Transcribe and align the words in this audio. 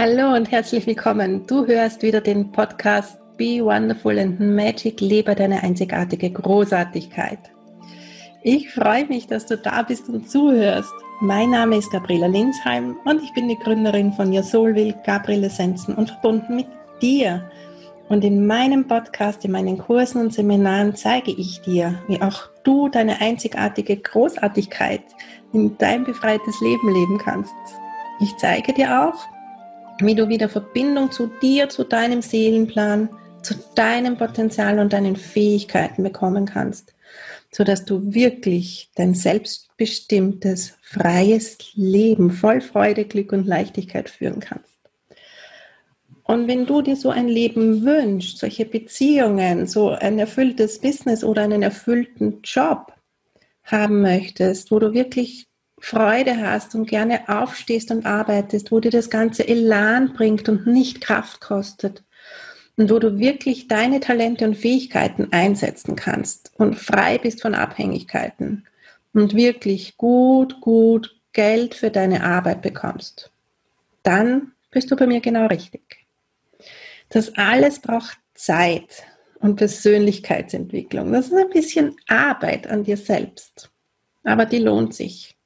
Hallo 0.00 0.32
und 0.32 0.52
herzlich 0.52 0.86
willkommen. 0.86 1.44
Du 1.48 1.66
hörst 1.66 2.02
wieder 2.02 2.20
den 2.20 2.52
Podcast 2.52 3.18
Be 3.36 3.64
Wonderful 3.64 4.16
and 4.16 4.38
Magic, 4.38 5.00
lebe 5.00 5.34
deine 5.34 5.60
einzigartige 5.64 6.30
Großartigkeit. 6.30 7.40
Ich 8.44 8.70
freue 8.70 9.06
mich, 9.06 9.26
dass 9.26 9.46
du 9.46 9.58
da 9.58 9.82
bist 9.82 10.08
und 10.08 10.30
zuhörst. 10.30 10.92
Mein 11.18 11.50
Name 11.50 11.78
ist 11.78 11.90
Gabriela 11.90 12.28
Linsheim 12.28 12.96
und 13.06 13.20
ich 13.24 13.34
bin 13.34 13.48
die 13.48 13.58
Gründerin 13.58 14.12
von 14.12 14.32
Your 14.32 14.44
Soul 14.44 14.76
Will, 14.76 14.94
Gabriel 15.04 15.42
Essenzen 15.42 15.96
und 15.96 16.10
verbunden 16.10 16.54
mit 16.54 16.68
dir. 17.02 17.50
Und 18.08 18.22
in 18.22 18.46
meinem 18.46 18.86
Podcast, 18.86 19.44
in 19.44 19.50
meinen 19.50 19.78
Kursen 19.78 20.20
und 20.20 20.32
Seminaren 20.32 20.94
zeige 20.94 21.32
ich 21.32 21.60
dir, 21.62 22.00
wie 22.06 22.22
auch 22.22 22.48
du 22.62 22.88
deine 22.88 23.20
einzigartige 23.20 23.96
Großartigkeit 23.96 25.02
in 25.52 25.76
dein 25.78 26.04
befreites 26.04 26.60
Leben 26.60 26.94
leben 26.94 27.18
kannst. 27.18 27.52
Ich 28.20 28.36
zeige 28.36 28.72
dir 28.72 29.02
auch, 29.02 29.37
wie 30.00 30.14
du 30.14 30.28
wieder 30.28 30.48
Verbindung 30.48 31.10
zu 31.10 31.26
dir, 31.42 31.68
zu 31.68 31.84
deinem 31.84 32.22
Seelenplan, 32.22 33.08
zu 33.42 33.54
deinem 33.74 34.16
Potenzial 34.16 34.78
und 34.78 34.92
deinen 34.92 35.16
Fähigkeiten 35.16 36.02
bekommen 36.02 36.46
kannst, 36.46 36.94
sodass 37.50 37.84
du 37.84 38.14
wirklich 38.14 38.90
dein 38.94 39.14
selbstbestimmtes, 39.14 40.76
freies 40.82 41.58
Leben 41.74 42.30
voll 42.30 42.60
Freude, 42.60 43.04
Glück 43.04 43.32
und 43.32 43.46
Leichtigkeit 43.46 44.08
führen 44.08 44.40
kannst. 44.40 44.78
Und 46.24 46.46
wenn 46.46 46.66
du 46.66 46.82
dir 46.82 46.96
so 46.96 47.08
ein 47.08 47.26
Leben 47.26 47.84
wünschst, 47.84 48.38
solche 48.38 48.66
Beziehungen, 48.66 49.66
so 49.66 49.90
ein 49.90 50.18
erfülltes 50.18 50.78
Business 50.78 51.24
oder 51.24 51.42
einen 51.42 51.62
erfüllten 51.62 52.42
Job 52.42 52.92
haben 53.62 54.02
möchtest, 54.02 54.70
wo 54.70 54.78
du 54.78 54.92
wirklich 54.92 55.48
Freude 55.80 56.40
hast 56.40 56.74
und 56.74 56.88
gerne 56.88 57.28
aufstehst 57.28 57.90
und 57.90 58.04
arbeitest, 58.04 58.72
wo 58.72 58.80
dir 58.80 58.90
das 58.90 59.10
ganze 59.10 59.46
Elan 59.46 60.12
bringt 60.12 60.48
und 60.48 60.66
nicht 60.66 61.00
Kraft 61.00 61.40
kostet 61.40 62.02
und 62.76 62.90
wo 62.90 62.98
du 62.98 63.18
wirklich 63.18 63.68
deine 63.68 64.00
Talente 64.00 64.44
und 64.44 64.56
Fähigkeiten 64.56 65.28
einsetzen 65.32 65.96
kannst 65.96 66.52
und 66.56 66.76
frei 66.76 67.18
bist 67.18 67.42
von 67.42 67.54
Abhängigkeiten 67.54 68.66
und 69.12 69.34
wirklich 69.34 69.96
gut, 69.96 70.60
gut 70.60 71.16
Geld 71.32 71.74
für 71.74 71.90
deine 71.90 72.24
Arbeit 72.24 72.62
bekommst, 72.62 73.30
dann 74.02 74.52
bist 74.70 74.90
du 74.90 74.96
bei 74.96 75.06
mir 75.06 75.20
genau 75.20 75.46
richtig. 75.46 76.06
Das 77.08 77.34
alles 77.36 77.80
braucht 77.80 78.18
Zeit 78.34 79.04
und 79.40 79.56
Persönlichkeitsentwicklung. 79.56 81.12
Das 81.12 81.26
ist 81.26 81.34
ein 81.34 81.50
bisschen 81.50 81.96
Arbeit 82.08 82.66
an 82.66 82.84
dir 82.84 82.96
selbst, 82.96 83.70
aber 84.24 84.46
die 84.46 84.58
lohnt 84.58 84.94
sich. 84.94 85.37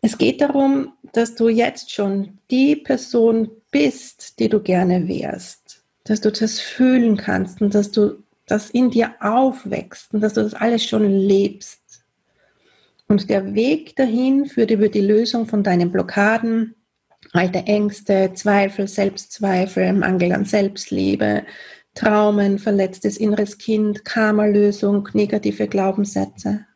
Es 0.00 0.16
geht 0.16 0.40
darum, 0.40 0.92
dass 1.12 1.34
du 1.34 1.48
jetzt 1.48 1.90
schon 1.90 2.38
die 2.50 2.76
Person 2.76 3.50
bist, 3.70 4.38
die 4.38 4.48
du 4.48 4.60
gerne 4.60 5.08
wärst, 5.08 5.82
dass 6.04 6.20
du 6.20 6.30
das 6.30 6.60
fühlen 6.60 7.16
kannst 7.16 7.60
und 7.60 7.74
dass 7.74 7.90
du 7.90 8.22
das 8.46 8.70
in 8.70 8.90
dir 8.90 9.14
aufwächst 9.20 10.14
und 10.14 10.20
dass 10.20 10.34
du 10.34 10.42
das 10.42 10.54
alles 10.54 10.84
schon 10.84 11.08
lebst. 11.10 11.80
Und 13.08 13.28
der 13.30 13.54
Weg 13.54 13.96
dahin 13.96 14.46
führt 14.46 14.70
über 14.70 14.88
die 14.88 15.00
Lösung 15.00 15.46
von 15.46 15.62
deinen 15.62 15.90
Blockaden, 15.90 16.74
alte 17.32 17.60
Ängste, 17.60 18.32
Zweifel, 18.34 18.86
Selbstzweifel, 18.86 19.92
Mangel 19.92 20.32
an 20.32 20.44
Selbstliebe, 20.44 21.44
Traumen, 21.94 22.58
verletztes 22.58 23.16
inneres 23.16 23.58
Kind, 23.58 24.04
Karma-Lösung, 24.04 25.08
negative 25.14 25.66
Glaubenssätze. 25.68 26.66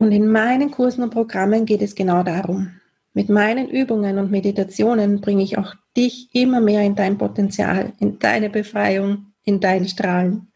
Und 0.00 0.12
in 0.12 0.32
meinen 0.32 0.70
Kursen 0.70 1.04
und 1.04 1.10
Programmen 1.10 1.66
geht 1.66 1.82
es 1.82 1.94
genau 1.94 2.22
darum. 2.22 2.72
Mit 3.12 3.28
meinen 3.28 3.68
Übungen 3.68 4.18
und 4.18 4.30
Meditationen 4.30 5.20
bringe 5.20 5.42
ich 5.42 5.58
auch 5.58 5.74
dich 5.94 6.30
immer 6.32 6.60
mehr 6.60 6.82
in 6.82 6.94
dein 6.94 7.18
Potenzial, 7.18 7.92
in 8.00 8.18
deine 8.18 8.48
Befreiung, 8.48 9.26
in 9.44 9.60
dein 9.60 9.86
Strahlen, 9.86 10.50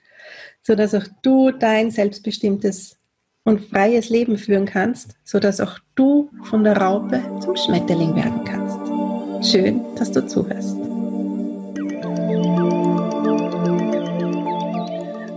sodass 0.63 0.95
auch 0.95 1.05
du 1.21 1.51
dein 1.51 1.91
selbstbestimmtes 1.91 2.97
und 3.45 3.61
freies 3.69 4.09
Leben 4.09 4.39
führen 4.39 4.65
kannst, 4.65 5.15
sodass 5.25 5.61
auch 5.61 5.79
du 5.95 6.31
von 6.45 6.65
der 6.65 6.79
Raupe 6.79 7.21
zum 7.41 7.55
Schmetterling 7.55 8.17
werden 8.17 8.45
kannst. 8.45 9.53
Schön, 9.53 9.83
dass 9.97 10.11
du 10.11 10.27
zuhörst. 10.27 10.75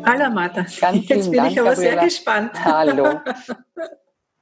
Hallo 0.05 0.33
Martha. 0.33 0.65
Ganz 0.79 1.09
Jetzt 1.09 1.29
bin 1.29 1.39
Dank, 1.39 1.51
ich 1.51 1.59
aber 1.59 1.71
Gabriela. 1.71 1.75
sehr 1.75 2.05
gespannt. 2.05 2.51
Hallo. 2.63 3.19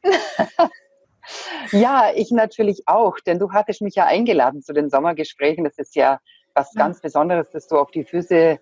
ja, 1.72 2.12
ich 2.16 2.32
natürlich 2.32 2.84
auch, 2.88 3.20
denn 3.20 3.40
du 3.40 3.52
hattest 3.52 3.82
mich 3.82 3.96
ja 3.96 4.06
eingeladen 4.06 4.62
zu 4.62 4.74
den 4.74 4.90
Sommergesprächen. 4.90 5.64
Das 5.64 5.78
ist 5.78 5.96
ja 5.96 6.20
was 6.54 6.74
ja. 6.74 6.84
ganz 6.84 7.02
Besonderes, 7.02 7.50
dass 7.52 7.68
du 7.68 7.78
auf 7.78 7.92
die 7.92 8.04
Füße 8.04 8.60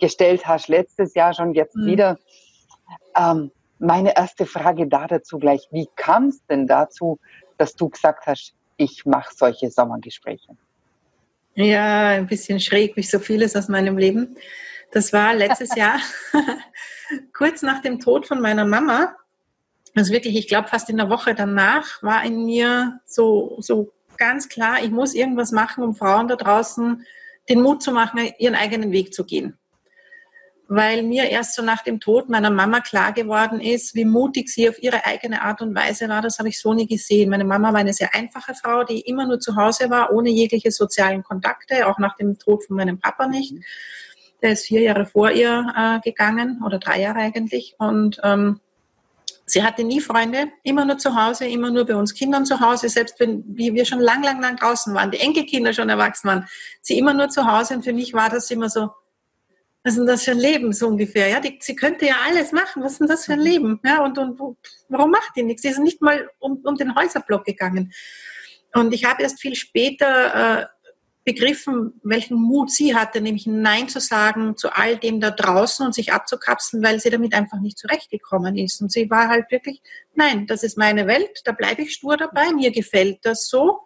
gestellt 0.00 0.46
hast, 0.46 0.68
letztes 0.68 1.14
Jahr 1.14 1.32
schon, 1.32 1.54
jetzt 1.54 1.76
mhm. 1.76 1.86
wieder. 1.86 2.18
Ähm, 3.16 3.50
meine 3.78 4.16
erste 4.16 4.46
Frage 4.46 4.86
da 4.86 5.06
dazu 5.06 5.38
gleich, 5.38 5.66
wie 5.70 5.88
kam 5.96 6.28
es 6.28 6.44
denn 6.46 6.66
dazu, 6.66 7.18
dass 7.58 7.74
du 7.74 7.88
gesagt 7.88 8.26
hast, 8.26 8.54
ich 8.76 9.04
mache 9.06 9.34
solche 9.34 9.70
Sommergespräche? 9.70 10.56
Ja, 11.54 12.08
ein 12.08 12.26
bisschen 12.26 12.60
schräg, 12.60 12.96
wie 12.96 13.02
so 13.02 13.18
vieles 13.18 13.56
aus 13.56 13.68
meinem 13.68 13.98
Leben. 13.98 14.36
Das 14.92 15.12
war 15.12 15.34
letztes 15.34 15.74
Jahr, 15.76 15.98
kurz 17.32 17.62
nach 17.62 17.82
dem 17.82 17.98
Tod 18.00 18.26
von 18.26 18.40
meiner 18.40 18.64
Mama. 18.64 19.14
Also 19.94 20.12
wirklich, 20.12 20.36
ich 20.36 20.48
glaube, 20.48 20.68
fast 20.68 20.88
in 20.88 20.96
der 20.96 21.10
Woche 21.10 21.34
danach 21.34 22.02
war 22.02 22.24
in 22.24 22.44
mir 22.44 23.00
so, 23.04 23.56
so 23.60 23.92
ganz 24.16 24.48
klar, 24.48 24.82
ich 24.82 24.90
muss 24.90 25.14
irgendwas 25.14 25.52
machen, 25.52 25.84
um 25.84 25.94
Frauen 25.94 26.28
da 26.28 26.36
draußen 26.36 27.04
den 27.48 27.60
Mut 27.60 27.82
zu 27.82 27.92
machen, 27.92 28.20
ihren 28.38 28.54
eigenen 28.54 28.92
Weg 28.92 29.12
zu 29.12 29.24
gehen. 29.24 29.58
Weil 30.68 31.02
mir 31.02 31.28
erst 31.28 31.54
so 31.54 31.62
nach 31.62 31.82
dem 31.82 32.00
Tod 32.00 32.30
meiner 32.30 32.48
Mama 32.48 32.80
klar 32.80 33.12
geworden 33.12 33.60
ist, 33.60 33.94
wie 33.94 34.06
mutig 34.06 34.48
sie 34.48 34.70
auf 34.70 34.82
ihre 34.82 35.04
eigene 35.04 35.42
Art 35.42 35.60
und 35.60 35.74
Weise 35.74 36.08
war. 36.08 36.22
Das 36.22 36.38
habe 36.38 36.48
ich 36.48 36.58
so 36.58 36.72
nie 36.72 36.86
gesehen. 36.86 37.28
Meine 37.28 37.44
Mama 37.44 37.72
war 37.72 37.80
eine 37.80 37.92
sehr 37.92 38.14
einfache 38.14 38.54
Frau, 38.54 38.84
die 38.84 39.00
immer 39.00 39.26
nur 39.26 39.40
zu 39.40 39.56
Hause 39.56 39.90
war, 39.90 40.12
ohne 40.12 40.30
jegliche 40.30 40.70
sozialen 40.70 41.22
Kontakte, 41.22 41.86
auch 41.86 41.98
nach 41.98 42.16
dem 42.16 42.38
Tod 42.38 42.64
von 42.64 42.76
meinem 42.76 42.98
Papa 42.98 43.26
nicht. 43.26 43.54
Der 44.40 44.52
ist 44.52 44.66
vier 44.66 44.80
Jahre 44.80 45.04
vor 45.04 45.30
ihr 45.30 45.66
äh, 45.76 46.00
gegangen 46.00 46.62
oder 46.64 46.78
drei 46.78 47.00
Jahre 47.00 47.18
eigentlich. 47.18 47.74
Und 47.78 48.20
ähm, 48.22 48.60
sie 49.52 49.62
hatte 49.62 49.84
nie 49.84 50.00
Freunde, 50.00 50.50
immer 50.62 50.84
nur 50.84 50.96
zu 50.96 51.14
Hause, 51.14 51.46
immer 51.46 51.70
nur 51.70 51.84
bei 51.84 51.94
uns 51.94 52.14
Kindern 52.14 52.46
zu 52.46 52.58
Hause, 52.58 52.88
selbst 52.88 53.20
wenn 53.20 53.44
wir 53.46 53.84
schon 53.84 54.00
lang, 54.00 54.22
lang, 54.22 54.40
lang 54.40 54.56
draußen 54.56 54.94
waren, 54.94 55.10
die 55.10 55.20
Enkelkinder 55.20 55.74
schon 55.74 55.90
erwachsen 55.90 56.28
waren, 56.28 56.48
sie 56.80 56.96
immer 56.98 57.12
nur 57.12 57.28
zu 57.28 57.46
Hause. 57.46 57.74
Und 57.74 57.84
für 57.84 57.92
mich 57.92 58.14
war 58.14 58.30
das 58.30 58.50
immer 58.50 58.70
so, 58.70 58.90
was 59.84 59.92
ist 59.92 59.98
denn 59.98 60.06
das 60.06 60.22
für 60.22 60.30
ein 60.30 60.38
Leben 60.38 60.72
so 60.72 60.88
ungefähr? 60.88 61.28
Ja, 61.28 61.40
die, 61.40 61.58
sie 61.60 61.76
könnte 61.76 62.06
ja 62.06 62.14
alles 62.26 62.52
machen. 62.52 62.82
Was 62.82 62.92
ist 62.92 63.00
denn 63.00 63.08
das 63.08 63.26
für 63.26 63.34
ein 63.34 63.40
Leben? 63.40 63.78
Ja, 63.84 64.02
und, 64.02 64.16
und 64.16 64.40
warum 64.88 65.10
macht 65.10 65.32
die 65.36 65.42
nichts? 65.42 65.62
Sie 65.62 65.68
ist 65.68 65.78
nicht 65.78 66.00
mal 66.00 66.30
um, 66.38 66.62
um 66.64 66.76
den 66.76 66.94
Häuserblock 66.94 67.44
gegangen. 67.44 67.92
Und 68.74 68.94
ich 68.94 69.04
habe 69.04 69.22
erst 69.22 69.40
viel 69.40 69.54
später 69.54 70.62
äh, 70.62 70.66
begriffen, 71.24 72.00
welchen 72.02 72.36
Mut 72.36 72.70
sie 72.70 72.96
hatte, 72.96 73.20
nämlich 73.20 73.46
Nein 73.46 73.88
zu 73.88 74.00
sagen 74.00 74.56
zu 74.56 74.74
all 74.74 74.96
dem 74.96 75.20
da 75.20 75.30
draußen 75.30 75.86
und 75.86 75.94
sich 75.94 76.12
abzukapseln, 76.12 76.82
weil 76.82 77.00
sie 77.00 77.10
damit 77.10 77.34
einfach 77.34 77.60
nicht 77.60 77.78
zurechtgekommen 77.78 78.56
ist. 78.56 78.80
Und 78.80 78.90
sie 78.90 79.08
war 79.08 79.28
halt 79.28 79.50
wirklich, 79.50 79.80
nein, 80.14 80.46
das 80.46 80.62
ist 80.62 80.76
meine 80.76 81.06
Welt, 81.06 81.42
da 81.44 81.52
bleibe 81.52 81.82
ich 81.82 81.92
stur 81.92 82.16
dabei, 82.16 82.52
mir 82.52 82.72
gefällt 82.72 83.20
das 83.22 83.48
so. 83.48 83.80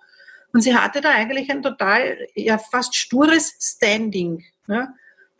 Und 0.52 0.62
sie 0.62 0.74
hatte 0.74 1.02
da 1.02 1.10
eigentlich 1.10 1.50
ein 1.50 1.62
total, 1.62 2.16
ja, 2.34 2.56
fast 2.56 2.96
stures 2.96 3.52
Standing. 3.60 4.42
Ne? 4.66 4.88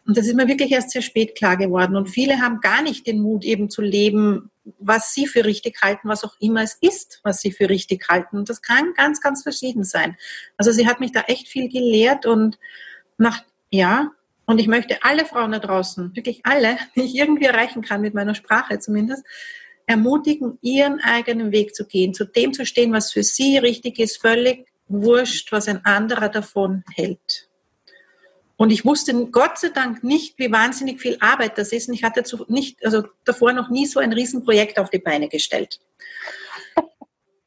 Und 0.06 0.16
das 0.16 0.26
ist 0.26 0.36
mir 0.36 0.46
wirklich 0.46 0.70
erst 0.70 0.90
sehr 0.90 1.02
spät 1.02 1.34
klar 1.34 1.56
geworden. 1.56 1.96
Und 1.96 2.08
viele 2.08 2.40
haben 2.40 2.60
gar 2.60 2.82
nicht 2.82 3.06
den 3.06 3.20
Mut, 3.20 3.44
eben 3.44 3.68
zu 3.68 3.82
leben, 3.82 4.50
was 4.78 5.12
sie 5.12 5.26
für 5.26 5.44
richtig 5.44 5.80
halten, 5.82 6.08
was 6.08 6.24
auch 6.24 6.36
immer 6.40 6.62
es 6.62 6.78
ist, 6.80 7.20
was 7.24 7.40
sie 7.40 7.50
für 7.50 7.68
richtig 7.68 8.08
halten. 8.08 8.38
Und 8.38 8.48
das 8.48 8.62
kann 8.62 8.94
ganz, 8.96 9.20
ganz 9.20 9.42
verschieden 9.42 9.84
sein. 9.84 10.16
Also 10.56 10.70
sie 10.70 10.86
hat 10.86 11.00
mich 11.00 11.12
da 11.12 11.22
echt 11.22 11.48
viel 11.48 11.68
gelehrt 11.68 12.24
und 12.24 12.58
nach, 13.18 13.42
ja, 13.70 14.10
und 14.44 14.60
ich 14.60 14.68
möchte 14.68 15.02
alle 15.02 15.24
Frauen 15.26 15.52
da 15.52 15.58
draußen, 15.58 16.14
wirklich 16.14 16.40
alle, 16.44 16.78
die 16.96 17.02
ich 17.02 17.16
irgendwie 17.16 17.46
erreichen 17.46 17.82
kann, 17.82 18.00
mit 18.00 18.14
meiner 18.14 18.34
Sprache 18.34 18.78
zumindest, 18.78 19.24
ermutigen, 19.86 20.58
ihren 20.62 21.00
eigenen 21.00 21.52
Weg 21.52 21.74
zu 21.74 21.86
gehen, 21.86 22.12
zu 22.12 22.24
dem 22.24 22.52
zu 22.52 22.66
stehen, 22.66 22.92
was 22.92 23.12
für 23.12 23.22
sie 23.22 23.58
richtig 23.58 23.98
ist, 23.98 24.20
völlig 24.20 24.66
wurscht, 24.88 25.52
was 25.52 25.68
ein 25.68 25.84
anderer 25.84 26.28
davon 26.28 26.84
hält. 26.94 27.45
Und 28.56 28.70
ich 28.70 28.84
wusste 28.84 29.26
Gott 29.26 29.58
sei 29.58 29.68
Dank 29.68 30.02
nicht, 30.02 30.38
wie 30.38 30.50
wahnsinnig 30.50 31.00
viel 31.00 31.18
Arbeit 31.20 31.58
das 31.58 31.72
ist. 31.72 31.88
Und 31.88 31.94
ich 31.94 32.04
hatte 32.04 32.22
nicht, 32.48 32.84
also 32.84 33.04
davor 33.24 33.52
noch 33.52 33.68
nie 33.68 33.86
so 33.86 34.00
ein 34.00 34.12
Riesenprojekt 34.12 34.78
auf 34.78 34.88
die 34.88 34.98
Beine 34.98 35.28
gestellt. 35.28 35.80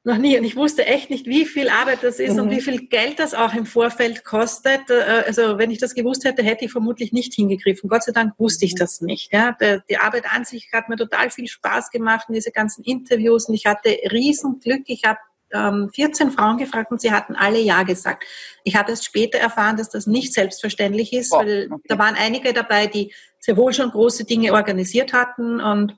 noch 0.03 0.17
nie. 0.17 0.37
Und 0.37 0.43
ich 0.43 0.55
wusste 0.55 0.85
echt 0.85 1.09
nicht, 1.09 1.25
wie 1.25 1.45
viel 1.45 1.69
Arbeit 1.69 2.03
das 2.03 2.19
ist 2.19 2.33
mhm. 2.33 2.41
und 2.41 2.49
wie 2.51 2.61
viel 2.61 2.87
Geld 2.87 3.17
das 3.17 3.33
auch 3.33 3.55
im 3.55 3.65
Vorfeld 3.65 4.23
kostet. 4.23 4.87
Äh, 4.91 5.23
also 5.25 5.57
wenn 5.57 5.71
ich 5.71 5.79
das 5.79 5.95
gewusst 5.95 6.25
hätte, 6.25 6.43
hätte 6.43 6.65
ich 6.65 6.71
vermutlich 6.71 7.11
nicht 7.11 7.33
hingegriffen. 7.33 7.89
Gott 7.89 8.03
sei 8.03 8.11
Dank 8.11 8.33
wusste 8.37 8.65
ich 8.65 8.73
mhm. 8.73 8.77
das 8.77 9.01
nicht. 9.01 9.33
Ja, 9.33 9.57
die 9.89 9.97
Arbeit 9.97 10.25
an 10.31 10.45
sich 10.45 10.69
hat 10.71 10.89
mir 10.89 10.97
total 10.97 11.31
viel 11.31 11.47
Spaß 11.47 11.89
gemacht, 11.89 12.27
diese 12.29 12.51
ganzen 12.51 12.83
Interviews. 12.83 13.49
Und 13.49 13.55
ich 13.55 13.65
hatte 13.65 13.89
Riesenglück. 14.11 14.83
Ich 14.85 15.05
habe 15.05 15.19
ähm, 15.53 15.89
14 15.93 16.31
Frauen 16.31 16.57
gefragt 16.57 16.91
und 16.91 17.01
sie 17.01 17.11
hatten 17.11 17.35
alle 17.35 17.59
Ja 17.59 17.83
gesagt. 17.83 18.23
Ich 18.63 18.75
habe 18.75 18.91
erst 18.91 19.05
später 19.05 19.37
erfahren, 19.37 19.77
dass 19.77 19.89
das 19.89 20.07
nicht 20.07 20.33
selbstverständlich 20.33 21.13
ist, 21.13 21.31
oh, 21.33 21.39
weil 21.39 21.67
okay. 21.71 21.83
da 21.87 21.97
waren 21.97 22.15
einige 22.15 22.53
dabei, 22.53 22.87
die 22.87 23.13
sehr 23.39 23.57
wohl 23.57 23.73
schon 23.73 23.89
große 23.89 24.25
Dinge 24.25 24.53
organisiert 24.53 25.13
hatten 25.13 25.59
und 25.61 25.97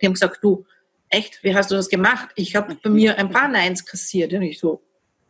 die 0.00 0.06
haben 0.06 0.14
gesagt, 0.14 0.38
du, 0.42 0.64
echt, 1.10 1.42
wie 1.42 1.54
hast 1.54 1.70
du 1.70 1.74
das 1.74 1.88
gemacht? 1.88 2.30
Ich 2.36 2.56
habe 2.56 2.76
bei 2.82 2.88
mir 2.88 3.18
ein 3.18 3.30
paar 3.30 3.48
Neins 3.48 3.84
kassiert. 3.84 4.32
Und 4.32 4.42
ich 4.42 4.58
so, 4.58 4.82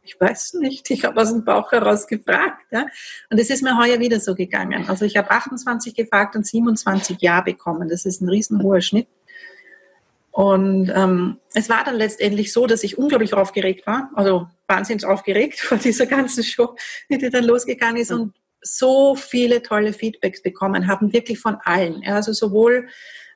ich 0.02 0.20
weiß 0.20 0.55
nicht, 0.55 0.91
ich 0.91 1.05
habe 1.05 1.20
aus 1.20 1.31
dem 1.31 1.44
Bauch 1.44 1.73
heraus 1.73 2.06
gefragt. 2.06 2.62
Ja? 2.70 2.87
Und 3.31 3.41
es 3.41 3.50
ist 3.50 3.62
mir 3.62 3.76
heuer 3.76 3.99
wieder 3.99 4.20
so 4.20 4.35
gegangen. 4.35 4.88
Also 4.88 5.05
ich 5.05 5.17
habe 5.17 5.31
28 5.31 5.94
gefragt 5.94 6.37
und 6.37 6.47
27 6.47 7.17
Ja 7.20 7.41
bekommen. 7.41 7.88
Das 7.88 8.05
ist 8.05 8.20
ein 8.20 8.29
riesenhoher 8.29 8.81
Schnitt. 8.81 9.08
Und 10.32 10.93
ähm, 10.94 11.38
es 11.55 11.69
war 11.69 11.85
dann 11.85 11.97
letztendlich 11.97 12.53
so, 12.53 12.67
dass 12.67 12.85
ich 12.85 12.99
unglaublich 12.99 13.35
aufgeregt 13.35 13.87
war, 13.87 14.11
also 14.15 14.47
wahnsinnig 14.69 15.05
aufgeregt 15.05 15.61
vor 15.61 15.79
dieser 15.79 16.06
ganzen 16.06 16.44
Show, 16.44 16.77
die 17.09 17.19
dann 17.19 17.44
losgegangen 17.44 17.97
ist 17.97 18.12
und 18.12 18.35
so 18.62 19.17
viele 19.17 19.62
tolle 19.62 19.93
Feedbacks 19.93 20.43
bekommen 20.43 20.87
haben, 20.87 21.12
wirklich 21.12 21.38
von 21.38 21.56
allen. 21.65 22.03
Also 22.06 22.32
sowohl 22.32 22.88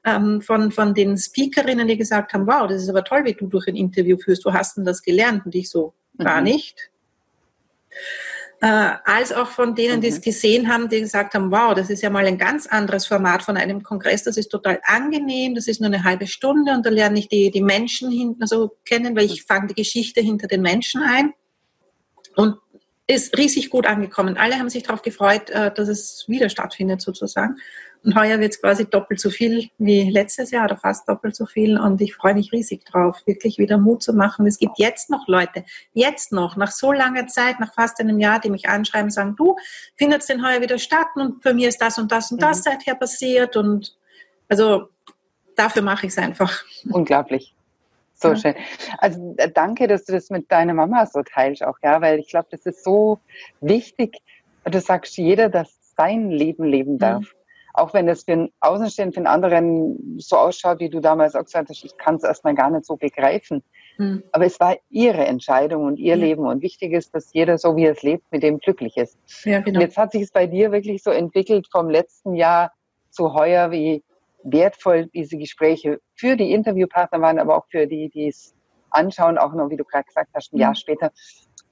ähm, 0.05 0.43
von, 0.43 0.70
von 0.70 0.94
den 0.94 1.17
Speakerinnen, 1.17 1.88
die 1.88 1.96
gesagt 1.96 2.35
haben, 2.35 2.46
wow, 2.46 2.69
das 2.69 2.82
ist 2.82 2.88
aber 2.91 3.05
toll, 3.05 3.25
wie 3.25 3.32
du 3.32 3.47
durch 3.47 3.67
ein 3.67 3.76
Interview 3.76 4.19
führst, 4.19 4.44
wo 4.44 4.52
hast 4.52 4.76
du 4.76 4.82
das 4.82 5.02
gelernt? 5.02 5.47
Und 5.47 5.55
ich 5.55 5.70
so, 5.70 5.94
gar 6.19 6.38
mhm. 6.38 6.44
nicht. 6.44 6.90
Äh, 8.64 8.96
als 9.05 9.31
auch 9.31 9.49
von 9.49 9.75
denen, 9.75 10.00
die 10.00 10.08
es 10.08 10.20
mhm. 10.20 10.22
gesehen 10.22 10.72
haben, 10.72 10.88
die 10.88 11.00
gesagt 11.00 11.34
haben, 11.34 11.50
wow, 11.50 11.75
das 11.75 11.90
ist 11.90 12.02
ja 12.02 12.08
mal 12.08 12.25
ein 12.25 12.38
ganz 12.38 12.66
anderes 12.66 13.05
Format 13.05 13.43
von 13.43 13.58
einem 13.58 13.82
Kongress, 13.82 14.22
das 14.22 14.38
ist 14.38 14.49
total 14.49 14.81
angenehm, 14.84 15.55
das 15.55 15.66
ist 15.66 15.82
nur 15.82 15.88
eine 15.88 16.02
halbe 16.02 16.26
Stunde 16.26 16.72
und 16.72 16.87
da 16.87 16.88
lerne 16.88 17.19
ich 17.19 17.28
die, 17.28 17.50
die 17.50 17.61
Menschen 17.61 18.11
hinten 18.11 18.40
also 18.40 18.78
kennen, 18.87 19.14
weil 19.14 19.26
ich 19.26 19.43
fange 19.43 19.66
die 19.66 19.75
Geschichte 19.75 20.22
hinter 20.22 20.46
den 20.46 20.62
Menschen 20.62 21.02
ein. 21.02 21.34
Und 22.37 22.56
ist 23.06 23.37
riesig 23.37 23.69
gut 23.69 23.87
angekommen. 23.87 24.38
Alle 24.38 24.58
haben 24.58 24.70
sich 24.70 24.82
darauf 24.82 25.02
gefreut, 25.02 25.50
äh, 25.50 25.70
dass 25.75 25.88
es 25.88 26.25
wieder 26.26 26.49
stattfindet 26.49 27.02
sozusagen. 27.02 27.56
Und 28.05 28.17
heuer 28.17 28.39
wird 28.39 28.53
es 28.53 28.61
quasi 28.61 28.85
doppelt 28.85 29.19
so 29.19 29.31
viel 29.31 29.71
wie 29.79 30.11
letztes 30.11 30.51
Jahr 30.51 30.67
oder 30.67 30.77
fast 30.77 31.09
doppelt 31.09 31.35
so 31.35 31.47
viel. 31.47 31.79
Und 31.79 32.03
ich 32.03 32.15
freue 32.15 32.35
mich 32.35 32.53
riesig 32.53 32.85
drauf, 32.85 33.23
wirklich 33.25 33.56
wieder 33.56 33.79
Mut 33.79 34.03
zu 34.03 34.12
machen. 34.12 34.47
Es 34.47 34.59
gibt 34.59 34.79
jetzt 34.79 35.09
noch 35.09 35.27
Leute, 35.27 35.65
jetzt 35.95 36.31
noch, 36.31 36.56
nach 36.56 36.71
so 36.71 36.93
langer 36.93 37.27
Zeit, 37.29 37.61
nach 37.61 37.73
fast 37.73 37.99
einem 38.01 38.21
Jahr, 38.21 38.41
die 38.41 38.51
mich 38.51 38.69
anschreiben, 38.69 39.11
sagen, 39.11 39.37
du, 39.37 39.56
findet 39.97 40.21
es 40.21 40.27
denn 40.27 40.47
heuer 40.47 40.61
wieder 40.61 40.79
statt? 40.79 41.06
Und 41.15 41.43
für 41.43 41.55
mir 41.55 41.71
ist 41.71 41.81
das 41.81 41.97
und 41.97 42.12
das 42.12 42.31
und 42.31 42.43
das 42.43 42.59
mhm. 42.59 42.62
seither 42.62 42.95
passiert. 42.95 43.56
Und 43.56 43.97
also 44.50 44.91
dafür 45.57 45.81
mache 45.81 46.05
ich 46.05 46.12
es 46.12 46.19
einfach. 46.19 46.62
Unglaublich. 46.91 47.55
So 48.17 48.29
ja. 48.29 48.37
schön. 48.37 48.55
Also 48.99 49.35
äh, 49.39 49.50
danke, 49.50 49.89
dass 49.89 50.05
du 50.05 50.12
das 50.12 50.29
mit 50.29 50.53
deiner 50.53 50.75
Mama 50.75 51.07
so 51.07 51.23
teilst 51.23 51.65
auch, 51.65 51.79
ja, 51.83 52.03
weil 52.03 52.19
ich 52.19 52.29
glaube, 52.29 52.49
das 52.50 52.67
ist 52.67 52.85
so 52.85 53.19
wichtig. 53.62 54.19
Du 54.65 54.79
sagst 54.79 55.17
jeder, 55.17 55.49
dass 55.49 55.75
sein 55.97 56.29
Leben 56.29 56.65
leben 56.65 56.99
darf. 56.99 57.23
Mhm 57.23 57.44
auch 57.75 57.93
wenn 57.93 58.09
es 58.09 58.23
für 58.23 58.32
einen 58.32 58.53
Außenstehenden, 58.61 59.12
für 59.12 59.19
einen 59.19 59.26
anderen 59.26 60.19
so 60.19 60.37
ausschaut, 60.37 60.79
wie 60.79 60.88
du 60.88 61.00
damals 61.00 61.35
auch 61.35 61.44
gesagt 61.44 61.69
hast, 61.69 61.85
ich 61.85 61.97
kann 61.97 62.15
es 62.15 62.23
erstmal 62.23 62.55
gar 62.55 62.71
nicht 62.71 62.87
so 62.87 62.97
begreifen. 62.97 63.65
Hm. 63.97 64.23
Aber 64.31 64.47
es 64.47 64.61
war 64.61 64.76
ihre 64.91 65.26
Entscheidung 65.26 65.85
und 65.85 65.99
ihr 65.99 66.15
ja. 66.17 66.25
Leben 66.25 66.47
und 66.47 66.62
wichtig 66.62 66.93
ist, 66.93 67.15
dass 67.15 67.32
jeder 67.32 67.59
so 67.59 67.75
wie 67.75 67.87
er 67.87 67.93
es 67.93 68.03
lebt, 68.03 68.31
mit 68.31 68.44
dem 68.44 68.59
glücklich 68.59 68.97
ist. 68.97 69.19
Ja, 69.44 69.61
genau. 69.61 69.79
Und 69.79 69.82
jetzt 69.82 69.97
hat 69.97 70.12
sich 70.12 70.23
es 70.23 70.31
bei 70.31 70.47
dir 70.47 70.71
wirklich 70.71 71.03
so 71.03 71.11
entwickelt 71.11 71.67
vom 71.71 71.91
letzten 71.91 72.35
Jahr 72.35 72.73
zu 73.11 73.35
heuer, 73.35 73.73
wie 73.73 74.05
wertvoll 74.44 75.06
diese 75.06 75.37
Gespräche 75.37 76.00
für 76.15 76.37
die 76.37 76.53
Interviewpartner 76.53 77.21
waren, 77.21 77.41
aber 77.41 77.56
auch 77.56 77.67
für 77.71 77.88
die, 77.88 78.09
die 78.09 78.29
es 78.29 78.55
anschauen, 78.91 79.37
auch 79.37 79.53
noch, 79.53 79.69
wie 79.71 79.76
du 79.76 79.85
gerade 79.85 80.05
gesagt 80.05 80.31
hast, 80.32 80.53
ein 80.53 80.59
Jahr 80.59 80.75
hm. 80.75 80.76
später. 80.76 81.11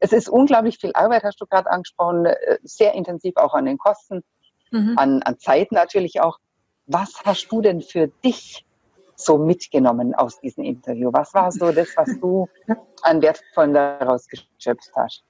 Es 0.01 0.13
ist 0.13 0.29
unglaublich 0.29 0.79
viel 0.79 0.91
Arbeit, 0.95 1.23
hast 1.23 1.41
du 1.41 1.47
gerade 1.47 1.71
angesprochen, 1.71 2.27
äh, 2.27 2.59
sehr 2.65 2.95
intensiv 2.95 3.37
auch 3.37 3.55
an 3.55 3.67
den 3.67 3.79
Kosten 3.79 4.25
mhm. 4.73 4.99
an, 4.99 5.23
an 5.23 5.39
Zeit 5.39 5.73
natürlich 5.73 6.21
auch. 6.21 6.39
Was 6.87 7.23
hast 7.25 7.49
du 7.49 7.61
denn 7.61 7.81
für 7.81 8.09
dich 8.25 8.65
so 9.15 9.39
mitgenommen 9.39 10.15
aus 10.15 10.41
diesem 10.41 10.65
Interview? 10.65 11.11
Was 11.13 11.33
war 11.35 11.53
so 11.53 11.71
das, 11.71 11.89
was 11.97 12.09
du 12.21 12.49
an 13.03 13.23
Wertvollen 13.23 13.75
daraus 13.75 14.27
geschöpft 14.27 14.91
hast? 14.97 15.23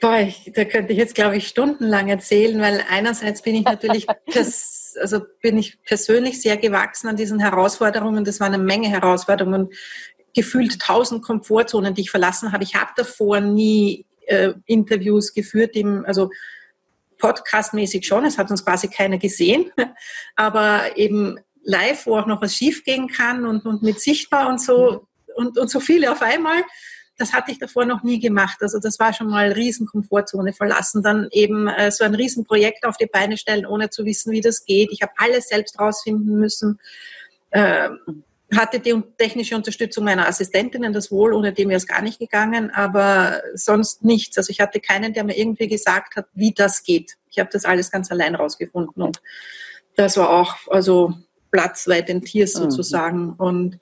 Boah, 0.00 0.18
ich, 0.18 0.52
da 0.54 0.64
könnte 0.64 0.92
ich 0.92 0.98
jetzt, 0.98 1.14
glaube 1.14 1.36
ich, 1.36 1.48
stundenlang 1.48 2.08
erzählen, 2.08 2.60
weil 2.60 2.84
einerseits 2.90 3.42
bin 3.42 3.54
ich 3.54 3.64
natürlich, 3.64 4.06
pers 4.26 4.94
also 5.00 5.20
bin 5.42 5.58
ich 5.58 5.82
persönlich 5.82 6.40
sehr 6.40 6.56
gewachsen 6.56 7.08
an 7.08 7.16
diesen 7.16 7.38
Herausforderungen. 7.38 8.24
Das 8.24 8.40
war 8.40 8.46
eine 8.46 8.58
Menge 8.58 8.88
Herausforderungen, 8.88 9.70
gefühlt 10.34 10.80
tausend 10.80 11.22
Komfortzonen, 11.22 11.94
die 11.94 12.02
ich 12.02 12.10
verlassen 12.10 12.52
habe. 12.52 12.64
Ich 12.64 12.74
habe 12.74 12.90
davor 12.96 13.40
nie 13.40 14.06
äh, 14.26 14.52
Interviews 14.66 15.32
geführt, 15.32 15.76
im, 15.76 16.04
also 16.06 16.30
podcastmäßig 17.18 18.06
schon, 18.06 18.24
es 18.24 18.38
hat 18.38 18.50
uns 18.50 18.64
quasi 18.64 18.88
keiner 18.88 19.18
gesehen, 19.18 19.70
aber 20.36 20.96
eben 20.96 21.38
live, 21.62 22.06
wo 22.06 22.16
auch 22.16 22.26
noch 22.26 22.40
was 22.42 22.54
schiefgehen 22.54 23.08
kann 23.08 23.44
und, 23.44 23.66
und 23.66 23.82
mit 23.82 24.00
sichtbar 24.00 24.48
und 24.48 24.60
so 24.60 25.06
und, 25.34 25.58
und 25.58 25.70
so 25.70 25.80
viele 25.80 26.10
auf 26.12 26.22
einmal. 26.22 26.62
Das 27.18 27.32
hatte 27.32 27.50
ich 27.50 27.58
davor 27.58 27.86
noch 27.86 28.02
nie 28.02 28.20
gemacht. 28.20 28.58
Also 28.60 28.78
das 28.78 28.98
war 28.98 29.12
schon 29.12 29.28
mal 29.28 29.52
riesen 29.52 29.86
Komfortzone 29.86 30.52
verlassen. 30.52 31.02
Dann 31.02 31.28
eben 31.32 31.66
äh, 31.66 31.90
so 31.90 32.04
ein 32.04 32.14
Riesenprojekt 32.14 32.84
auf 32.84 32.98
die 32.98 33.06
Beine 33.06 33.38
stellen, 33.38 33.66
ohne 33.66 33.88
zu 33.88 34.04
wissen, 34.04 34.32
wie 34.32 34.42
das 34.42 34.64
geht. 34.64 34.90
Ich 34.92 35.00
habe 35.00 35.12
alles 35.16 35.48
selbst 35.48 35.78
rausfinden 35.78 36.38
müssen. 36.38 36.78
Ähm, 37.52 38.24
hatte 38.54 38.78
die 38.78 38.94
technische 39.18 39.56
Unterstützung 39.56 40.04
meiner 40.04 40.28
Assistentinnen, 40.28 40.92
das 40.92 41.10
wohl, 41.10 41.32
ohne 41.32 41.52
dem 41.52 41.68
wäre 41.68 41.78
es 41.78 41.86
gar 41.86 42.02
nicht 42.02 42.18
gegangen, 42.18 42.70
aber 42.70 43.42
sonst 43.54 44.04
nichts. 44.04 44.38
Also 44.38 44.50
ich 44.50 44.60
hatte 44.60 44.78
keinen, 44.78 45.12
der 45.12 45.24
mir 45.24 45.36
irgendwie 45.36 45.66
gesagt 45.66 46.16
hat, 46.16 46.26
wie 46.32 46.52
das 46.52 46.84
geht. 46.84 47.14
Ich 47.28 47.38
habe 47.38 47.50
das 47.52 47.64
alles 47.64 47.90
ganz 47.90 48.10
allein 48.10 48.34
rausgefunden 48.34 49.02
und 49.02 49.20
das 49.96 50.16
war 50.16 50.30
auch 50.30 50.54
also 50.68 51.14
platzweit 51.50 52.08
ein 52.10 52.22
Tier 52.22 52.44
mhm. 52.44 52.50
sozusagen. 52.50 53.26
Mhm. 53.26 53.34
Und 53.38 53.78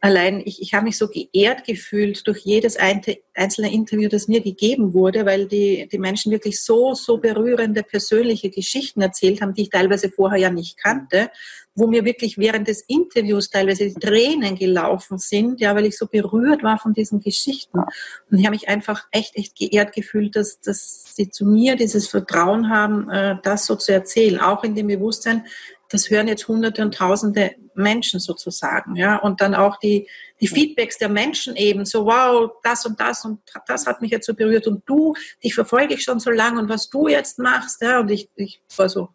allein, 0.00 0.40
ich, 0.44 0.62
ich 0.62 0.74
habe 0.74 0.84
mich 0.84 0.96
so 0.96 1.08
geehrt 1.08 1.64
gefühlt 1.64 2.26
durch 2.26 2.38
jedes 2.44 2.76
einzelne 2.76 3.72
Interview, 3.72 4.08
das 4.08 4.28
mir 4.28 4.40
gegeben 4.40 4.94
wurde, 4.94 5.26
weil 5.26 5.46
die, 5.46 5.88
die 5.90 5.98
Menschen 5.98 6.32
wirklich 6.32 6.62
so, 6.62 6.94
so 6.94 7.18
berührende 7.18 7.82
persönliche 7.82 8.50
Geschichten 8.50 9.02
erzählt 9.02 9.40
haben, 9.40 9.54
die 9.54 9.62
ich 9.62 9.70
teilweise 9.70 10.10
vorher 10.10 10.38
ja 10.38 10.50
nicht 10.50 10.78
kannte, 10.78 11.30
wo 11.76 11.86
mir 11.86 12.04
wirklich 12.04 12.38
während 12.38 12.66
des 12.66 12.80
Interviews 12.80 13.50
teilweise 13.50 13.92
Tränen 13.94 14.56
gelaufen 14.56 15.18
sind, 15.18 15.60
ja, 15.60 15.74
weil 15.76 15.86
ich 15.86 15.96
so 15.96 16.06
berührt 16.06 16.62
war 16.62 16.78
von 16.78 16.94
diesen 16.94 17.20
Geschichten. 17.20 17.78
Und 17.78 18.38
ich 18.38 18.46
habe 18.46 18.56
mich 18.56 18.68
einfach 18.68 19.06
echt, 19.12 19.36
echt 19.36 19.56
geehrt 19.56 19.94
gefühlt, 19.94 20.34
dass, 20.34 20.60
dass 20.60 21.14
sie 21.14 21.30
zu 21.30 21.44
mir 21.44 21.76
dieses 21.76 22.08
Vertrauen 22.08 22.70
haben, 22.70 23.10
äh, 23.10 23.36
das 23.42 23.66
so 23.66 23.76
zu 23.76 23.92
erzählen, 23.92 24.40
auch 24.40 24.64
in 24.64 24.74
dem 24.74 24.88
Bewusstsein, 24.88 25.44
das 25.90 26.10
hören 26.10 26.28
jetzt 26.28 26.48
Hunderte 26.48 26.82
und 26.82 26.94
Tausende 26.94 27.54
Menschen 27.74 28.18
sozusagen, 28.18 28.96
ja, 28.96 29.16
und 29.16 29.40
dann 29.40 29.54
auch 29.54 29.76
die, 29.78 30.08
die 30.40 30.48
Feedbacks 30.48 30.98
der 30.98 31.08
Menschen 31.08 31.54
eben, 31.56 31.84
so 31.84 32.06
wow, 32.06 32.50
das 32.62 32.86
und 32.86 32.98
das 32.98 33.24
und 33.24 33.40
das 33.66 33.86
hat 33.86 34.00
mich 34.00 34.10
jetzt 34.10 34.26
so 34.26 34.34
berührt. 34.34 34.66
Und 34.66 34.82
du, 34.86 35.14
dich 35.44 35.54
verfolge 35.54 35.94
ich 35.94 36.02
schon 36.02 36.18
so 36.18 36.30
lange 36.30 36.58
und 36.58 36.68
was 36.68 36.90
du 36.90 37.06
jetzt 37.08 37.38
machst, 37.38 37.82
ja, 37.82 38.00
und 38.00 38.10
ich, 38.10 38.30
ich 38.34 38.62
war 38.76 38.88
so, 38.88 39.10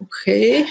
okay. 0.00 0.66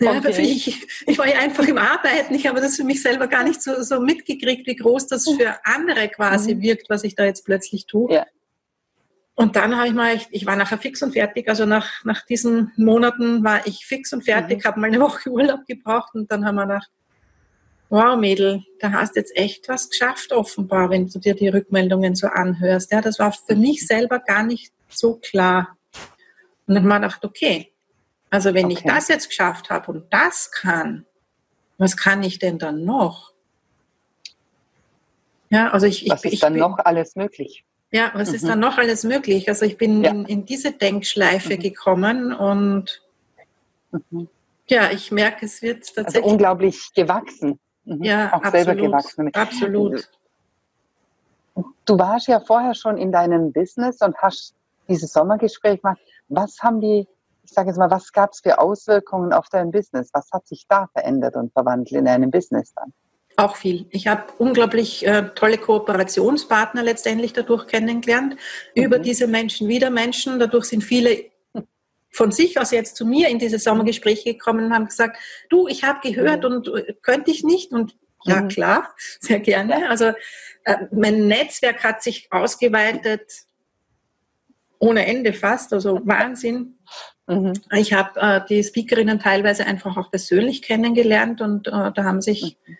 Ja, 0.00 0.18
okay. 0.18 0.42
Ich, 0.42 0.86
ich, 1.06 1.18
war 1.18 1.28
ja 1.28 1.38
einfach 1.38 1.66
im 1.66 1.78
Arbeiten. 1.78 2.34
Ich 2.34 2.46
habe 2.46 2.60
das 2.60 2.76
für 2.76 2.84
mich 2.84 3.00
selber 3.00 3.28
gar 3.28 3.44
nicht 3.44 3.62
so, 3.62 3.82
so 3.82 4.00
mitgekriegt, 4.00 4.66
wie 4.66 4.76
groß 4.76 5.06
das 5.06 5.24
für 5.24 5.54
andere 5.64 6.08
quasi 6.08 6.54
mhm. 6.54 6.62
wirkt, 6.62 6.90
was 6.90 7.04
ich 7.04 7.14
da 7.14 7.24
jetzt 7.24 7.44
plötzlich 7.44 7.86
tue. 7.86 8.12
Ja. 8.12 8.26
Und 9.36 9.56
dann 9.56 9.76
habe 9.76 9.88
ich 9.88 9.94
mal, 9.94 10.14
ich, 10.14 10.28
ich, 10.30 10.46
war 10.46 10.56
nachher 10.56 10.78
fix 10.78 11.02
und 11.02 11.12
fertig. 11.12 11.48
Also 11.48 11.66
nach, 11.66 12.04
nach 12.04 12.24
diesen 12.24 12.72
Monaten 12.76 13.42
war 13.42 13.66
ich 13.66 13.84
fix 13.84 14.12
und 14.12 14.22
fertig, 14.22 14.58
mhm. 14.58 14.68
habe 14.68 14.80
mal 14.80 14.86
eine 14.86 15.00
Woche 15.00 15.30
Urlaub 15.30 15.64
gebraucht 15.66 16.14
und 16.14 16.30
dann 16.30 16.44
haben 16.44 16.56
wir 16.56 16.66
gedacht, 16.66 16.90
wow 17.90 18.16
Mädel, 18.16 18.62
da 18.80 18.92
hast 18.92 19.14
jetzt 19.16 19.36
echt 19.36 19.68
was 19.68 19.90
geschafft 19.90 20.32
offenbar, 20.32 20.90
wenn 20.90 21.06
du 21.06 21.18
dir 21.18 21.34
die 21.34 21.48
Rückmeldungen 21.48 22.14
so 22.14 22.26
anhörst. 22.26 22.90
Ja, 22.90 23.00
das 23.00 23.18
war 23.18 23.32
für 23.32 23.54
mich 23.54 23.86
selber 23.86 24.18
gar 24.18 24.42
nicht 24.42 24.72
so 24.88 25.16
klar. 25.16 25.76
Und 26.66 26.74
dann 26.74 26.92
habe 26.92 27.06
ich 27.06 27.12
gedacht, 27.12 27.24
okay, 27.24 27.73
also 28.34 28.52
wenn 28.52 28.66
okay. 28.66 28.74
ich 28.74 28.82
das 28.82 29.06
jetzt 29.06 29.28
geschafft 29.28 29.70
habe 29.70 29.92
und 29.92 30.12
das 30.12 30.50
kann, 30.50 31.06
was 31.78 31.96
kann 31.96 32.24
ich 32.24 32.40
denn 32.40 32.58
dann 32.58 32.84
noch? 32.84 33.32
Ja, 35.50 35.70
also 35.70 35.86
ich, 35.86 36.10
was 36.10 36.24
ich, 36.24 36.26
ist 36.26 36.32
ich 36.34 36.40
dann 36.40 36.54
bin, 36.54 36.62
noch 36.62 36.78
alles 36.78 37.14
möglich? 37.14 37.64
Ja, 37.92 38.10
was 38.12 38.30
mhm. 38.30 38.34
ist 38.34 38.48
dann 38.48 38.58
noch 38.58 38.76
alles 38.76 39.04
möglich? 39.04 39.48
Also 39.48 39.64
ich 39.64 39.76
bin 39.76 40.02
ja. 40.02 40.10
in, 40.10 40.24
in, 40.24 40.44
diese 40.44 40.72
Denkschleife 40.72 41.54
mhm. 41.54 41.60
gekommen 41.60 42.32
und 42.32 43.02
mhm. 44.10 44.28
ja, 44.66 44.90
ich 44.90 45.12
merke, 45.12 45.46
es 45.46 45.62
wird 45.62 45.82
also 45.82 45.92
tatsächlich. 45.94 46.24
Also 46.24 46.32
unglaublich 46.32 46.92
gewachsen. 46.92 47.60
Mhm. 47.84 48.02
Ja, 48.02 48.32
auch 48.32 48.42
absolut, 48.42 48.52
selber 48.52 48.74
gewachsen. 48.74 49.32
Absolut. 49.32 50.10
Du 51.84 51.98
warst 52.00 52.26
ja 52.26 52.40
vorher 52.40 52.74
schon 52.74 52.98
in 52.98 53.12
deinem 53.12 53.52
Business 53.52 54.00
und 54.00 54.16
hast 54.16 54.56
dieses 54.88 55.12
Sommergespräch 55.12 55.80
gemacht. 55.80 56.00
Was 56.26 56.58
haben 56.62 56.80
die 56.80 57.06
ich 57.44 57.50
sage 57.52 57.68
jetzt 57.68 57.76
mal, 57.76 57.90
was 57.90 58.12
gab 58.12 58.32
es 58.32 58.40
für 58.40 58.58
Auswirkungen 58.58 59.32
auf 59.32 59.48
dein 59.50 59.70
Business? 59.70 60.10
Was 60.12 60.30
hat 60.32 60.46
sich 60.46 60.64
da 60.68 60.88
verändert 60.92 61.36
und 61.36 61.52
verwandelt 61.52 61.92
in 61.92 62.06
deinem 62.06 62.30
Business 62.30 62.72
dann? 62.74 62.92
Auch 63.36 63.56
viel. 63.56 63.86
Ich 63.90 64.06
habe 64.06 64.24
unglaublich 64.38 65.06
äh, 65.06 65.28
tolle 65.34 65.58
Kooperationspartner 65.58 66.82
letztendlich 66.82 67.32
dadurch 67.32 67.66
kennengelernt. 67.66 68.36
Mhm. 68.74 68.84
Über 68.84 68.98
diese 68.98 69.26
Menschen 69.26 69.68
wieder 69.68 69.90
Menschen. 69.90 70.38
Dadurch 70.38 70.66
sind 70.66 70.82
viele 70.82 71.26
von 72.10 72.30
sich 72.30 72.58
aus 72.60 72.70
jetzt 72.70 72.96
zu 72.96 73.04
mir 73.04 73.28
in 73.28 73.40
diese 73.40 73.58
Sommergespräche 73.58 74.34
gekommen 74.34 74.66
und 74.66 74.72
haben 74.74 74.86
gesagt, 74.86 75.18
du, 75.50 75.66
ich 75.66 75.82
habe 75.82 75.98
gehört 76.08 76.44
mhm. 76.44 76.56
und 76.56 76.68
äh, 76.68 76.94
könnte 77.02 77.30
ich 77.32 77.42
nicht? 77.42 77.72
Und 77.72 77.96
ja, 78.24 78.40
mhm. 78.40 78.48
klar, 78.48 78.94
sehr 79.20 79.40
gerne. 79.40 79.90
Also 79.90 80.12
äh, 80.64 80.76
mein 80.92 81.26
Netzwerk 81.26 81.82
hat 81.82 82.02
sich 82.02 82.28
ausgeweitet 82.30 83.46
ohne 84.78 85.06
Ende 85.06 85.32
fast, 85.32 85.72
also 85.72 86.00
Wahnsinn. 86.04 86.73
Mhm. 87.26 87.54
Ich 87.72 87.92
habe 87.92 88.20
äh, 88.20 88.40
die 88.48 88.62
Speakerinnen 88.62 89.18
teilweise 89.18 89.66
einfach 89.66 89.96
auch 89.96 90.10
persönlich 90.10 90.62
kennengelernt 90.62 91.40
und 91.40 91.68
äh, 91.68 91.70
da 91.70 92.04
haben 92.04 92.20
sich 92.20 92.56
mhm. 92.66 92.74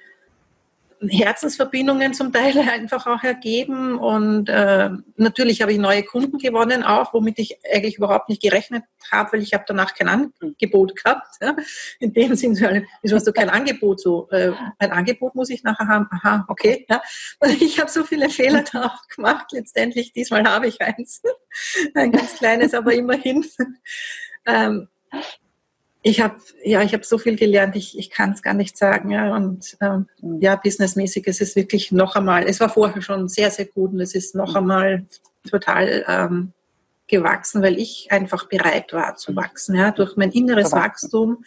Herzensverbindungen 1.08 2.14
zum 2.14 2.32
Teil 2.32 2.58
einfach 2.70 3.06
auch 3.06 3.22
ergeben. 3.22 3.98
Und 3.98 4.48
äh, 4.48 4.90
natürlich 5.16 5.62
habe 5.62 5.72
ich 5.72 5.78
neue 5.78 6.02
Kunden 6.02 6.38
gewonnen, 6.38 6.82
auch 6.82 7.12
womit 7.14 7.38
ich 7.38 7.58
eigentlich 7.72 7.96
überhaupt 7.96 8.28
nicht 8.28 8.42
gerechnet 8.42 8.84
habe, 9.10 9.32
weil 9.32 9.42
ich 9.42 9.54
habe 9.54 9.64
danach 9.66 9.94
kein 9.94 10.08
Angebot 10.08 10.96
gehabt. 10.96 11.36
Ja. 11.40 11.56
In 12.00 12.12
dem 12.12 12.34
Sinne, 12.34 12.86
wieso 13.02 13.16
hast 13.16 13.26
du 13.26 13.32
kein 13.32 13.50
Angebot 13.50 14.00
so? 14.00 14.28
Äh, 14.30 14.52
ein 14.78 14.92
Angebot 14.92 15.34
muss 15.34 15.50
ich 15.50 15.62
nachher 15.62 15.88
haben. 15.88 16.06
Aha, 16.10 16.44
okay. 16.48 16.86
Ja. 16.88 17.02
Und 17.40 17.50
ich 17.62 17.80
habe 17.80 17.90
so 17.90 18.04
viele 18.04 18.28
Fehler 18.28 18.64
da 18.70 18.86
auch 18.86 19.08
gemacht. 19.14 19.46
Letztendlich, 19.52 20.12
diesmal 20.12 20.44
habe 20.44 20.68
ich 20.68 20.80
eins. 20.80 21.22
Ein 21.94 22.12
ganz 22.12 22.34
kleines, 22.36 22.74
aber 22.74 22.92
immerhin. 22.92 23.44
Ähm, 24.46 24.88
ich 26.06 26.20
habe 26.20 26.36
ja, 26.62 26.82
ich 26.82 26.92
habe 26.92 27.02
so 27.02 27.16
viel 27.16 27.34
gelernt, 27.34 27.76
ich, 27.76 27.98
ich 27.98 28.10
kann 28.10 28.32
es 28.32 28.42
gar 28.42 28.52
nicht 28.52 28.76
sagen. 28.76 29.10
Ja, 29.10 29.34
und 29.34 29.76
ähm, 29.80 30.06
mhm. 30.20 30.40
ja, 30.40 30.54
businessmäßig 30.56 31.26
ist 31.26 31.40
es 31.40 31.56
wirklich 31.56 31.92
noch 31.92 32.14
einmal. 32.14 32.44
Es 32.44 32.60
war 32.60 32.68
vorher 32.68 33.00
schon 33.00 33.28
sehr, 33.28 33.50
sehr 33.50 33.64
gut 33.64 33.92
und 33.92 34.00
es 34.00 34.14
ist 34.14 34.34
noch 34.34 34.50
mhm. 34.50 34.56
einmal 34.56 35.06
total 35.48 36.04
ähm, 36.06 36.52
gewachsen, 37.06 37.62
weil 37.62 37.78
ich 37.78 38.08
einfach 38.10 38.48
bereit 38.48 38.92
war 38.92 39.16
zu 39.16 39.32
mhm. 39.32 39.36
wachsen. 39.36 39.76
Ja, 39.76 39.92
durch 39.92 40.16
mein 40.16 40.30
inneres 40.30 40.72
Wachstum 40.72 41.42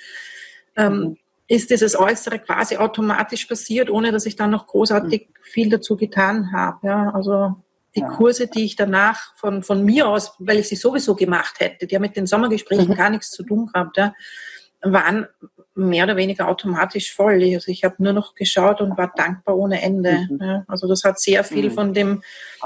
ähm, 0.76 1.18
ist 1.48 1.70
dieses 1.70 1.98
Äußere 1.98 2.40
quasi 2.40 2.78
automatisch 2.78 3.46
passiert, 3.46 3.92
ohne 3.92 4.12
dass 4.12 4.26
ich 4.26 4.36
dann 4.36 4.50
noch 4.50 4.66
großartig 4.66 5.30
viel 5.44 5.70
dazu 5.70 5.96
getan 5.96 6.52
habe. 6.52 6.88
Ja, 6.88 7.12
also 7.12 7.56
die. 8.02 8.16
Kurse, 8.16 8.48
die 8.48 8.66
ich 8.66 8.76
danach 8.76 9.36
von, 9.36 9.64
von 9.64 9.84
mir 9.84 10.08
aus, 10.08 10.34
weil 10.40 10.60
ich 10.60 10.68
sie 10.68 10.76
sowieso 10.76 11.16
gemacht 11.16 11.60
hätte, 11.60 11.88
die 11.88 11.96
haben 11.96 12.02
mit 12.02 12.16
den 12.16 12.28
Sommergesprächen 12.28 12.90
mhm. 12.90 12.96
gar 12.96 13.10
nichts 13.10 13.32
zu 13.32 13.44
tun 13.44 13.68
gehabt, 13.68 13.98
ja, 13.98 14.14
waren 14.82 15.28
mehr 15.78 16.06
oder 16.06 16.16
weniger 16.16 16.48
automatisch 16.48 17.14
voll. 17.14 17.42
Also 17.54 17.72
ich 17.72 17.84
habe 17.84 17.96
nur 18.00 18.14
noch 18.14 18.34
geschaut 18.34 18.82
und 18.82 18.98
war 18.98 19.12
dankbar 19.16 19.56
ohne 19.58 19.82
Ende. 19.82 20.28
Mhm. 20.30 20.40
Ja, 20.42 20.66
also 20.68 20.88
das 20.88 21.04
hat 21.04 21.20
sehr 21.20 21.44
viel 21.44 21.70
mhm. 21.70 21.74
von 21.74 21.94
dem, 21.94 22.24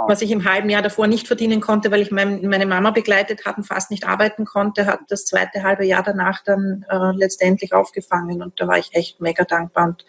was 0.07 0.21
ich 0.21 0.31
im 0.31 0.45
halben 0.49 0.69
Jahr 0.69 0.81
davor 0.81 1.07
nicht 1.07 1.27
verdienen 1.27 1.59
konnte, 1.59 1.91
weil 1.91 2.01
ich 2.01 2.11
mein, 2.11 2.47
meine 2.47 2.65
Mama 2.65 2.91
begleitet 2.91 3.45
habe 3.45 3.57
und 3.57 3.63
fast 3.65 3.91
nicht 3.91 4.07
arbeiten 4.07 4.45
konnte, 4.45 4.85
hat 4.85 5.01
das 5.09 5.25
zweite 5.25 5.63
halbe 5.63 5.85
Jahr 5.85 6.03
danach 6.03 6.41
dann 6.43 6.85
äh, 6.89 7.11
letztendlich 7.15 7.73
aufgefangen 7.73 8.41
und 8.41 8.59
da 8.59 8.67
war 8.67 8.77
ich 8.77 8.93
echt 8.93 9.19
mega 9.19 9.43
dankbar 9.43 9.87
und 9.87 10.05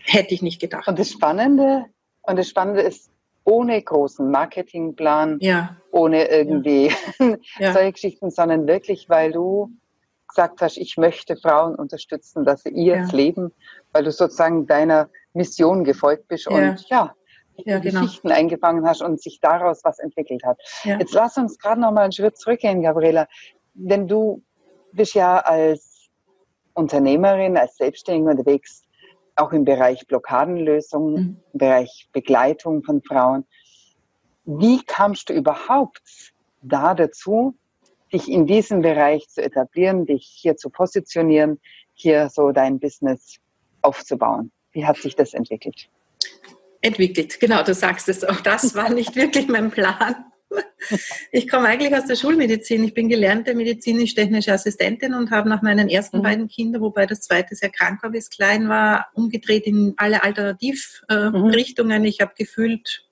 hätte 0.00 0.34
ich 0.34 0.42
nicht 0.42 0.60
gedacht. 0.60 0.86
Und 0.86 0.98
das 0.98 1.10
Spannende, 1.10 1.86
und 2.22 2.38
das 2.38 2.48
Spannende 2.48 2.82
ist, 2.82 3.10
ohne 3.48 3.80
großen 3.82 4.30
Marketingplan, 4.30 5.38
ja. 5.40 5.76
ohne 5.90 6.28
irgendwie 6.28 6.92
ja. 7.58 7.72
solche 7.72 7.92
Geschichten, 7.92 8.30
sondern 8.30 8.66
wirklich, 8.66 9.08
weil 9.08 9.32
du 9.32 9.70
gesagt 10.28 10.60
hast, 10.60 10.76
ich 10.76 10.98
möchte 10.98 11.36
Frauen 11.36 11.74
unterstützen, 11.74 12.44
dass 12.44 12.62
sie 12.62 12.68
ihr 12.70 12.96
ja. 12.96 13.08
Leben, 13.10 13.52
weil 13.92 14.04
du 14.04 14.12
sozusagen 14.12 14.66
deiner 14.66 15.08
Mission 15.32 15.84
gefolgt 15.84 16.28
bist 16.28 16.46
und 16.46 16.84
ja, 16.90 17.14
ja 17.56 17.78
genau. 17.78 18.02
Geschichten 18.02 18.30
eingefangen 18.30 18.86
hast 18.86 19.00
und 19.00 19.22
sich 19.22 19.40
daraus 19.40 19.82
was 19.82 19.98
entwickelt 19.98 20.42
hat. 20.44 20.58
Jetzt 20.84 21.14
lass 21.14 21.38
uns 21.38 21.58
gerade 21.58 21.80
noch 21.80 21.92
mal 21.92 22.02
einen 22.02 22.12
Schritt 22.12 22.36
zurückgehen, 22.36 22.82
Gabriela. 22.82 23.26
Denn 23.72 24.06
du 24.06 24.42
bist 24.92 25.14
ja 25.14 25.38
als 25.38 26.10
Unternehmerin, 26.74 27.56
als 27.56 27.76
Selbstständige 27.76 28.30
unterwegs 28.30 28.84
auch 29.38 29.52
im 29.52 29.64
Bereich 29.64 30.06
Blockadenlösung, 30.06 31.12
mhm. 31.12 31.36
im 31.52 31.58
Bereich 31.58 32.08
Begleitung 32.12 32.82
von 32.82 33.02
Frauen. 33.02 33.44
Wie 34.44 34.82
kamst 34.84 35.28
du 35.28 35.34
überhaupt 35.34 36.32
da 36.62 36.94
dazu, 36.94 37.54
dich 38.12 38.28
in 38.28 38.46
diesem 38.46 38.82
Bereich 38.82 39.28
zu 39.28 39.42
etablieren, 39.42 40.06
dich 40.06 40.24
hier 40.24 40.56
zu 40.56 40.70
positionieren, 40.70 41.60
hier 41.94 42.30
so 42.30 42.52
dein 42.52 42.78
Business 42.78 43.36
aufzubauen? 43.82 44.50
Wie 44.72 44.86
hat 44.86 44.96
sich 44.96 45.14
das 45.14 45.34
entwickelt? 45.34 45.88
Entwickelt, 46.80 47.40
genau, 47.40 47.62
du 47.62 47.74
sagst 47.74 48.08
es. 48.08 48.24
Auch 48.24 48.40
das 48.40 48.74
war 48.74 48.90
nicht 48.90 49.16
wirklich 49.16 49.48
mein 49.48 49.70
Plan. 49.70 50.24
Ich 51.32 51.48
komme 51.48 51.68
eigentlich 51.68 51.94
aus 51.94 52.06
der 52.06 52.16
Schulmedizin. 52.16 52.84
Ich 52.84 52.94
bin 52.94 53.08
gelernte 53.08 53.54
medizinisch-technische 53.54 54.52
Assistentin 54.52 55.14
und 55.14 55.30
habe 55.30 55.48
nach 55.48 55.62
meinen 55.62 55.88
ersten 55.88 56.18
mhm. 56.18 56.22
beiden 56.22 56.48
Kindern, 56.48 56.82
wobei 56.82 57.06
das 57.06 57.20
zweite 57.20 57.54
sehr 57.54 57.70
krank 57.70 58.02
war, 58.02 58.10
bis 58.10 58.30
klein 58.30 58.68
war, 58.68 59.08
umgedreht 59.14 59.66
in 59.66 59.94
alle 59.96 60.22
Alternativrichtungen. 60.22 62.04
Ich 62.04 62.20
habe 62.20 62.32
gefühlt, 62.36 63.04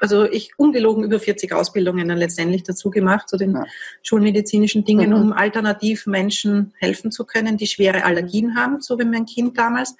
also 0.00 0.24
ich 0.24 0.50
ungelogen 0.58 1.04
über 1.04 1.18
40 1.18 1.52
Ausbildungen 1.52 2.08
dann 2.08 2.18
letztendlich 2.18 2.64
dazu 2.64 2.90
gemacht 2.90 3.28
zu 3.28 3.36
den 3.36 3.52
ja. 3.52 3.64
schulmedizinischen 4.02 4.84
Dingen, 4.84 5.10
mhm. 5.10 5.16
um 5.16 5.32
alternativ 5.32 6.06
Menschen 6.06 6.74
helfen 6.78 7.10
zu 7.10 7.24
können, 7.24 7.56
die 7.56 7.66
schwere 7.66 8.04
Allergien 8.04 8.56
haben, 8.56 8.80
so 8.80 8.98
wie 8.98 9.04
mein 9.04 9.26
Kind 9.26 9.56
damals 9.56 9.96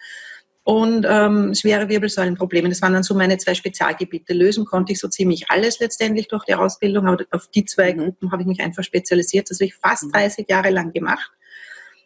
und 0.66 1.06
ähm, 1.08 1.54
schwere 1.54 1.88
Wirbelsäulenprobleme. 1.88 2.68
Das 2.68 2.82
waren 2.82 2.92
dann 2.92 3.04
so 3.04 3.14
meine 3.14 3.38
zwei 3.38 3.54
Spezialgebiete. 3.54 4.34
Lösen 4.34 4.64
konnte 4.64 4.92
ich 4.92 4.98
so 4.98 5.06
ziemlich 5.06 5.48
alles 5.48 5.78
letztendlich 5.78 6.26
durch 6.26 6.44
die 6.44 6.56
Ausbildung, 6.56 7.06
aber 7.06 7.24
auf 7.30 7.46
die 7.46 7.64
zwei 7.64 7.94
mhm. 7.94 7.98
Gruppen 7.98 8.32
habe 8.32 8.42
ich 8.42 8.48
mich 8.48 8.60
einfach 8.60 8.82
spezialisiert. 8.82 9.48
Das 9.48 9.60
habe 9.60 9.66
ich 9.66 9.76
fast 9.76 10.12
30 10.12 10.38
mhm. 10.38 10.44
Jahre 10.48 10.70
lang 10.70 10.92
gemacht. 10.92 11.30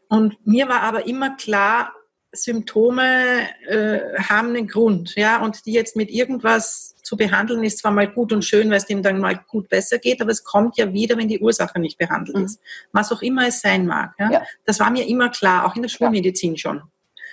Und 0.09 0.47
mir 0.47 0.69
war 0.69 0.83
aber 0.83 1.07
immer 1.07 1.37
klar, 1.37 1.95
Symptome 2.33 3.49
äh, 3.67 4.01
haben 4.19 4.49
einen 4.49 4.69
Grund, 4.69 5.15
ja, 5.17 5.43
und 5.43 5.65
die 5.65 5.73
jetzt 5.73 5.97
mit 5.97 6.11
irgendwas 6.11 6.97
zu 7.03 7.17
behandeln, 7.17 7.65
ist 7.65 7.79
zwar 7.79 7.93
mal 7.93 8.09
gut 8.09 8.31
und 8.31 8.45
schön, 8.45 8.69
weil 8.69 8.77
es 8.77 8.85
dem 8.85 9.03
dann 9.03 9.21
mal 9.21 9.41
gut 9.49 9.71
besser 9.71 9.97
geht, 9.97 10.21
aber 10.21 10.33
es 10.33 10.45
kommt 10.45 10.77
ja 10.77 10.93
wieder, 10.93 11.17
wenn 11.17 11.29
die 11.29 11.41
Ursache 11.41 11.81
nicht 11.81 11.97
behandelt 11.97 12.37
mhm. 12.37 12.45
ist. 12.45 12.61
Was 12.93 13.11
auch 13.11 13.23
immer 13.23 13.49
es 13.49 13.63
sein 13.63 13.87
mag. 13.87 14.13
Ja? 14.19 14.31
ja? 14.31 14.43
Das 14.67 14.81
war 14.81 14.91
mir 14.91 15.09
immer 15.09 15.31
klar, 15.31 15.65
auch 15.65 15.77
in 15.77 15.83
der 15.83 15.89
Schulmedizin 15.89 16.57
ja. 16.57 16.59
schon. 16.59 16.83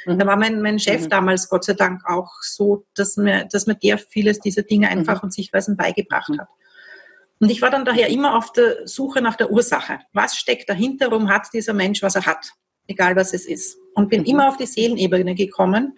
Mhm. 0.08 0.20
Da 0.20 0.26
war 0.26 0.38
mein, 0.38 0.62
mein 0.62 0.80
Chef 0.80 1.04
mhm. 1.04 1.10
damals 1.10 1.50
Gott 1.50 1.66
sei 1.66 1.74
Dank 1.74 2.02
auch 2.06 2.32
so, 2.42 2.86
dass 2.96 3.18
mir, 3.18 3.48
dass 3.52 3.68
mir 3.68 3.76
der 3.76 3.98
vieles 3.98 4.40
dieser 4.40 4.64
Dinge 4.64 4.90
einfach 4.90 5.22
mhm. 5.22 5.28
und 5.28 5.34
Sichtweisen 5.34 5.78
beigebracht 5.78 6.30
mhm. 6.30 6.40
hat. 6.40 6.48
Und 7.40 7.52
ich 7.52 7.62
war 7.62 7.70
dann 7.70 7.86
daher 7.86 8.10
immer 8.10 8.36
auf 8.36 8.52
der 8.52 8.88
Suche 8.88 9.22
nach 9.22 9.36
der 9.36 9.52
Ursache. 9.52 10.00
Was 10.14 10.36
steckt 10.36 10.70
dahinter? 10.70 11.12
Warum 11.12 11.30
hat 11.30 11.48
dieser 11.54 11.74
Mensch, 11.74 12.02
was 12.02 12.16
er 12.16 12.26
hat? 12.26 12.52
Egal 12.88 13.16
was 13.16 13.34
es 13.34 13.46
ist. 13.46 13.78
Und 13.94 14.10
bin 14.10 14.22
mhm. 14.22 14.28
immer 14.28 14.48
auf 14.48 14.58
die 14.58 14.66
Seelenebene 14.66 15.36
gekommen. 15.36 15.98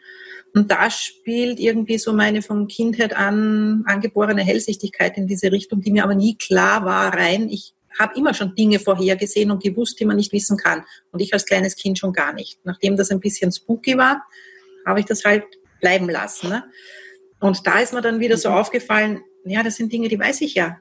Und 0.53 0.71
da 0.71 0.89
spielt 0.89 1.59
irgendwie 1.59 1.99
so 1.99 2.11
meine 2.11 2.41
von 2.41 2.67
Kindheit 2.67 3.15
an 3.15 3.83
angeborene 3.85 4.41
Hellsichtigkeit 4.41 5.15
in 5.15 5.27
diese 5.27 5.51
Richtung, 5.51 5.81
die 5.81 5.91
mir 5.91 6.03
aber 6.03 6.15
nie 6.15 6.37
klar 6.37 6.85
war, 6.85 7.13
rein. 7.13 7.49
Ich 7.49 7.75
habe 7.99 8.17
immer 8.17 8.33
schon 8.33 8.55
Dinge 8.55 8.79
vorhergesehen 8.79 9.51
und 9.51 9.61
gewusst, 9.61 9.99
die 9.99 10.05
man 10.05 10.15
nicht 10.15 10.31
wissen 10.31 10.57
kann. 10.57 10.83
Und 11.11 11.19
ich 11.19 11.33
als 11.33 11.45
kleines 11.45 11.75
Kind 11.75 11.99
schon 11.99 12.13
gar 12.13 12.33
nicht. 12.33 12.59
Nachdem 12.63 12.95
das 12.95 13.11
ein 13.11 13.19
bisschen 13.19 13.51
spooky 13.51 13.97
war, 13.97 14.23
habe 14.85 15.01
ich 15.01 15.05
das 15.05 15.25
halt 15.25 15.43
bleiben 15.81 16.09
lassen. 16.09 16.49
Ne? 16.49 16.63
Und 17.39 17.65
da 17.67 17.79
ist 17.79 17.93
mir 17.93 18.01
dann 18.01 18.19
wieder 18.19 18.37
so 18.37 18.49
mhm. 18.49 18.55
aufgefallen, 18.55 19.21
ja, 19.45 19.63
das 19.63 19.75
sind 19.75 19.91
Dinge, 19.91 20.07
die 20.07 20.19
weiß 20.19 20.41
ich 20.41 20.55
ja. 20.55 20.77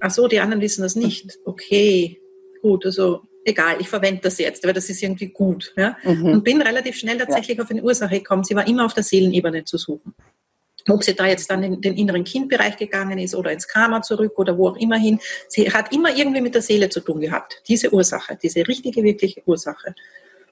Ach 0.00 0.10
so, 0.10 0.28
die 0.28 0.40
anderen 0.40 0.60
wissen 0.60 0.82
das 0.82 0.96
nicht. 0.96 1.38
Okay, 1.44 2.20
gut, 2.62 2.84
also 2.84 3.22
egal, 3.44 3.76
ich 3.80 3.88
verwende 3.88 4.22
das 4.22 4.38
jetzt, 4.38 4.64
weil 4.64 4.72
das 4.72 4.90
ist 4.90 5.02
irgendwie 5.02 5.28
gut. 5.28 5.72
Ja? 5.76 5.96
Mhm. 6.02 6.26
Und 6.26 6.44
bin 6.44 6.60
relativ 6.62 6.96
schnell 6.96 7.18
tatsächlich 7.18 7.58
ja. 7.58 7.64
auf 7.64 7.70
eine 7.70 7.82
Ursache 7.82 8.18
gekommen. 8.18 8.44
Sie 8.44 8.54
war 8.54 8.66
immer 8.66 8.84
auf 8.84 8.94
der 8.94 9.02
Seelenebene 9.02 9.64
zu 9.64 9.78
suchen. 9.78 10.14
Ob 10.88 11.02
sie 11.02 11.14
da 11.14 11.26
jetzt 11.26 11.50
dann 11.50 11.62
in 11.62 11.80
den 11.80 11.96
inneren 11.96 12.24
Kindbereich 12.24 12.76
gegangen 12.76 13.18
ist 13.18 13.34
oder 13.34 13.52
ins 13.52 13.66
Karma 13.66 14.02
zurück 14.02 14.38
oder 14.38 14.58
wo 14.58 14.68
auch 14.68 14.76
immer 14.76 14.98
hin. 14.98 15.18
Sie 15.48 15.70
hat 15.70 15.92
immer 15.92 16.14
irgendwie 16.14 16.42
mit 16.42 16.54
der 16.54 16.62
Seele 16.62 16.90
zu 16.90 17.00
tun 17.00 17.20
gehabt. 17.20 17.62
Diese 17.68 17.92
Ursache, 17.92 18.36
diese 18.40 18.66
richtige, 18.68 19.02
wirkliche 19.02 19.42
Ursache. 19.46 19.94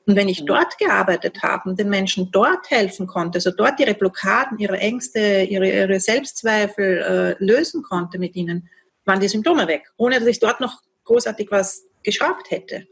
Und 0.07 0.17
wenn 0.17 0.29
ich 0.29 0.43
mhm. 0.43 0.47
dort 0.47 0.79
gearbeitet 0.79 1.43
habe 1.43 1.71
und 1.71 1.79
den 1.79 1.89
Menschen 1.89 2.31
dort 2.33 2.71
helfen 2.71 3.07
konnte, 3.07 3.37
also 3.37 3.51
dort 3.51 3.79
ihre 3.79 3.95
Blockaden, 3.95 4.59
ihre 4.59 4.79
Ängste, 4.79 5.43
ihre, 5.43 5.69
ihre 5.69 6.01
Selbstzweifel 6.01 7.37
äh, 7.41 7.45
lösen 7.45 7.83
konnte 7.83 8.19
mit 8.19 8.35
ihnen, 8.35 8.69
waren 9.05 9.21
die 9.21 9.29
Symptome 9.29 9.67
weg, 9.69 9.91
ohne 9.97 10.19
dass 10.19 10.29
ich 10.29 10.41
dort 10.41 10.61
noch 10.61 10.81
großartig 11.05 11.49
was 11.51 11.85
geschraubt 12.03 12.51
hätte. 12.51 12.87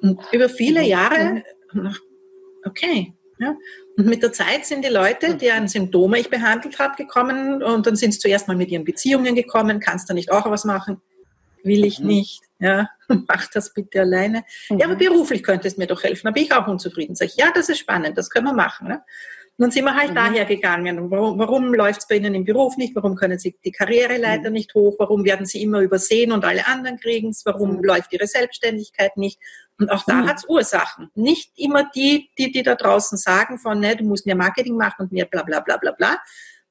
Und 0.00 0.20
über 0.32 0.48
viele 0.48 0.80
mhm. 0.80 0.86
Jahre, 0.86 1.44
okay, 2.64 3.14
ja, 3.38 3.56
und 3.96 4.06
mit 4.06 4.22
der 4.22 4.32
Zeit 4.32 4.64
sind 4.64 4.84
die 4.84 4.90
Leute, 4.90 5.36
deren 5.36 5.68
Symptome 5.68 6.18
ich 6.18 6.30
behandelt 6.30 6.78
habe, 6.78 6.96
gekommen 6.96 7.62
und 7.62 7.86
dann 7.86 7.96
sind 7.96 8.12
sie 8.12 8.20
zuerst 8.20 8.48
mal 8.48 8.56
mit 8.56 8.70
ihren 8.70 8.84
Beziehungen 8.84 9.34
gekommen. 9.34 9.80
Kannst 9.80 10.08
du 10.08 10.14
nicht 10.14 10.30
auch 10.30 10.48
was 10.50 10.64
machen? 10.64 11.00
Will 11.62 11.84
ich 11.84 12.00
mhm. 12.00 12.06
nicht. 12.06 12.42
Ja, 12.58 12.88
mach 13.08 13.48
das 13.52 13.74
bitte 13.74 14.00
alleine. 14.00 14.44
Mhm. 14.70 14.78
Ja, 14.78 14.86
aber 14.86 14.96
beruflich 14.96 15.42
könnte 15.42 15.68
es 15.68 15.76
mir 15.76 15.86
doch 15.86 16.02
helfen. 16.02 16.26
Da 16.26 16.30
bin 16.30 16.44
ich 16.44 16.54
auch 16.54 16.66
unzufrieden. 16.66 17.14
Sag 17.14 17.26
ich, 17.26 17.36
ja, 17.36 17.50
das 17.54 17.68
ist 17.68 17.78
spannend, 17.78 18.16
das 18.16 18.30
können 18.30 18.46
wir 18.46 18.54
machen. 18.54 18.88
Ne? 18.88 19.02
Dann 19.62 19.70
sind 19.70 19.84
wir 19.84 19.94
halt 19.94 20.10
mhm. 20.10 20.14
daher 20.16 20.44
gegangen. 20.44 21.10
Warum, 21.10 21.38
warum 21.38 21.74
läuft 21.74 22.00
es 22.00 22.08
bei 22.08 22.16
Ihnen 22.16 22.34
im 22.34 22.44
Beruf 22.44 22.76
nicht? 22.76 22.94
Warum 22.94 23.14
können 23.14 23.38
Sie 23.38 23.56
die 23.64 23.70
Karriereleiter 23.70 24.48
mhm. 24.48 24.54
nicht 24.54 24.74
hoch? 24.74 24.96
Warum 24.98 25.24
werden 25.24 25.46
Sie 25.46 25.62
immer 25.62 25.80
übersehen 25.80 26.32
und 26.32 26.44
alle 26.44 26.66
anderen 26.66 26.98
kriegen 26.98 27.30
es? 27.30 27.46
Warum 27.46 27.76
mhm. 27.76 27.84
läuft 27.84 28.12
Ihre 28.12 28.26
Selbstständigkeit 28.26 29.16
nicht? 29.16 29.38
Und 29.78 29.90
auch 29.90 30.04
da 30.04 30.14
mhm. 30.14 30.28
hat 30.28 30.38
es 30.38 30.48
Ursachen. 30.48 31.10
Nicht 31.14 31.52
immer 31.56 31.88
die, 31.94 32.30
die, 32.38 32.50
die 32.50 32.62
da 32.62 32.74
draußen 32.74 33.16
sagen 33.18 33.58
von, 33.58 33.80
ne, 33.80 33.96
du 33.96 34.04
musst 34.04 34.26
mehr 34.26 34.36
Marketing 34.36 34.76
machen 34.76 35.02
und 35.02 35.12
mehr 35.12 35.26
bla 35.26 35.42
bla 35.42 35.60
bla 35.60 35.76
bla 35.76 35.92
bla. 35.92 36.18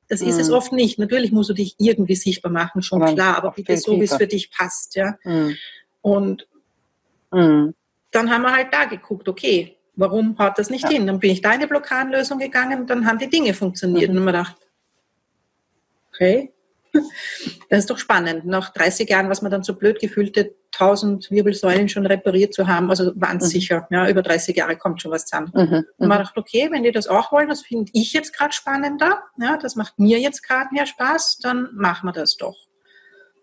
Das 0.07 0.21
ist 0.21 0.37
es 0.37 0.49
mhm. 0.49 0.55
oft 0.55 0.73
nicht. 0.73 0.99
Natürlich 0.99 1.31
musst 1.31 1.49
du 1.49 1.53
dich 1.53 1.75
irgendwie 1.77 2.15
sichtbar 2.15 2.51
machen, 2.51 2.81
schon 2.81 3.01
aber 3.01 3.13
klar, 3.13 3.37
aber 3.37 3.51
bitte 3.51 3.77
so, 3.77 3.97
wie 3.99 4.03
es 4.03 4.15
für 4.15 4.27
dich 4.27 4.51
passt. 4.51 4.95
Ja? 4.95 5.17
Mhm. 5.23 5.55
Und 6.01 6.47
dann 7.31 7.73
haben 8.29 8.41
wir 8.41 8.53
halt 8.53 8.73
da 8.73 8.83
geguckt, 8.85 9.29
okay, 9.29 9.77
Warum 10.01 10.35
haut 10.39 10.57
das 10.57 10.71
nicht 10.71 10.85
ja. 10.85 10.89
hin? 10.89 11.05
Dann 11.05 11.19
bin 11.19 11.29
ich 11.29 11.41
da 11.41 11.53
in 11.53 11.59
die 11.59 11.67
Blockadenlösung 11.67 12.39
gegangen 12.39 12.81
und 12.81 12.89
dann 12.89 13.05
haben 13.05 13.19
die 13.19 13.29
Dinge 13.29 13.53
funktioniert. 13.53 14.09
Mhm. 14.09 14.17
Und 14.17 14.23
man 14.25 14.33
dachte, 14.33 14.55
okay, 16.09 16.53
das 17.69 17.79
ist 17.79 17.89
doch 17.89 17.99
spannend. 17.99 18.45
Nach 18.45 18.73
30 18.73 19.07
Jahren, 19.07 19.29
was 19.29 19.43
man 19.43 19.51
dann 19.51 19.61
so 19.61 19.75
blöd 19.75 19.99
gefühlte, 19.99 20.55
1000 20.73 21.29
Wirbelsäulen 21.29 21.87
schon 21.87 22.07
repariert 22.07 22.51
zu 22.53 22.65
haben, 22.65 22.89
also 22.89 23.11
waren 23.15 23.37
es 23.37 23.45
mhm. 23.45 23.49
sicher, 23.49 23.87
ja, 23.91 24.09
über 24.09 24.23
30 24.23 24.57
Jahre 24.57 24.75
kommt 24.75 25.03
schon 25.03 25.11
was 25.11 25.27
zusammen. 25.27 25.51
Mhm. 25.53 25.85
Und 25.97 26.07
man 26.07 26.17
dachte, 26.17 26.39
okay, 26.39 26.69
wenn 26.71 26.81
die 26.81 26.91
das 26.91 27.05
auch 27.07 27.31
wollen, 27.31 27.49
das 27.49 27.61
finde 27.61 27.91
ich 27.93 28.11
jetzt 28.11 28.35
gerade 28.35 28.53
spannender, 28.53 29.21
ja, 29.39 29.57
das 29.57 29.75
macht 29.75 29.99
mir 29.99 30.19
jetzt 30.19 30.41
gerade 30.41 30.69
mehr 30.71 30.87
Spaß, 30.87 31.37
dann 31.43 31.69
machen 31.73 32.07
wir 32.07 32.13
das 32.13 32.37
doch. 32.37 32.57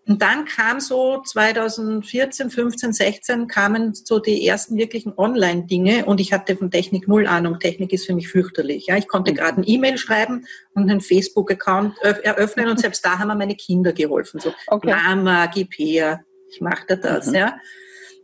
Und 0.09 0.23
dann 0.23 0.45
kam 0.45 0.79
so 0.79 1.21
2014, 1.23 2.49
15, 2.49 2.93
16 2.93 3.47
kamen 3.47 3.93
so 3.93 4.17
die 4.17 4.47
ersten 4.47 4.75
wirklichen 4.75 5.13
Online-Dinge 5.15 6.05
und 6.05 6.19
ich 6.19 6.33
hatte 6.33 6.55
von 6.55 6.71
Technik 6.71 7.07
null 7.07 7.27
Ahnung. 7.27 7.59
Technik 7.59 7.93
ist 7.93 8.07
für 8.07 8.15
mich 8.15 8.27
fürchterlich. 8.27 8.87
Ja, 8.87 8.97
ich 8.97 9.07
konnte 9.07 9.31
mhm. 9.31 9.35
gerade 9.35 9.61
ein 9.61 9.67
E-Mail 9.67 9.99
schreiben 9.99 10.47
und 10.73 10.89
einen 10.89 10.99
Facebook-Account 10.99 11.95
eröffnen 12.01 12.69
und 12.69 12.79
selbst 12.79 13.05
da 13.05 13.19
haben 13.19 13.27
mir 13.27 13.35
meine 13.35 13.53
Kinder 13.53 13.93
geholfen. 13.93 14.39
So, 14.39 14.51
okay. 14.65 14.95
Mama, 14.95 15.45
gib 15.45 15.75
her, 15.77 16.21
ich 16.51 16.59
mache 16.59 16.87
dir 16.87 16.97
das. 16.97 17.27
Mhm. 17.27 17.35
Ja. 17.35 17.57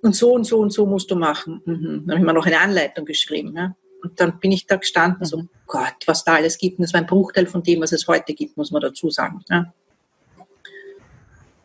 Und 0.01 0.15
so 0.15 0.33
und 0.33 0.45
so 0.45 0.57
und 0.61 0.73
so 0.73 0.87
musst 0.87 1.11
du 1.11 1.15
machen. 1.15 1.61
Mhm. 1.65 2.05
Dann 2.07 2.15
habe 2.15 2.19
ich 2.19 2.25
mir 2.25 2.33
noch 2.33 2.47
eine 2.47 2.61
Anleitung 2.61 3.05
geschrieben. 3.05 3.53
Ja. 3.55 3.75
Und 4.01 4.19
dann 4.19 4.39
bin 4.39 4.51
ich 4.51 4.65
da 4.65 4.77
gestanden, 4.77 5.19
mhm. 5.19 5.25
so 5.25 5.43
Gott, 5.67 5.97
was 6.07 6.23
da 6.23 6.33
alles 6.33 6.57
gibt. 6.57 6.79
Und 6.79 6.83
das 6.85 6.93
war 6.95 7.01
ein 7.01 7.05
Bruchteil 7.05 7.45
von 7.45 7.61
dem, 7.61 7.81
was 7.81 7.91
es 7.91 8.07
heute 8.07 8.33
gibt, 8.33 8.57
muss 8.57 8.71
man 8.71 8.81
dazu 8.81 9.11
sagen. 9.11 9.41
Ja 9.49 9.71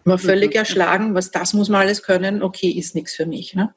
war 0.04 0.18
völlig 0.18 0.54
erschlagen, 0.54 1.14
was 1.14 1.30
das 1.30 1.52
muss 1.52 1.68
man 1.68 1.82
alles 1.82 2.02
können, 2.02 2.42
okay, 2.42 2.70
ist 2.70 2.94
nichts 2.94 3.14
für 3.14 3.26
mich. 3.26 3.54
Ne? 3.54 3.74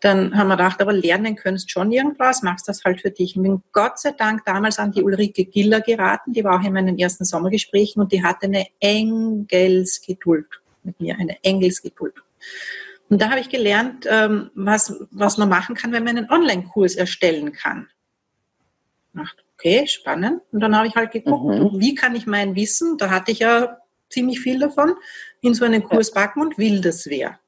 Dann 0.00 0.36
haben 0.36 0.48
wir 0.48 0.56
gedacht, 0.56 0.80
aber 0.82 0.92
lernen 0.92 1.36
könntest 1.36 1.70
schon 1.70 1.92
irgendwas, 1.92 2.42
machst 2.42 2.68
das 2.68 2.84
halt 2.84 3.00
für 3.00 3.10
dich. 3.10 3.36
Und 3.36 3.44
bin 3.44 3.62
Gott 3.72 3.98
sei 4.00 4.10
Dank 4.12 4.44
damals 4.44 4.78
an 4.78 4.92
die 4.92 5.02
Ulrike 5.02 5.44
Giller 5.44 5.80
geraten, 5.80 6.32
die 6.32 6.42
war 6.42 6.60
auch 6.60 6.64
in 6.64 6.72
meinen 6.72 6.98
ersten 6.98 7.24
Sommergesprächen 7.24 8.02
und 8.02 8.12
die 8.12 8.22
hatte 8.22 8.46
eine 8.46 8.66
Engelsgeduld 8.80 10.46
mit 10.82 11.00
mir, 11.00 11.16
eine 11.18 11.36
Engelsgeduld. 11.44 12.14
Und 13.08 13.22
da 13.22 13.30
habe 13.30 13.40
ich 13.40 13.48
gelernt, 13.48 14.06
ähm, 14.08 14.50
was, 14.54 14.94
was 15.10 15.38
man 15.38 15.48
machen 15.48 15.74
kann, 15.74 15.92
wenn 15.92 16.04
man 16.04 16.16
einen 16.16 16.30
Online-Kurs 16.30 16.96
erstellen 16.96 17.52
kann. 17.52 17.88
Okay, 19.56 19.86
spannend. 19.86 20.40
Und 20.50 20.60
dann 20.60 20.76
habe 20.76 20.88
ich 20.88 20.96
halt 20.96 21.12
geguckt, 21.12 21.44
mhm. 21.44 21.78
wie 21.78 21.94
kann 21.94 22.16
ich 22.16 22.26
mein 22.26 22.56
Wissen, 22.56 22.96
da 22.98 23.10
hatte 23.10 23.30
ich 23.30 23.40
ja 23.40 23.78
ziemlich 24.08 24.40
viel 24.40 24.58
davon, 24.58 24.94
in 25.42 25.54
so 25.54 25.64
einen 25.64 25.84
Kurs 25.84 26.10
packen 26.10 26.40
und 26.40 26.56
will 26.56 26.80
das 26.80 27.06
wer. 27.06 27.38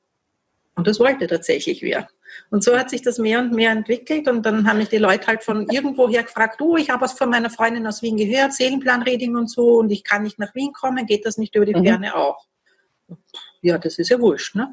Und 0.75 0.87
das 0.87 1.01
wollte 1.01 1.27
tatsächlich 1.27 1.83
wer. 1.83 2.09
Und 2.51 2.65
so 2.65 2.77
hat 2.77 2.91
sich 2.91 3.01
das 3.01 3.19
mehr 3.19 3.39
und 3.39 3.53
mehr 3.53 3.71
entwickelt 3.71 4.29
und 4.29 4.45
dann 4.45 4.69
haben 4.69 4.79
mich 4.79 4.89
die 4.89 4.99
Leute 4.99 5.29
halt 5.29 5.45
von 5.45 5.69
irgendwoher 5.69 6.25
gefragt, 6.25 6.61
du, 6.61 6.77
ich 6.77 6.91
habe 6.91 7.03
was 7.03 7.13
von 7.13 7.31
meiner 7.31 7.49
Freundin 7.49 7.87
aus 7.87 8.03
Wien 8.03 8.17
gehört, 8.17 8.53
Seelenplanreading 8.53 9.37
und 9.37 9.49
so 9.49 9.79
und 9.79 9.91
ich 9.91 10.03
kann 10.03 10.25
nicht 10.25 10.41
nach 10.41 10.53
Wien 10.55 10.73
kommen, 10.73 11.07
geht 11.07 11.25
das 11.25 11.39
nicht 11.39 11.55
über 11.55 11.65
die 11.65 11.75
mhm. 11.75 11.85
Ferne 11.85 12.09
mhm. 12.09 12.13
auch? 12.15 12.47
Ja, 13.63 13.79
das 13.79 13.99
ist 13.99 14.11
ja 14.11 14.21
wurscht. 14.21 14.57
Ne? 14.57 14.73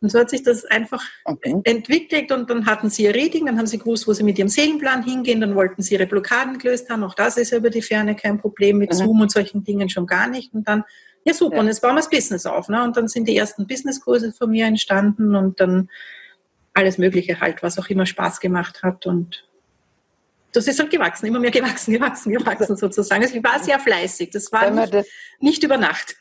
Und 0.00 0.10
so 0.10 0.18
hat 0.18 0.30
sich 0.30 0.42
das 0.42 0.64
einfach 0.64 1.02
okay. 1.24 1.60
entwickelt 1.64 2.30
und 2.32 2.50
dann 2.50 2.66
hatten 2.66 2.90
sie 2.90 3.04
ihr 3.04 3.14
Reading, 3.14 3.46
dann 3.46 3.56
haben 3.56 3.66
sie 3.66 3.78
gewusst, 3.78 4.06
wo 4.06 4.12
sie 4.12 4.24
mit 4.24 4.38
ihrem 4.38 4.48
Seelenplan 4.48 5.04
hingehen, 5.04 5.40
dann 5.40 5.54
wollten 5.54 5.82
sie 5.82 5.94
ihre 5.94 6.06
Blockaden 6.06 6.58
gelöst 6.58 6.90
haben, 6.90 7.04
auch 7.04 7.14
das 7.14 7.36
ist 7.38 7.50
ja 7.52 7.58
über 7.58 7.70
die 7.70 7.82
Ferne 7.82 8.14
kein 8.16 8.38
Problem, 8.38 8.78
mit 8.78 8.90
mhm. 8.90 8.96
Zoom 8.96 9.20
und 9.20 9.30
solchen 9.30 9.64
Dingen 9.64 9.88
schon 9.88 10.06
gar 10.06 10.28
nicht 10.28 10.52
und 10.52 10.66
dann 10.68 10.84
ja, 11.26 11.34
super. 11.34 11.56
Ja. 11.56 11.60
Und 11.62 11.66
jetzt 11.66 11.80
bauen 11.80 11.94
wir 11.94 11.96
das 11.96 12.08
Business 12.08 12.46
auf. 12.46 12.68
Ne? 12.68 12.84
Und 12.84 12.96
dann 12.96 13.08
sind 13.08 13.26
die 13.26 13.36
ersten 13.36 13.66
Businesskurse 13.66 14.32
von 14.32 14.48
mir 14.48 14.66
entstanden 14.66 15.34
und 15.34 15.58
dann 15.58 15.90
alles 16.72 16.98
Mögliche 16.98 17.40
halt, 17.40 17.64
was 17.64 17.78
auch 17.80 17.88
immer 17.88 18.06
Spaß 18.06 18.38
gemacht 18.38 18.84
hat. 18.84 19.06
Und 19.06 19.44
das 20.52 20.68
ist 20.68 20.78
halt 20.78 20.90
gewachsen, 20.90 21.26
immer 21.26 21.40
mehr 21.40 21.50
gewachsen, 21.50 21.92
gewachsen, 21.94 22.32
gewachsen 22.32 22.76
sozusagen. 22.76 23.24
Also 23.24 23.34
ich 23.34 23.42
war 23.42 23.58
sehr 23.58 23.80
fleißig. 23.80 24.30
Das 24.30 24.52
war 24.52 24.70
nicht, 24.70 24.94
das 24.94 25.08
nicht, 25.40 25.64
über 25.64 25.76
Nacht. 25.78 26.16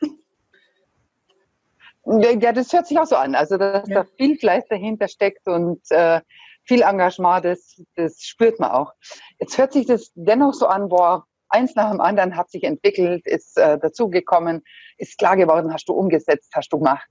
Ja, 2.08 2.52
das 2.52 2.74
hört 2.74 2.88
sich 2.88 2.98
auch 2.98 3.06
so 3.06 3.16
an. 3.16 3.36
Also, 3.36 3.58
dass 3.58 3.88
ja. 3.88 4.04
da 4.04 4.10
viel 4.18 4.40
Fleiß 4.40 4.64
dahinter 4.70 5.08
steckt 5.08 5.48
und 5.48 5.82
äh, 5.92 6.22
viel 6.64 6.82
Engagement, 6.82 7.46
das, 7.46 7.80
das 7.96 8.24
spürt 8.24 8.60
man 8.60 8.72
auch. 8.72 8.94
Jetzt 9.40 9.60
hört 9.60 9.74
sich 9.74 9.86
das 9.86 10.12
dennoch 10.16 10.56
so 10.56 10.66
an, 10.66 10.90
boah, 10.90 11.28
eins 11.50 11.76
nach 11.76 11.92
dem 11.92 12.02
anderen 12.02 12.36
hat 12.36 12.50
sich 12.50 12.64
entwickelt, 12.64 13.26
ist 13.26 13.58
äh, 13.58 13.78
dazugekommen, 13.80 14.64
ist 14.98 15.18
klar 15.18 15.36
geworden, 15.36 15.74
hast 15.74 15.88
du 15.90 15.94
umgesetzt, 15.94 16.52
hast 16.54 16.70
du 16.70 16.78
gemacht. 16.78 17.08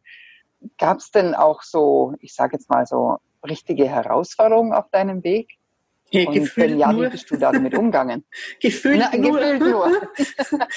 Gab 0.78 0.98
es 0.98 1.10
denn 1.10 1.34
auch 1.34 1.62
so, 1.62 2.14
ich 2.20 2.34
sage 2.34 2.56
jetzt 2.56 2.70
mal 2.70 2.86
so, 2.86 3.18
richtige 3.46 3.88
Herausforderungen 3.88 4.72
auf 4.72 4.88
deinem 4.90 5.22
Weg? 5.22 5.58
Ja, 6.10 6.28
und 6.28 6.56
wenn 6.56 6.78
ja, 6.78 6.96
wie 6.96 7.08
bist 7.08 7.28
du 7.30 7.36
damit 7.36 7.74
umgegangen? 7.74 8.24
gefühlt, 8.60 8.98
Na, 9.00 9.16
nur. 9.16 9.40
gefühlt 9.40 9.60
nur. 9.60 9.86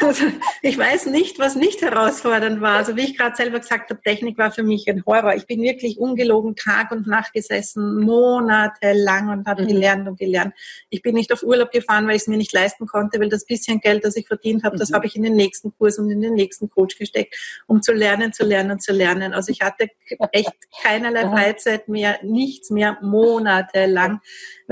also, 0.00 0.24
ich 0.60 0.76
weiß 0.76 1.06
nicht, 1.06 1.38
was 1.38 1.56
nicht 1.56 1.80
herausfordernd 1.80 2.60
war. 2.60 2.76
Also 2.76 2.94
wie 2.96 3.02
ich 3.02 3.16
gerade 3.16 3.34
selber 3.34 3.60
gesagt 3.60 3.90
habe, 3.90 4.02
Technik 4.02 4.36
war 4.36 4.50
für 4.50 4.62
mich 4.62 4.86
ein 4.88 5.02
Horror. 5.06 5.34
Ich 5.36 5.46
bin 5.46 5.62
wirklich 5.62 5.98
ungelogen 5.98 6.54
Tag 6.54 6.90
und 6.90 7.06
Nacht 7.06 7.32
gesessen, 7.32 8.00
monatelang 8.00 9.30
und 9.30 9.46
habe 9.46 9.62
mhm. 9.62 9.68
gelernt 9.68 10.08
und 10.08 10.18
gelernt. 10.18 10.52
Ich 10.90 11.00
bin 11.00 11.14
nicht 11.14 11.32
auf 11.32 11.42
Urlaub 11.42 11.70
gefahren, 11.70 12.06
weil 12.06 12.16
ich 12.16 12.22
es 12.22 12.28
mir 12.28 12.36
nicht 12.36 12.52
leisten 12.52 12.86
konnte, 12.86 13.20
weil 13.20 13.30
das 13.30 13.46
bisschen 13.46 13.80
Geld, 13.80 14.04
das 14.04 14.16
ich 14.16 14.26
verdient 14.26 14.64
habe, 14.64 14.76
mhm. 14.76 14.80
das 14.80 14.92
habe 14.92 15.06
ich 15.06 15.16
in 15.16 15.22
den 15.22 15.36
nächsten 15.36 15.74
Kurs 15.78 15.98
und 15.98 16.10
in 16.10 16.20
den 16.20 16.34
nächsten 16.34 16.68
Coach 16.68 16.98
gesteckt, 16.98 17.34
um 17.66 17.80
zu 17.80 17.92
lernen, 17.92 18.34
zu 18.34 18.44
lernen, 18.44 18.80
zu 18.80 18.92
lernen. 18.92 19.32
Also 19.32 19.50
ich 19.50 19.62
hatte 19.62 19.88
echt 20.32 20.52
keinerlei 20.82 21.22
Freizeit 21.30 21.88
mehr, 21.88 22.18
nichts 22.22 22.70
mehr, 22.70 22.98
monatelang 23.00 24.20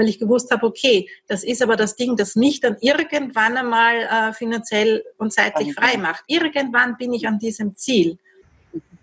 weil 0.02 0.08
ich 0.08 0.18
gewusst 0.18 0.50
habe, 0.50 0.66
okay, 0.66 1.08
das 1.28 1.44
ist 1.44 1.62
aber 1.62 1.76
das 1.76 1.94
Ding, 1.94 2.16
das 2.16 2.34
mich 2.34 2.58
dann 2.58 2.76
irgendwann 2.80 3.56
einmal 3.56 4.00
äh, 4.00 4.32
finanziell 4.32 5.04
und 5.16 5.32
zeitlich 5.32 5.74
frei 5.74 5.96
macht. 5.96 6.24
Irgendwann 6.26 6.96
bin 6.96 7.12
ich 7.12 7.28
an 7.28 7.38
diesem 7.38 7.76
Ziel. 7.76 8.18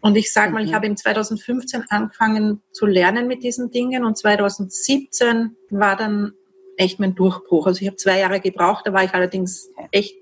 Und 0.01 0.17
ich 0.17 0.33
sage 0.33 0.51
mal, 0.51 0.61
ich 0.61 0.71
mhm. 0.71 0.75
habe 0.75 0.87
im 0.87 0.97
2015 0.97 1.85
angefangen 1.87 2.61
zu 2.73 2.85
lernen 2.85 3.27
mit 3.27 3.43
diesen 3.43 3.71
Dingen 3.71 4.03
und 4.03 4.17
2017 4.17 5.55
war 5.69 5.95
dann 5.95 6.33
echt 6.75 6.99
mein 6.99 7.15
Durchbruch. 7.15 7.67
Also 7.67 7.81
ich 7.81 7.87
habe 7.87 7.97
zwei 7.97 8.19
Jahre 8.19 8.41
gebraucht, 8.41 8.85
da 8.85 8.91
war 8.91 9.05
ich 9.05 9.13
allerdings 9.13 9.69
echt 9.91 10.15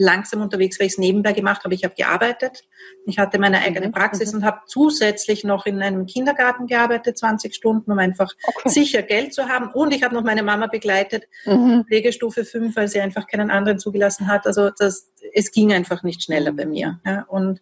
langsam 0.00 0.40
unterwegs, 0.40 0.80
weil 0.80 0.86
ich 0.86 0.94
es 0.94 0.98
nebenbei 0.98 1.34
gemacht 1.34 1.62
habe. 1.62 1.74
Ich 1.74 1.84
habe 1.84 1.94
gearbeitet. 1.94 2.64
Ich 3.04 3.18
hatte 3.18 3.38
meine 3.38 3.60
eigene 3.60 3.88
mhm. 3.88 3.92
Praxis 3.92 4.32
mhm. 4.32 4.38
und 4.38 4.44
habe 4.46 4.60
zusätzlich 4.66 5.44
noch 5.44 5.66
in 5.66 5.82
einem 5.82 6.06
Kindergarten 6.06 6.66
gearbeitet, 6.66 7.18
20 7.18 7.54
Stunden, 7.54 7.92
um 7.92 7.98
einfach 7.98 8.32
okay. 8.44 8.70
sicher 8.70 9.02
Geld 9.02 9.34
zu 9.34 9.48
haben. 9.48 9.70
Und 9.72 9.92
ich 9.92 10.02
habe 10.02 10.14
noch 10.14 10.24
meine 10.24 10.42
Mama 10.42 10.68
begleitet, 10.68 11.24
mhm. 11.44 11.84
Pflegestufe 11.86 12.46
5, 12.46 12.74
weil 12.76 12.88
sie 12.88 13.00
einfach 13.00 13.26
keinen 13.26 13.50
anderen 13.50 13.78
zugelassen 13.78 14.26
hat. 14.26 14.46
Also 14.46 14.70
das, 14.70 15.12
es 15.34 15.52
ging 15.52 15.70
einfach 15.70 16.02
nicht 16.02 16.22
schneller 16.22 16.52
bei 16.52 16.64
mir. 16.64 16.98
Ja. 17.04 17.26
Und 17.28 17.60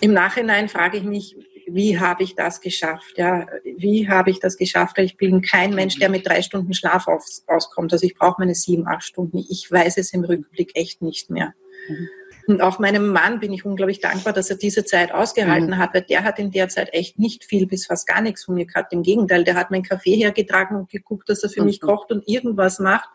im 0.00 0.12
Nachhinein 0.12 0.68
frage 0.68 0.98
ich 0.98 1.04
mich, 1.04 1.36
wie 1.74 1.98
habe 1.98 2.22
ich 2.22 2.34
das 2.34 2.60
geschafft? 2.60 3.16
Ja, 3.16 3.46
wie 3.76 4.08
habe 4.08 4.30
ich 4.30 4.40
das 4.40 4.56
geschafft? 4.56 4.98
Ich 4.98 5.16
bin 5.16 5.42
kein 5.42 5.74
Mensch, 5.74 5.98
der 5.98 6.08
mit 6.08 6.26
drei 6.26 6.42
Stunden 6.42 6.74
Schlaf 6.74 7.08
aus, 7.08 7.44
auskommt. 7.46 7.92
Also 7.92 8.06
ich 8.06 8.14
brauche 8.14 8.40
meine 8.40 8.54
sieben, 8.54 8.86
acht 8.86 9.04
Stunden. 9.04 9.38
Ich 9.38 9.70
weiß 9.70 9.96
es 9.98 10.12
im 10.12 10.24
Rückblick 10.24 10.72
echt 10.74 11.02
nicht 11.02 11.30
mehr. 11.30 11.54
Mhm. 11.88 12.08
Und 12.48 12.60
auch 12.60 12.78
meinem 12.78 13.08
Mann 13.08 13.38
bin 13.40 13.52
ich 13.52 13.64
unglaublich 13.64 14.00
dankbar, 14.00 14.32
dass 14.32 14.50
er 14.50 14.56
diese 14.56 14.84
Zeit 14.84 15.12
ausgehalten 15.12 15.70
mhm. 15.70 15.78
hat, 15.78 15.94
weil 15.94 16.02
der 16.02 16.24
hat 16.24 16.38
in 16.38 16.50
der 16.50 16.68
Zeit 16.68 16.92
echt 16.92 17.18
nicht 17.18 17.44
viel 17.44 17.66
bis 17.66 17.86
fast 17.86 18.06
gar 18.06 18.20
nichts 18.20 18.44
von 18.44 18.56
mir 18.56 18.66
gehabt. 18.66 18.92
Im 18.92 19.02
Gegenteil, 19.02 19.44
der 19.44 19.54
hat 19.54 19.70
meinen 19.70 19.84
Kaffee 19.84 20.16
hergetragen 20.16 20.76
und 20.76 20.90
geguckt, 20.90 21.28
dass 21.28 21.42
er 21.42 21.50
für 21.50 21.60
mhm. 21.60 21.66
mich 21.66 21.80
kocht 21.80 22.10
und 22.10 22.26
irgendwas 22.28 22.78
macht. 22.78 23.08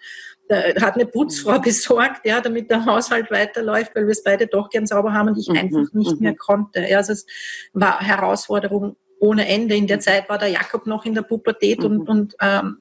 Der 0.49 0.75
hat 0.81 0.95
eine 0.95 1.05
Putzfrau 1.05 1.57
mhm. 1.57 1.61
besorgt, 1.61 2.25
ja, 2.25 2.39
damit 2.39 2.71
der 2.71 2.85
Haushalt 2.85 3.29
weiterläuft, 3.31 3.93
weil 3.95 4.05
wir 4.05 4.11
es 4.11 4.23
beide 4.23 4.47
doch 4.47 4.69
gern 4.69 4.87
sauber 4.87 5.13
haben 5.13 5.29
und 5.29 5.37
ich 5.37 5.49
mhm. 5.49 5.57
einfach 5.57 5.93
nicht 5.93 6.15
mhm. 6.15 6.23
mehr 6.23 6.35
konnte. 6.35 6.87
Ja, 6.87 6.97
also 6.97 7.13
es 7.13 7.25
war 7.73 7.99
Herausforderung 7.99 8.95
ohne 9.19 9.47
Ende. 9.47 9.75
In 9.75 9.87
der 9.87 9.99
Zeit 9.99 10.29
war 10.29 10.37
der 10.37 10.49
Jakob 10.49 10.87
noch 10.87 11.05
in 11.05 11.15
der 11.15 11.23
Pubertät 11.23 11.83
und, 11.83 12.07
und 12.07 12.35
ähm, 12.41 12.77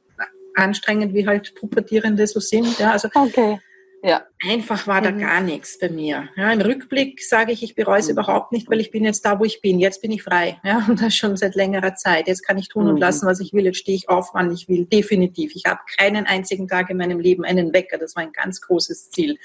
anstrengend, 0.55 1.15
wie 1.15 1.27
halt 1.27 1.55
Pubertierende 1.55 2.27
so 2.27 2.41
sind. 2.41 2.79
Ja, 2.79 2.93
also 2.93 3.09
okay. 3.15 3.59
Ja. 4.07 4.25
Einfach 4.49 4.87
war 4.87 5.01
da 5.01 5.11
mhm. 5.11 5.19
gar 5.19 5.41
nichts 5.41 5.79
bei 5.81 5.89
mir. 5.89 6.29
Ja, 6.37 6.53
Im 6.53 6.61
Rückblick 6.61 7.23
sage 7.23 7.51
ich, 7.51 7.65
ich 7.65 7.75
bereue 7.75 7.99
es 7.99 8.07
mhm. 8.07 8.13
überhaupt 8.13 8.53
nicht, 8.53 8.71
weil 8.71 8.81
ich 8.81 8.93
bin 8.93 9.03
jetzt 9.03 9.25
da, 9.25 9.41
wo 9.41 9.45
ich 9.45 9.61
bin. 9.61 9.81
Jetzt 9.81 10.01
bin 10.01 10.13
ich 10.13 10.23
frei. 10.23 10.61
Ja, 10.65 10.85
und 10.89 11.03
das 11.03 11.17
schon 11.17 11.37
seit 11.37 11.57
längerer 11.57 11.97
Zeit. 11.97 12.29
Jetzt 12.29 12.47
kann 12.47 12.57
ich 12.57 12.69
tun 12.69 12.85
mhm. 12.85 12.91
und 12.91 12.97
lassen, 12.99 13.27
was 13.27 13.41
ich 13.41 13.53
will. 13.53 13.65
Jetzt 13.65 13.79
stehe 13.79 13.97
ich 13.97 14.09
auf, 14.09 14.31
wann 14.33 14.53
ich 14.53 14.69
will. 14.69 14.85
Definitiv. 14.87 15.57
Ich 15.57 15.65
habe 15.67 15.81
keinen 15.99 16.27
einzigen 16.27 16.69
Tag 16.69 16.89
in 16.91 16.99
meinem 16.99 17.19
Leben 17.19 17.45
einen 17.45 17.73
Wecker. 17.73 17.99
Das 17.99 18.15
war 18.15 18.23
ein 18.23 18.33
ganz 18.33 18.61
großes 18.61 19.11
Ziel 19.11 19.39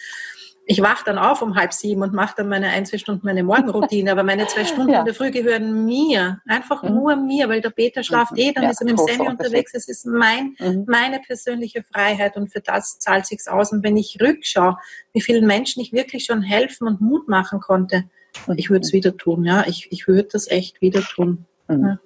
ich 0.71 0.81
wache 0.81 1.03
dann 1.03 1.17
auf 1.17 1.41
um 1.41 1.55
halb 1.55 1.73
sieben 1.73 2.01
und 2.01 2.13
mache 2.13 2.33
dann 2.37 2.47
meine 2.47 2.69
ein, 2.69 2.85
zwei 2.85 2.97
Stunden 2.97 3.25
meine 3.25 3.43
Morgenroutine, 3.43 4.09
aber 4.09 4.23
meine 4.23 4.47
zwei 4.47 4.63
Stunden 4.71 4.93
ja. 4.93 4.99
in 4.99 5.05
der 5.05 5.13
Früh 5.13 5.29
gehören 5.29 5.85
mir, 5.85 6.41
einfach 6.47 6.81
mhm. 6.81 6.95
nur 6.95 7.15
mir, 7.17 7.49
weil 7.49 7.59
der 7.59 7.71
Peter 7.71 8.03
schlaft 8.03 8.37
eh, 8.37 8.53
dann 8.53 8.63
ja, 8.63 8.69
ist 8.69 8.79
er 8.79 8.85
mit 8.85 8.97
dem 8.97 9.05
Sammy 9.05 9.27
unterwegs. 9.27 9.73
Es 9.73 9.89
ist 9.89 10.05
mein, 10.05 10.55
mhm. 10.59 10.85
meine 10.87 11.19
persönliche 11.19 11.83
Freiheit 11.83 12.37
und 12.37 12.53
für 12.53 12.61
das 12.61 12.99
zahlt 12.99 13.25
sich's 13.25 13.49
aus. 13.49 13.73
Und 13.73 13.83
wenn 13.83 13.97
ich 13.97 14.17
rückschaue, 14.21 14.77
wie 15.11 15.19
vielen 15.19 15.45
Menschen 15.45 15.81
ich 15.81 15.91
wirklich 15.91 16.23
schon 16.23 16.41
helfen 16.41 16.87
und 16.87 17.01
Mut 17.01 17.27
machen 17.27 17.59
konnte, 17.59 18.05
mhm. 18.47 18.53
ich 18.55 18.69
würde 18.69 18.85
es 18.85 18.93
wieder 18.93 19.17
tun, 19.17 19.43
ja, 19.43 19.65
ich, 19.67 19.91
ich 19.91 20.07
würde 20.07 20.29
das 20.31 20.49
echt 20.49 20.79
wieder 20.79 21.01
tun. 21.01 21.45
Mhm. 21.67 21.99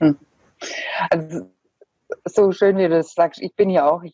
Ja. 0.00 0.06
Mhm. 0.06 0.18
Also, 1.08 1.50
so 2.26 2.52
schön, 2.52 2.76
wie 2.76 2.82
du 2.82 2.90
das 2.90 3.14
sagst. 3.14 3.40
Ich 3.40 3.54
bin 3.54 3.70
ja 3.70 3.88
auch, 3.88 4.02
ich, 4.02 4.12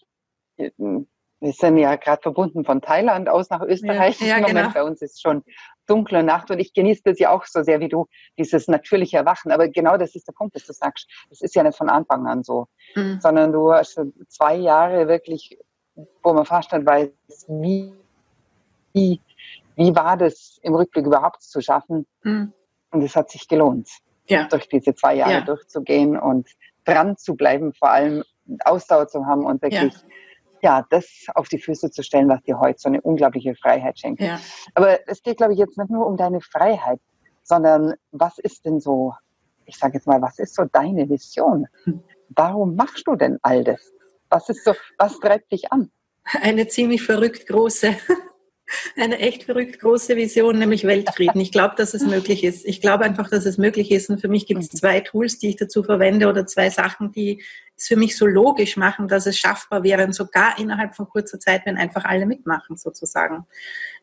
wir 1.45 1.53
sind 1.53 1.77
ja 1.77 1.97
gerade 1.97 2.23
verbunden 2.23 2.65
von 2.65 2.81
Thailand 2.81 3.29
aus 3.29 3.51
nach 3.51 3.61
Österreich. 3.61 4.19
Ja, 4.19 4.27
ja, 4.27 4.35
Moment 4.37 4.57
genau. 4.57 4.71
bei 4.73 4.83
uns 4.83 5.03
ist 5.03 5.21
schon 5.21 5.45
dunkle 5.87 6.23
Nacht 6.23 6.51
und 6.51 6.59
ich 6.59 6.73
genieße 6.73 7.03
das 7.05 7.19
ja 7.19 7.31
auch 7.31 7.45
so 7.45 7.63
sehr 7.63 7.81
wie 7.81 7.91
du, 7.91 8.07
dieses 8.39 8.67
natürliche 8.67 9.19
Erwachen. 9.19 9.53
Aber 9.53 9.69
genau 9.69 9.99
das 9.99 10.15
ist 10.15 10.27
der 10.27 10.33
Punkt, 10.33 10.57
dass 10.57 10.65
du 10.65 10.73
sagst, 10.73 11.07
es 11.31 11.43
ist 11.43 11.55
ja 11.55 11.63
nicht 11.63 11.77
von 11.77 11.91
Anfang 11.91 12.27
an 12.27 12.43
so, 12.43 12.69
mhm. 12.95 13.21
sondern 13.21 13.53
du 13.53 13.75
hast 13.75 14.01
zwei 14.29 14.57
Jahre 14.57 15.07
wirklich, 15.07 15.59
wo 16.23 16.33
man 16.33 16.47
fast 16.47 16.73
nicht 16.73 16.87
weiß, 16.87 17.11
wie, 17.49 17.93
wie, 18.95 19.21
wie 19.77 19.95
war 19.95 20.17
das 20.17 20.59
im 20.63 20.75
Rückblick 20.75 21.05
überhaupt 21.05 21.43
zu 21.43 21.61
schaffen. 21.61 22.07
Mhm. 22.23 22.55
Und 22.91 23.03
es 23.03 23.15
hat 23.17 23.31
sich 23.31 23.49
gelohnt, 23.49 23.91
ja. 24.29 24.49
durch 24.49 24.67
diese 24.67 24.95
zwei 24.95 25.17
Jahre 25.17 25.33
ja. 25.33 25.41
durchzugehen 25.43 26.19
und 26.19 26.49
dran 26.87 27.19
zu 27.19 27.35
bleiben, 27.35 27.75
vor 27.75 27.91
allem 27.91 28.25
Ausdauer 28.65 29.09
zu 29.09 29.27
haben 29.27 29.45
und 29.45 29.61
wirklich 29.61 29.93
ja, 30.65 30.85
das 30.89 31.07
auf 31.35 31.49
die 31.49 31.59
Füße 31.59 31.91
zu 31.91 32.03
stellen, 32.03 32.29
was 32.29 32.43
dir 32.43 32.59
heute 32.59 32.79
so 32.81 32.89
eine 32.89 33.03
unglaubliche 33.03 33.55
Freiheit 33.55 33.99
schenkt. 33.99 34.23
Ja. 34.23 34.41
Aber 34.75 34.99
es 35.07 35.23
geht, 35.23 35.37
glaube 35.37 35.53
ich, 35.53 35.59
jetzt 35.59 35.77
nicht 35.77 35.91
nur 35.91 36.07
um 36.07 36.17
deine 36.17 36.41
Freiheit, 36.41 36.99
sondern 37.43 37.93
was 38.13 38.39
ist 38.39 38.65
denn 38.65 38.81
so, 38.81 39.13
ich 39.67 39.77
sage 39.77 39.95
jetzt 39.95 40.07
mal, 40.07 40.23
was 40.23 40.39
ist 40.39 40.55
so 40.55 40.65
deine 40.65 41.09
Vision? 41.09 41.67
Warum 42.31 42.77
machst 42.77 43.07
du 43.07 43.15
denn 43.15 43.39
all 43.43 43.63
das? 43.63 43.93
Was 44.31 44.49
ist 44.49 44.65
so, 44.65 44.73
was 44.97 45.21
treibt 45.21 45.53
dich 45.53 45.71
an? 45.71 45.91
Eine 46.41 46.67
ziemlich 46.67 47.03
verrückt 47.03 47.47
große 47.47 47.95
eine 48.97 49.19
echt 49.19 49.45
verrückt 49.45 49.79
große 49.81 50.17
Vision, 50.17 50.59
nämlich 50.59 50.85
Weltfrieden. 50.85 51.41
Ich 51.41 51.53
glaube, 51.53 51.75
dass 51.77 51.93
es 51.93 52.03
möglich 52.03 52.43
ist. 52.43 52.65
Ich 52.65 52.81
glaube 52.81 53.05
einfach, 53.05 53.29
dass 53.29 53.45
es 53.45 53.59
möglich 53.59 53.91
ist. 53.91 54.09
Und 54.09 54.21
für 54.21 54.29
mich 54.29 54.47
gibt 54.47 54.63
es 54.63 54.73
mhm. 54.73 54.79
zwei 54.79 55.01
Tools, 55.01 55.39
die 55.39 55.51
ich 55.51 55.57
dazu 55.57 55.83
verwende 55.83 56.27
oder 56.29 56.47
zwei 56.47 56.71
Sachen, 56.71 57.13
die 57.13 57.43
es 57.77 57.87
für 57.87 57.97
mich 57.97 58.17
so 58.17 58.27
logisch 58.27 58.77
machen, 58.77 59.09
dass 59.09 59.27
es 59.27 59.37
schaffbar 59.37 59.83
wäre 59.83 60.05
und 60.05 60.15
sogar 60.15 60.59
innerhalb 60.59 60.95
von 60.95 61.09
kurzer 61.09 61.41
Zeit, 61.41 61.63
wenn 61.67 61.77
einfach 61.77 62.05
alle 62.05 62.27
mitmachen 62.27 62.77
sozusagen. 62.77 63.47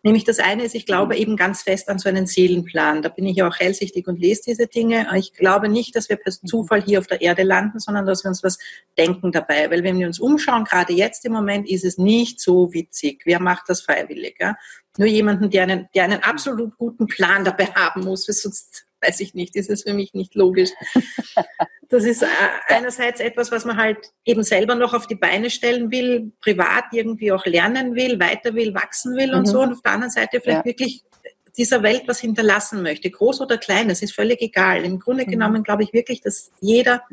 Nämlich 0.03 0.23
das 0.23 0.39
eine 0.39 0.63
ist, 0.63 0.75
ich 0.75 0.85
glaube 0.85 1.15
eben 1.15 1.37
ganz 1.37 1.61
fest 1.61 1.87
an 1.89 1.99
so 1.99 2.09
einen 2.09 2.25
Seelenplan. 2.25 3.01
Da 3.01 3.09
bin 3.09 3.25
ich 3.25 3.37
ja 3.37 3.47
auch 3.47 3.59
hellsichtig 3.59 4.07
und 4.07 4.19
lese 4.19 4.43
diese 4.47 4.67
Dinge. 4.67 5.07
Ich 5.15 5.33
glaube 5.33 5.69
nicht, 5.69 5.95
dass 5.95 6.09
wir 6.09 6.17
per 6.17 6.31
Zufall 6.31 6.81
hier 6.81 6.99
auf 6.99 7.07
der 7.07 7.21
Erde 7.21 7.43
landen, 7.43 7.79
sondern 7.79 8.05
dass 8.05 8.23
wir 8.23 8.29
uns 8.29 8.43
was 8.43 8.57
denken 8.97 9.31
dabei. 9.31 9.69
Weil 9.69 9.83
wenn 9.83 9.99
wir 9.99 10.07
uns 10.07 10.19
umschauen, 10.19 10.63
gerade 10.63 10.93
jetzt 10.93 11.23
im 11.25 11.33
Moment, 11.33 11.69
ist 11.69 11.85
es 11.85 11.97
nicht 11.97 12.39
so 12.39 12.73
witzig. 12.73 13.21
Wer 13.25 13.39
macht 13.39 13.69
das 13.69 13.81
freiwillig? 13.81 14.37
Ja? 14.39 14.55
Nur 14.97 15.07
jemanden, 15.07 15.49
der 15.49 15.63
einen, 15.63 15.87
der 15.93 16.03
einen 16.03 16.23
absolut 16.23 16.77
guten 16.77 17.07
Plan 17.07 17.45
dabei 17.45 17.67
haben 17.67 18.03
muss, 18.03 18.25
sonst 18.25 18.85
weiß 19.01 19.19
ich 19.19 19.33
nicht, 19.33 19.55
ist 19.55 19.69
es 19.69 19.83
für 19.83 19.93
mich 19.93 20.13
nicht 20.13 20.35
logisch. 20.35 20.69
Das 21.89 22.05
ist 22.05 22.23
äh, 22.23 22.27
einerseits 22.67 23.19
etwas, 23.19 23.51
was 23.51 23.65
man 23.65 23.75
halt 23.75 23.97
eben 24.23 24.43
selber 24.43 24.75
noch 24.75 24.93
auf 24.93 25.07
die 25.07 25.15
Beine 25.15 25.49
stellen 25.49 25.91
will, 25.91 26.31
privat 26.39 26.85
irgendwie 26.93 27.33
auch 27.33 27.45
lernen 27.45 27.95
will, 27.95 28.17
weiter 28.17 28.55
will, 28.55 28.73
wachsen 28.73 29.17
will 29.17 29.33
und 29.33 29.41
mhm. 29.41 29.51
so. 29.51 29.61
Und 29.61 29.73
auf 29.73 29.81
der 29.81 29.91
anderen 29.91 30.11
Seite 30.11 30.39
vielleicht 30.39 30.59
ja. 30.59 30.65
wirklich 30.65 31.03
dieser 31.57 31.83
Welt 31.83 32.03
was 32.07 32.21
hinterlassen 32.21 32.81
möchte, 32.81 33.09
groß 33.09 33.41
oder 33.41 33.57
klein, 33.57 33.89
das 33.89 34.01
ist 34.01 34.15
völlig 34.15 34.41
egal. 34.41 34.85
Im 34.85 34.99
Grunde 34.99 35.25
mhm. 35.25 35.31
genommen 35.31 35.63
glaube 35.63 35.83
ich 35.83 35.91
wirklich, 35.91 36.21
dass 36.21 36.51
jeder 36.61 37.03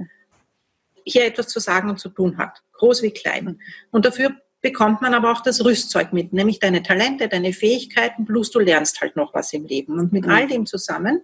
hier 1.04 1.24
etwas 1.24 1.48
zu 1.48 1.58
sagen 1.58 1.90
und 1.90 1.98
zu 1.98 2.10
tun 2.10 2.38
hat, 2.38 2.62
groß 2.74 3.02
wie 3.02 3.10
klein. 3.10 3.44
Mhm. 3.44 3.58
Und 3.90 4.06
dafür 4.06 4.36
bekommt 4.60 5.02
man 5.02 5.14
aber 5.14 5.32
auch 5.32 5.42
das 5.42 5.64
Rüstzeug 5.64 6.12
mit, 6.12 6.32
nämlich 6.32 6.58
deine 6.58 6.82
Talente, 6.82 7.28
deine 7.28 7.52
Fähigkeiten, 7.52 8.26
plus 8.26 8.50
du 8.50 8.58
lernst 8.58 9.00
halt 9.00 9.16
noch 9.16 9.34
was 9.34 9.52
im 9.52 9.64
Leben. 9.64 9.98
Und 9.98 10.12
mit 10.12 10.26
mhm. 10.26 10.30
all 10.30 10.46
dem 10.46 10.66
zusammen 10.66 11.22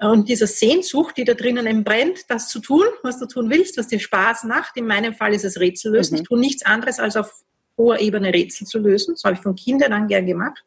und 0.00 0.28
dieser 0.28 0.46
Sehnsucht, 0.46 1.16
die 1.16 1.24
da 1.24 1.34
drinnen 1.34 1.66
eben 1.66 1.82
brennt, 1.82 2.30
das 2.30 2.48
zu 2.48 2.60
tun, 2.60 2.84
was 3.02 3.18
du 3.18 3.26
tun 3.26 3.50
willst, 3.50 3.76
was 3.76 3.88
dir 3.88 3.98
Spaß 3.98 4.44
macht. 4.44 4.76
In 4.76 4.86
meinem 4.86 5.12
Fall 5.12 5.34
ist 5.34 5.44
es 5.44 5.58
Rätsel 5.58 5.92
lösen. 5.92 6.14
Mhm. 6.14 6.20
Ich 6.20 6.28
tue 6.28 6.38
nichts 6.38 6.64
anderes, 6.64 7.00
als 7.00 7.16
auf 7.16 7.42
hoher 7.76 7.98
Ebene 7.98 8.32
Rätsel 8.32 8.66
zu 8.66 8.78
lösen. 8.78 9.14
Das 9.14 9.24
habe 9.24 9.34
ich 9.34 9.40
von 9.40 9.56
Kindern 9.56 9.92
an 9.92 10.06
gern 10.06 10.26
gemacht. 10.26 10.64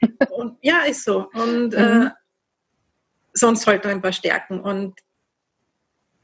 Und 0.30 0.58
ja, 0.62 0.82
ist 0.82 1.04
so. 1.04 1.28
Und 1.32 1.74
äh, 1.74 1.94
mhm. 1.94 2.02
äh, 2.06 2.10
sonst 3.32 3.66
halt 3.66 3.82
noch 3.82 3.90
ein 3.90 4.02
paar 4.02 4.12
Stärken. 4.12 4.60
Und 4.60 5.00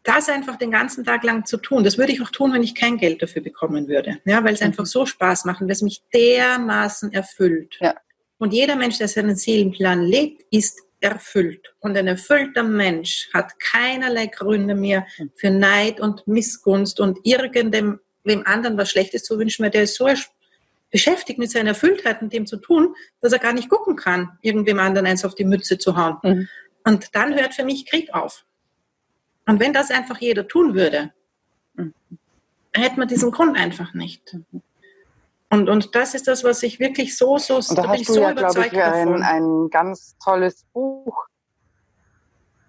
das 0.04 0.28
einfach 0.28 0.54
den 0.54 0.70
ganzen 0.70 1.04
Tag 1.04 1.24
lang 1.24 1.44
zu 1.44 1.56
tun, 1.56 1.82
das 1.82 1.98
würde 1.98 2.12
ich 2.12 2.22
auch 2.22 2.30
tun, 2.30 2.52
wenn 2.52 2.62
ich 2.62 2.76
kein 2.76 2.98
Geld 2.98 3.20
dafür 3.20 3.42
bekommen 3.42 3.88
würde. 3.88 4.20
Ja, 4.24 4.44
weil 4.44 4.54
es 4.54 4.60
mhm. 4.60 4.66
einfach 4.66 4.86
so 4.86 5.06
Spaß 5.06 5.44
macht 5.44 5.60
und 5.60 5.70
es 5.70 5.82
mich 5.82 6.02
dermaßen 6.14 7.12
erfüllt. 7.12 7.76
Ja. 7.80 7.94
Und 8.38 8.52
jeder 8.52 8.76
Mensch, 8.76 8.98
der 8.98 9.08
seinen 9.08 9.34
Seelenplan 9.34 10.02
lebt, 10.02 10.44
ist 10.52 10.85
erfüllt. 11.00 11.74
Und 11.80 11.96
ein 11.96 12.06
erfüllter 12.06 12.62
Mensch 12.62 13.28
hat 13.32 13.58
keinerlei 13.58 14.26
Gründe 14.26 14.74
mehr 14.74 15.06
für 15.34 15.50
Neid 15.50 16.00
und 16.00 16.26
Missgunst 16.26 17.00
und 17.00 17.18
irgendem 17.24 18.00
wem 18.24 18.46
anderen 18.46 18.76
was 18.76 18.90
Schlechtes 18.90 19.22
zu 19.22 19.38
wünschen, 19.38 19.62
weil 19.62 19.70
der 19.70 19.84
ist 19.84 19.94
so 19.94 20.08
beschäftigt 20.90 21.38
mit 21.38 21.50
seiner 21.50 21.70
Erfülltheit 21.70 22.22
und 22.22 22.32
dem 22.32 22.46
zu 22.46 22.56
tun, 22.56 22.94
dass 23.20 23.32
er 23.32 23.38
gar 23.38 23.52
nicht 23.52 23.68
gucken 23.68 23.96
kann, 23.96 24.38
irgendwem 24.42 24.78
anderen 24.78 25.06
eins 25.06 25.24
auf 25.24 25.34
die 25.34 25.44
Mütze 25.44 25.78
zu 25.78 25.96
hauen. 25.96 26.16
Mhm. 26.22 26.48
Und 26.84 27.14
dann 27.14 27.34
hört 27.34 27.54
für 27.54 27.64
mich 27.64 27.86
Krieg 27.86 28.12
auf. 28.14 28.44
Und 29.46 29.60
wenn 29.60 29.72
das 29.72 29.90
einfach 29.90 30.18
jeder 30.18 30.46
tun 30.48 30.74
würde, 30.74 31.12
mhm. 31.74 31.92
hätte 32.72 32.98
man 32.98 33.08
diesen 33.08 33.30
Grund 33.30 33.56
einfach 33.56 33.94
nicht. 33.94 34.34
Mhm. 34.34 34.62
Und, 35.56 35.70
und 35.70 35.94
das 35.94 36.14
ist 36.14 36.28
das, 36.28 36.44
was 36.44 36.62
ich 36.62 36.78
wirklich 36.80 37.16
so, 37.16 37.38
so, 37.38 37.56
und 37.56 37.78
da, 37.78 37.82
da 37.82 37.88
hast 37.88 38.08
du 38.08 38.12
so 38.12 38.20
ja, 38.20 38.32
glaube 38.32 38.66
ich, 38.66 38.78
ein, 38.78 39.22
ein 39.22 39.68
ganz 39.70 40.14
tolles 40.22 40.66
Buch. 40.74 41.24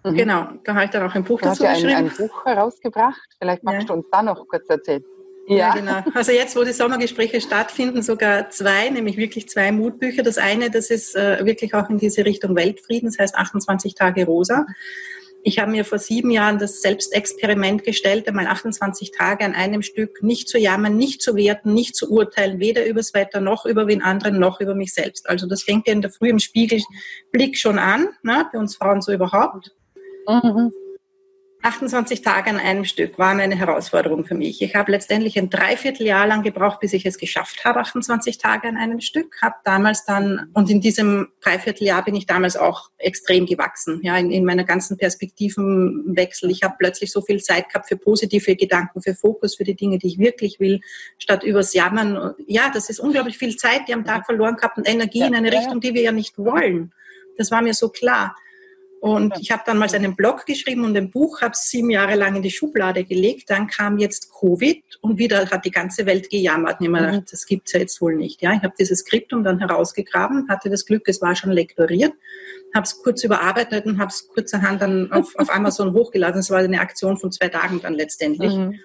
Mhm. 0.04 0.16
Genau, 0.16 0.48
da 0.64 0.74
habe 0.74 0.86
ich 0.86 0.90
dann 0.90 1.08
auch 1.08 1.14
ein 1.14 1.24
Buch 1.24 1.38
du 1.40 1.48
dazu 1.48 1.68
hast 1.68 1.82
ja 1.82 1.88
ein, 1.90 2.06
ein 2.06 2.10
Buch 2.16 2.46
herausgebracht. 2.46 3.20
Vielleicht 3.38 3.62
magst 3.62 3.82
ja. 3.82 3.86
du 3.88 3.92
uns 3.92 4.06
da 4.10 4.22
noch 4.22 4.48
kurz 4.48 4.70
erzählen. 4.70 5.04
Ja. 5.48 5.56
ja. 5.56 5.74
genau. 5.74 6.02
Also 6.14 6.32
jetzt, 6.32 6.56
wo 6.56 6.64
die 6.64 6.72
Sommergespräche 6.72 7.42
stattfinden, 7.42 8.00
sogar 8.00 8.48
zwei, 8.48 8.88
nämlich 8.88 9.18
wirklich 9.18 9.50
zwei 9.50 9.70
Mutbücher. 9.70 10.22
Das 10.22 10.38
eine, 10.38 10.70
das 10.70 10.88
ist 10.88 11.14
äh, 11.14 11.44
wirklich 11.44 11.74
auch 11.74 11.90
in 11.90 11.98
diese 11.98 12.24
Richtung 12.24 12.56
Weltfrieden, 12.56 13.10
das 13.10 13.18
heißt 13.18 13.34
28 13.34 13.94
Tage 13.94 14.24
Rosa. 14.24 14.64
Ich 15.48 15.58
habe 15.58 15.70
mir 15.70 15.86
vor 15.86 15.98
sieben 15.98 16.30
Jahren 16.30 16.58
das 16.58 16.82
Selbstexperiment 16.82 17.82
gestellt, 17.82 18.28
einmal 18.28 18.46
28 18.48 19.12
Tage 19.12 19.46
an 19.46 19.54
einem 19.54 19.80
Stück 19.80 20.22
nicht 20.22 20.46
zu 20.46 20.58
jammern, 20.58 20.98
nicht 20.98 21.22
zu 21.22 21.36
werten, 21.36 21.72
nicht 21.72 21.96
zu 21.96 22.10
urteilen, 22.10 22.60
weder 22.60 22.84
übers 22.84 23.14
Wetter 23.14 23.40
noch 23.40 23.64
über 23.64 23.86
wen 23.86 24.02
anderen 24.02 24.38
noch 24.38 24.60
über 24.60 24.74
mich 24.74 24.92
selbst. 24.92 25.26
Also 25.26 25.48
das 25.48 25.62
fängt 25.62 25.86
ja 25.86 25.94
in 25.94 26.02
der 26.02 26.10
Früh 26.10 26.28
im 26.28 26.38
Spiegelblick 26.38 27.56
schon 27.56 27.78
an, 27.78 28.10
ne, 28.22 28.46
bei 28.52 28.58
uns 28.58 28.76
Frauen 28.76 29.00
so 29.00 29.10
überhaupt. 29.10 29.74
Mhm. 30.28 30.70
28 31.62 32.22
Tage 32.22 32.50
an 32.50 32.58
einem 32.58 32.84
Stück 32.84 33.18
waren 33.18 33.40
eine 33.40 33.56
Herausforderung 33.56 34.24
für 34.24 34.36
mich. 34.36 34.62
Ich 34.62 34.76
habe 34.76 34.92
letztendlich 34.92 35.36
ein 35.36 35.50
Dreivierteljahr 35.50 36.26
lang 36.26 36.42
gebraucht, 36.42 36.78
bis 36.78 36.92
ich 36.92 37.04
es 37.04 37.18
geschafft 37.18 37.64
habe, 37.64 37.80
28 37.80 38.38
Tage 38.38 38.68
an 38.68 38.76
einem 38.76 39.00
Stück. 39.00 39.36
Habe 39.42 39.56
damals 39.64 40.04
dann, 40.04 40.50
und 40.54 40.70
in 40.70 40.80
diesem 40.80 41.28
Dreivierteljahr 41.40 42.04
bin 42.04 42.14
ich 42.14 42.26
damals 42.26 42.56
auch 42.56 42.90
extrem 42.98 43.44
gewachsen, 43.44 44.00
ja, 44.04 44.16
in, 44.16 44.30
in 44.30 44.44
meiner 44.44 44.62
ganzen 44.62 44.96
Perspektivenwechsel. 44.96 46.48
Ich 46.50 46.62
habe 46.62 46.76
plötzlich 46.78 47.10
so 47.10 47.22
viel 47.22 47.42
Zeit 47.42 47.68
gehabt 47.68 47.88
für 47.88 47.96
positive 47.96 48.54
Gedanken, 48.54 49.02
für 49.02 49.16
Fokus, 49.16 49.56
für 49.56 49.64
die 49.64 49.74
Dinge, 49.74 49.98
die 49.98 50.06
ich 50.06 50.18
wirklich 50.18 50.60
will, 50.60 50.80
statt 51.18 51.42
übers 51.42 51.74
Jammern. 51.74 52.34
Ja, 52.46 52.70
das 52.72 52.88
ist 52.88 53.00
unglaublich 53.00 53.36
viel 53.36 53.56
Zeit, 53.56 53.88
die 53.88 53.94
am 53.94 54.04
Tag 54.04 54.26
verloren 54.26 54.54
gehabt 54.54 54.78
und 54.78 54.88
Energie 54.88 55.22
in 55.22 55.34
eine 55.34 55.52
Richtung, 55.52 55.80
die 55.80 55.92
wir 55.92 56.02
ja 56.02 56.12
nicht 56.12 56.38
wollen. 56.38 56.92
Das 57.36 57.50
war 57.50 57.62
mir 57.62 57.74
so 57.74 57.88
klar. 57.88 58.36
Und 59.00 59.34
ich 59.40 59.50
habe 59.50 59.62
dann 59.64 59.78
mal 59.78 59.88
einen 59.94 60.16
Blog 60.16 60.44
geschrieben 60.44 60.84
und 60.84 60.96
ein 60.96 61.10
Buch, 61.10 61.40
habe 61.40 61.52
es 61.52 61.70
sieben 61.70 61.90
Jahre 61.90 62.16
lang 62.16 62.34
in 62.36 62.42
die 62.42 62.50
Schublade 62.50 63.04
gelegt. 63.04 63.48
Dann 63.48 63.68
kam 63.68 63.98
jetzt 63.98 64.32
Covid 64.32 64.82
und 65.00 65.18
wieder 65.18 65.48
hat 65.50 65.64
die 65.64 65.70
ganze 65.70 66.04
Welt 66.06 66.30
gejammert. 66.30 66.80
Und 66.80 66.86
ich 66.86 66.90
mir 66.90 66.98
gedacht, 66.98 67.20
mhm. 67.20 67.24
das 67.30 67.46
gibt's 67.46 67.72
ja 67.72 67.80
jetzt 67.80 68.00
wohl 68.00 68.16
nicht. 68.16 68.42
Ja, 68.42 68.52
ich 68.52 68.62
habe 68.62 68.74
dieses 68.78 69.00
Skriptum 69.00 69.44
dann 69.44 69.60
herausgegraben, 69.60 70.48
hatte 70.48 70.68
das 70.68 70.84
Glück, 70.84 71.06
es 71.06 71.22
war 71.22 71.36
schon 71.36 71.52
lektoriert, 71.52 72.12
habe 72.74 72.84
es 72.84 73.00
kurz 73.02 73.22
überarbeitet 73.22 73.86
und 73.86 73.98
habe 73.98 74.10
es 74.10 74.28
kurzerhand 74.28 74.82
dann 74.82 75.12
auf, 75.12 75.34
auf 75.36 75.54
Amazon 75.54 75.92
hochgeladen. 75.92 76.40
Es 76.40 76.50
war 76.50 76.58
eine 76.58 76.80
Aktion 76.80 77.18
von 77.18 77.30
zwei 77.30 77.48
Tagen 77.48 77.80
dann 77.80 77.94
letztendlich. 77.94 78.54
Mhm. 78.54 78.80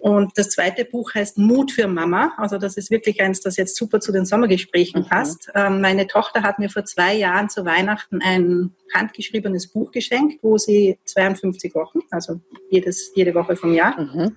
Und 0.00 0.32
das 0.36 0.48
zweite 0.50 0.84
Buch 0.84 1.14
heißt 1.14 1.38
Mut 1.38 1.72
für 1.72 1.86
Mama. 1.86 2.32
Also 2.38 2.58
das 2.58 2.76
ist 2.76 2.90
wirklich 2.90 3.20
eins, 3.20 3.40
das 3.40 3.56
jetzt 3.56 3.76
super 3.76 4.00
zu 4.00 4.12
den 4.12 4.24
Sommergesprächen 4.24 5.02
mhm. 5.02 5.06
passt. 5.06 5.50
Ähm, 5.54 5.80
meine 5.80 6.06
Tochter 6.06 6.42
hat 6.42 6.58
mir 6.58 6.70
vor 6.70 6.84
zwei 6.84 7.14
Jahren 7.14 7.50
zu 7.50 7.64
Weihnachten 7.64 8.20
ein 8.22 8.72
handgeschriebenes 8.94 9.68
Buch 9.68 9.92
geschenkt, 9.92 10.38
wo 10.42 10.56
sie 10.56 10.98
52 11.04 11.74
Wochen, 11.74 12.00
also 12.10 12.40
jedes, 12.70 13.12
jede 13.14 13.34
Woche 13.34 13.56
vom 13.56 13.74
Jahr, 13.74 14.00
mhm. 14.00 14.36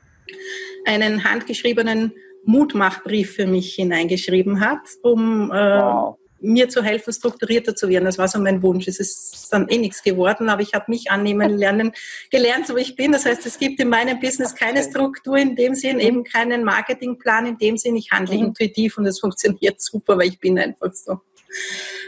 einen 0.86 1.24
handgeschriebenen 1.24 2.14
Mutmachbrief 2.46 3.36
für 3.36 3.48
mich 3.48 3.74
hineingeschrieben 3.76 4.60
hat, 4.60 4.82
um 5.02 5.50
äh, 5.50 5.56
wow 5.56 6.18
mir 6.44 6.70
zu 6.70 6.84
helfen, 6.84 7.14
strukturierter 7.14 7.76
zu 7.76 7.88
werden. 7.88 8.06
Das 8.06 8.18
war 8.18 8.28
so 8.28 8.40
mein 8.40 8.62
Wunsch. 8.62 8.88
Es 8.88 9.00
ist 9.00 9.48
dann 9.52 9.68
eh 9.70 9.78
nichts 9.78 10.04
geworden, 10.04 10.50
aber 10.50 10.62
ich 10.62 10.74
habe 10.74 10.86
mich 10.90 11.10
annehmen 11.10 11.50
lernen, 11.58 11.94
gelernt, 12.30 12.68
so 12.68 12.76
wie 12.76 12.82
ich 12.82 12.96
bin. 12.96 13.14
Das 13.14 13.26
heißt, 13.26 13.46
es 13.46 13.58
gibt 13.58 13.80
in 13.80 13.90
meinem 13.90 14.20
Business 14.20 14.54
keine 14.54 14.84
Struktur 14.84 15.38
in 15.38 15.56
dem 15.56 15.74
Sinn, 15.74 16.00
eben 16.00 16.24
keinen 16.24 16.64
Marketingplan 16.64 17.46
in 17.48 17.58
dem 17.58 17.78
Sinn. 17.78 17.96
Ich 17.96 18.12
handle 18.12 18.38
mhm. 18.38 18.46
intuitiv 18.46 18.98
und 18.98 19.06
es 19.06 19.20
funktioniert 19.20 19.82
super, 19.82 20.18
weil 20.18 20.28
ich 20.28 20.40
bin 20.40 20.60
einfach 20.60 20.94
so. 20.94 21.22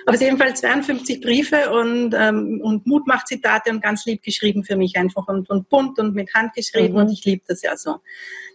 Aber 0.05 0.13
es 0.13 0.19
sind 0.19 0.27
jedenfalls 0.27 0.59
52 0.61 1.21
Briefe 1.21 1.71
und, 1.71 2.13
ähm, 2.13 2.61
und 2.61 2.85
Mutmachzitate 2.85 3.71
und 3.71 3.81
ganz 3.81 4.05
lieb 4.05 4.21
geschrieben 4.21 4.63
für 4.63 4.75
mich 4.75 4.95
einfach 4.97 5.27
und, 5.27 5.49
und 5.49 5.67
bunt 5.69 5.97
und 5.97 6.13
mit 6.13 6.33
Hand 6.35 6.53
geschrieben 6.53 6.93
mhm. 6.93 6.99
und 6.99 7.11
ich 7.11 7.25
liebe 7.25 7.43
das 7.47 7.63
ja 7.63 7.75
so. 7.75 7.97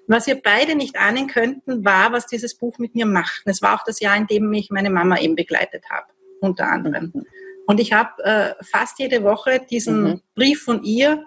Was 0.07 0.27
wir 0.27 0.41
beide 0.41 0.77
nicht 0.77 0.97
ahnen 0.97 1.27
könnten, 1.27 1.85
war, 1.85 2.13
was 2.13 2.27
dieses 2.27 2.57
Buch 2.57 2.79
mit 2.79 2.95
mir 2.95 3.07
macht. 3.07 3.43
Es 3.47 3.63
war 3.63 3.75
auch 3.75 3.85
das 3.85 4.01
Jahr, 4.01 4.17
in 4.17 4.27
dem 4.27 4.53
ich 4.53 4.71
meine 4.71 4.91
Mama 4.91 5.19
eben 5.19 5.35
begleitet 5.35 5.85
habe, 5.91 6.07
unter 6.41 6.69
anderem. 6.69 7.11
Mhm. 7.13 7.27
Und 7.67 7.81
ich 7.81 7.93
habe 7.93 8.23
äh, 8.25 8.55
fast 8.65 8.99
jede 8.99 9.23
Woche 9.25 9.61
diesen 9.69 10.03
mhm. 10.03 10.21
Brief 10.35 10.63
von 10.63 10.83
ihr 10.85 11.25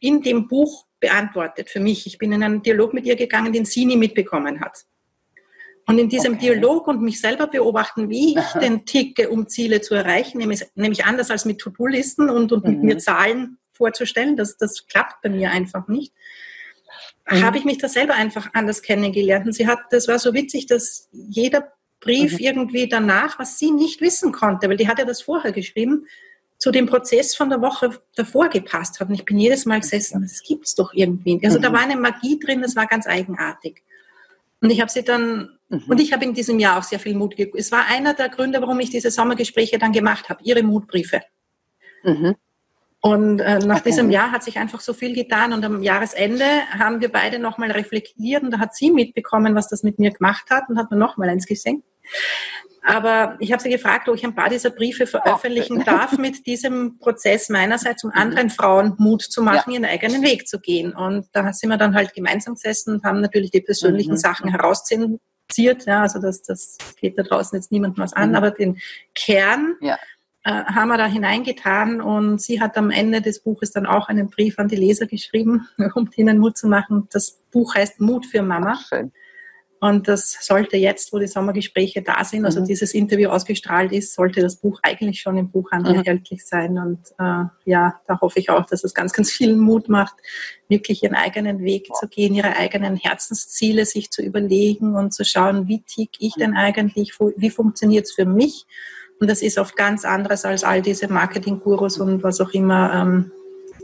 in 0.00 0.22
dem 0.22 0.48
Buch 0.48 0.86
beantwortet 1.00 1.70
für 1.70 1.80
mich. 1.80 2.06
Ich 2.06 2.18
bin 2.18 2.32
in 2.32 2.42
einen 2.42 2.62
Dialog 2.62 2.94
mit 2.94 3.06
ihr 3.06 3.16
gegangen, 3.16 3.52
den 3.52 3.64
sie 3.64 3.84
nie 3.84 3.96
mitbekommen 3.96 4.60
hat. 4.60 4.84
Und 5.88 5.98
in 5.98 6.08
diesem 6.08 6.34
okay. 6.34 6.46
Dialog 6.46 6.88
und 6.88 7.00
mich 7.00 7.20
selber 7.20 7.46
beobachten, 7.46 8.08
wie 8.08 8.32
ich 8.32 8.38
Aha. 8.38 8.58
den 8.58 8.84
ticke, 8.86 9.30
um 9.30 9.48
Ziele 9.48 9.80
zu 9.80 9.94
erreichen, 9.94 10.38
nämlich, 10.38 10.64
nämlich 10.74 11.04
anders 11.04 11.30
als 11.30 11.44
mit 11.44 11.58
To-Do-Listen 11.58 12.28
und, 12.28 12.50
und 12.52 12.64
mhm. 12.64 12.70
mit 12.70 12.82
mir 12.82 12.98
Zahlen 12.98 13.58
vorzustellen, 13.72 14.36
das, 14.36 14.56
das 14.56 14.86
klappt 14.86 15.22
bei 15.22 15.28
mir 15.28 15.50
einfach 15.50 15.86
nicht 15.86 16.12
mhm. 17.30 17.42
habe 17.42 17.58
ich 17.58 17.64
mich 17.64 17.78
da 17.78 17.88
selber 17.88 18.14
einfach 18.14 18.50
anders 18.52 18.82
kennengelernt. 18.82 19.46
Und 19.46 19.52
sie 19.52 19.66
hat, 19.66 19.78
das 19.90 20.08
war 20.08 20.18
so 20.18 20.34
witzig, 20.34 20.66
dass 20.66 21.08
jeder 21.12 21.72
Brief 22.00 22.32
mhm. 22.32 22.38
irgendwie 22.38 22.88
danach, 22.88 23.38
was 23.38 23.58
sie 23.58 23.70
nicht 23.70 24.00
wissen 24.00 24.32
konnte, 24.32 24.68
weil 24.68 24.76
die 24.76 24.88
hat 24.88 24.98
ja 24.98 25.04
das 25.04 25.22
vorher 25.22 25.52
geschrieben, 25.52 26.06
zu 26.58 26.70
dem 26.70 26.86
Prozess 26.86 27.34
von 27.34 27.50
der 27.50 27.60
Woche 27.60 27.90
davor 28.14 28.48
gepasst 28.48 28.98
hat. 29.00 29.08
Und 29.08 29.14
ich 29.14 29.24
bin 29.24 29.38
jedes 29.38 29.66
Mal 29.66 29.80
gesessen, 29.80 30.22
das 30.22 30.42
gibt's 30.42 30.74
doch 30.74 30.94
irgendwie. 30.94 31.38
Also 31.44 31.58
mhm. 31.58 31.62
da 31.62 31.72
war 31.72 31.80
eine 31.80 31.96
Magie 31.96 32.38
drin, 32.38 32.62
das 32.62 32.76
war 32.76 32.86
ganz 32.86 33.06
eigenartig. 33.06 33.82
Und 34.60 34.70
ich 34.70 34.80
habe 34.80 34.90
sie 34.90 35.04
dann, 35.04 35.55
mhm. 35.68 35.84
und 35.88 36.00
ich 36.00 36.12
habe 36.12 36.24
in 36.24 36.34
diesem 36.34 36.58
Jahr 36.58 36.78
auch 36.78 36.82
sehr 36.82 36.98
viel 36.98 37.14
Mut. 37.14 37.34
Es 37.54 37.72
war 37.72 37.86
einer 37.88 38.14
der 38.14 38.28
Gründe, 38.28 38.60
warum 38.60 38.80
ich 38.80 38.90
diese 38.90 39.10
Sommergespräche 39.10 39.78
dann 39.78 39.92
gemacht 39.92 40.28
habe, 40.28 40.42
ihre 40.42 40.62
Mutbriefe. 40.62 41.20
Mhm. 42.02 42.36
Und 43.00 43.38
äh, 43.40 43.58
nach 43.60 43.76
okay. 43.76 43.90
diesem 43.90 44.10
Jahr 44.10 44.32
hat 44.32 44.42
sich 44.42 44.58
einfach 44.58 44.80
so 44.80 44.92
viel 44.92 45.14
getan 45.14 45.52
und 45.52 45.64
am 45.64 45.82
Jahresende 45.82 46.44
haben 46.70 47.00
wir 47.00 47.12
beide 47.12 47.38
nochmal 47.38 47.70
reflektiert 47.70 48.42
und 48.42 48.50
da 48.50 48.58
hat 48.58 48.74
sie 48.74 48.90
mitbekommen, 48.90 49.54
was 49.54 49.68
das 49.68 49.82
mit 49.82 49.98
mir 49.98 50.10
gemacht 50.10 50.46
hat 50.50 50.64
und 50.68 50.78
hat 50.78 50.90
mir 50.90 50.96
nochmal 50.96 51.28
eins 51.28 51.46
geschenkt. 51.46 51.84
Aber 52.82 53.36
ich 53.40 53.52
habe 53.52 53.60
sie 53.60 53.68
gefragt, 53.68 54.08
ob 54.08 54.14
ich 54.14 54.24
ein 54.24 54.34
paar 54.34 54.48
dieser 54.48 54.70
Briefe 54.70 55.06
veröffentlichen 55.06 55.84
darf, 55.84 56.18
mit 56.18 56.46
diesem 56.46 56.98
Prozess 56.98 57.48
meinerseits, 57.48 58.04
um 58.04 58.12
anderen 58.12 58.48
Frauen 58.48 58.94
Mut 58.98 59.22
zu 59.22 59.42
machen, 59.42 59.72
ja. 59.72 59.80
ihren 59.80 59.84
eigenen 59.84 60.22
Weg 60.22 60.46
zu 60.46 60.60
gehen. 60.60 60.92
Und 60.92 61.26
da 61.32 61.52
sind 61.52 61.70
wir 61.70 61.78
dann 61.78 61.96
halt 61.96 62.14
gemeinsam 62.14 62.54
gesessen 62.54 62.94
und 62.94 63.04
haben 63.04 63.20
natürlich 63.20 63.50
die 63.50 63.60
persönlichen 63.60 64.12
mhm. 64.12 64.18
Sachen 64.18 64.52
herausziert. 65.46 65.86
Ja, 65.86 66.02
also 66.02 66.20
das, 66.20 66.42
das 66.42 66.78
geht 67.00 67.18
da 67.18 67.22
draußen 67.22 67.56
jetzt 67.56 67.72
niemandem 67.72 68.02
was 68.02 68.12
an, 68.12 68.30
mhm. 68.30 68.36
aber 68.36 68.50
den 68.50 68.78
Kern 69.14 69.76
ja 69.80 69.98
äh, 70.44 70.50
haben 70.50 70.88
wir 70.88 70.96
da 70.96 71.06
hineingetan 71.06 72.00
und 72.00 72.40
sie 72.40 72.60
hat 72.60 72.76
am 72.76 72.90
Ende 72.90 73.20
des 73.20 73.40
Buches 73.40 73.72
dann 73.72 73.84
auch 73.84 74.08
einen 74.08 74.30
Brief 74.30 74.60
an 74.60 74.68
die 74.68 74.76
Leser 74.76 75.06
geschrieben, 75.06 75.68
um 75.94 76.08
ihnen 76.14 76.38
Mut 76.38 76.56
zu 76.56 76.68
machen. 76.68 77.08
Das 77.10 77.42
Buch 77.50 77.74
heißt 77.74 78.00
Mut 78.00 78.26
für 78.26 78.42
Mama. 78.42 78.78
Schön. 78.88 79.12
Und 79.86 80.08
das 80.08 80.36
sollte 80.40 80.76
jetzt, 80.76 81.12
wo 81.12 81.18
die 81.18 81.26
Sommergespräche 81.26 82.02
da 82.02 82.24
sind, 82.24 82.44
also 82.44 82.60
mhm. 82.60 82.66
dieses 82.66 82.94
Interview 82.94 83.30
ausgestrahlt 83.30 83.92
ist, 83.92 84.14
sollte 84.14 84.40
das 84.40 84.56
Buch 84.56 84.80
eigentlich 84.82 85.20
schon 85.20 85.38
im 85.38 85.50
Buchhandel 85.50 85.94
mhm. 85.94 85.98
erhältlich 86.00 86.44
sein. 86.44 86.78
Und 86.78 87.00
äh, 87.18 87.44
ja, 87.64 88.00
da 88.06 88.20
hoffe 88.20 88.38
ich 88.38 88.50
auch, 88.50 88.66
dass 88.66 88.84
es 88.84 88.94
ganz, 88.94 89.12
ganz 89.12 89.30
viel 89.30 89.56
Mut 89.56 89.88
macht, 89.88 90.14
wirklich 90.68 91.02
ihren 91.02 91.14
eigenen 91.14 91.60
Weg 91.60 91.88
zu 91.94 92.08
gehen, 92.08 92.34
ihre 92.34 92.56
eigenen 92.56 92.96
Herzensziele 92.96 93.86
sich 93.86 94.10
zu 94.10 94.22
überlegen 94.22 94.96
und 94.96 95.14
zu 95.14 95.24
schauen, 95.24 95.68
wie 95.68 95.82
tick 95.82 96.10
ich 96.18 96.34
denn 96.34 96.54
eigentlich, 96.54 97.12
wie 97.36 97.50
funktioniert 97.50 98.06
es 98.06 98.12
für 98.12 98.26
mich 98.26 98.66
und 99.18 99.30
das 99.30 99.42
ist 99.42 99.58
oft 99.58 99.76
ganz 99.76 100.04
anderes 100.04 100.44
als 100.44 100.62
all 100.64 100.82
diese 100.82 101.08
Marketing-Gurus 101.08 101.98
und 101.98 102.22
was 102.22 102.40
auch 102.40 102.50
immer 102.50 102.92
ähm, 102.94 103.32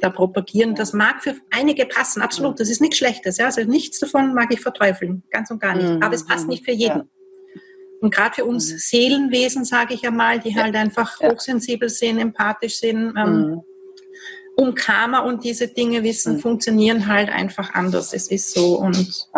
da 0.03 0.11
propagieren. 0.11 0.75
Das 0.75 0.93
mag 0.93 1.23
für 1.23 1.37
einige 1.51 1.87
passen, 1.87 2.23
absolut. 2.23 2.59
Das 2.61 2.69
ist 2.69 2.81
nichts 2.81 2.99
Schlechtes. 2.99 3.39
Ja? 3.39 3.47
Also 3.47 3.63
nichts 3.63 4.01
davon 4.01 4.35
mag 4.35 4.53
ich 4.53 4.61
verteufeln, 4.61 5.23
ganz 5.31 5.51
und 5.51 5.61
gar 5.61 5.75
nicht. 5.75 5.89
Mhm. 5.89 6.03
Aber 6.03 6.15
es 6.15 6.27
passt 6.27 6.49
nicht 6.49 6.65
für 6.65 6.73
jeden. 6.73 7.09
Und 8.01 8.13
gerade 8.13 8.35
für 8.35 8.45
uns 8.45 8.73
mhm. 8.73 8.79
Seelenwesen, 8.79 9.65
sage 9.65 9.95
ich 9.95 10.07
einmal, 10.07 10.41
die 10.41 10.57
halt 10.57 10.75
einfach 10.75 11.21
hochsensibel 11.21 11.89
sind, 11.89 12.19
empathisch 12.19 12.81
sind, 12.81 13.15
ähm, 13.17 13.33
mhm. 13.33 13.63
um 14.57 14.75
Karma 14.75 15.21
und 15.21 15.45
diese 15.45 15.69
Dinge 15.69 16.03
wissen, 16.03 16.41
funktionieren 16.41 17.07
halt 17.07 17.29
einfach 17.29 17.75
anders. 17.75 18.13
Es 18.13 18.29
ist 18.29 18.53
so. 18.53 18.81
Und 18.81 19.29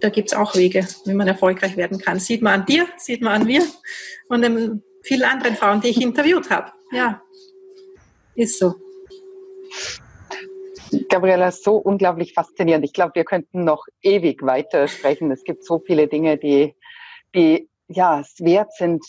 da 0.00 0.08
gibt 0.10 0.28
es 0.30 0.38
auch 0.38 0.54
Wege, 0.54 0.86
wie 1.06 1.14
man 1.14 1.26
erfolgreich 1.26 1.76
werden 1.76 1.98
kann. 1.98 2.20
Sieht 2.20 2.40
man 2.40 2.60
an 2.60 2.66
dir, 2.66 2.86
sieht 2.98 3.20
man 3.20 3.40
an 3.40 3.46
mir 3.48 3.64
und 4.28 4.44
an 4.44 4.82
vielen 5.02 5.24
anderen 5.24 5.56
Frauen, 5.56 5.80
die 5.80 5.88
ich 5.88 6.00
interviewt 6.00 6.48
habe. 6.50 6.70
Ja, 6.92 7.20
ist 8.36 8.60
so. 8.60 8.85
Gabriela, 11.08 11.50
so 11.50 11.76
unglaublich 11.76 12.32
faszinierend. 12.32 12.84
Ich 12.84 12.92
glaube, 12.92 13.14
wir 13.14 13.24
könnten 13.24 13.64
noch 13.64 13.86
ewig 14.02 14.42
weiter 14.42 14.88
sprechen. 14.88 15.30
Es 15.30 15.44
gibt 15.44 15.64
so 15.64 15.78
viele 15.78 16.08
Dinge, 16.08 16.36
die, 16.38 16.74
die 17.34 17.68
ja, 17.88 18.20
es 18.20 18.36
wert 18.40 18.72
sind, 18.74 19.04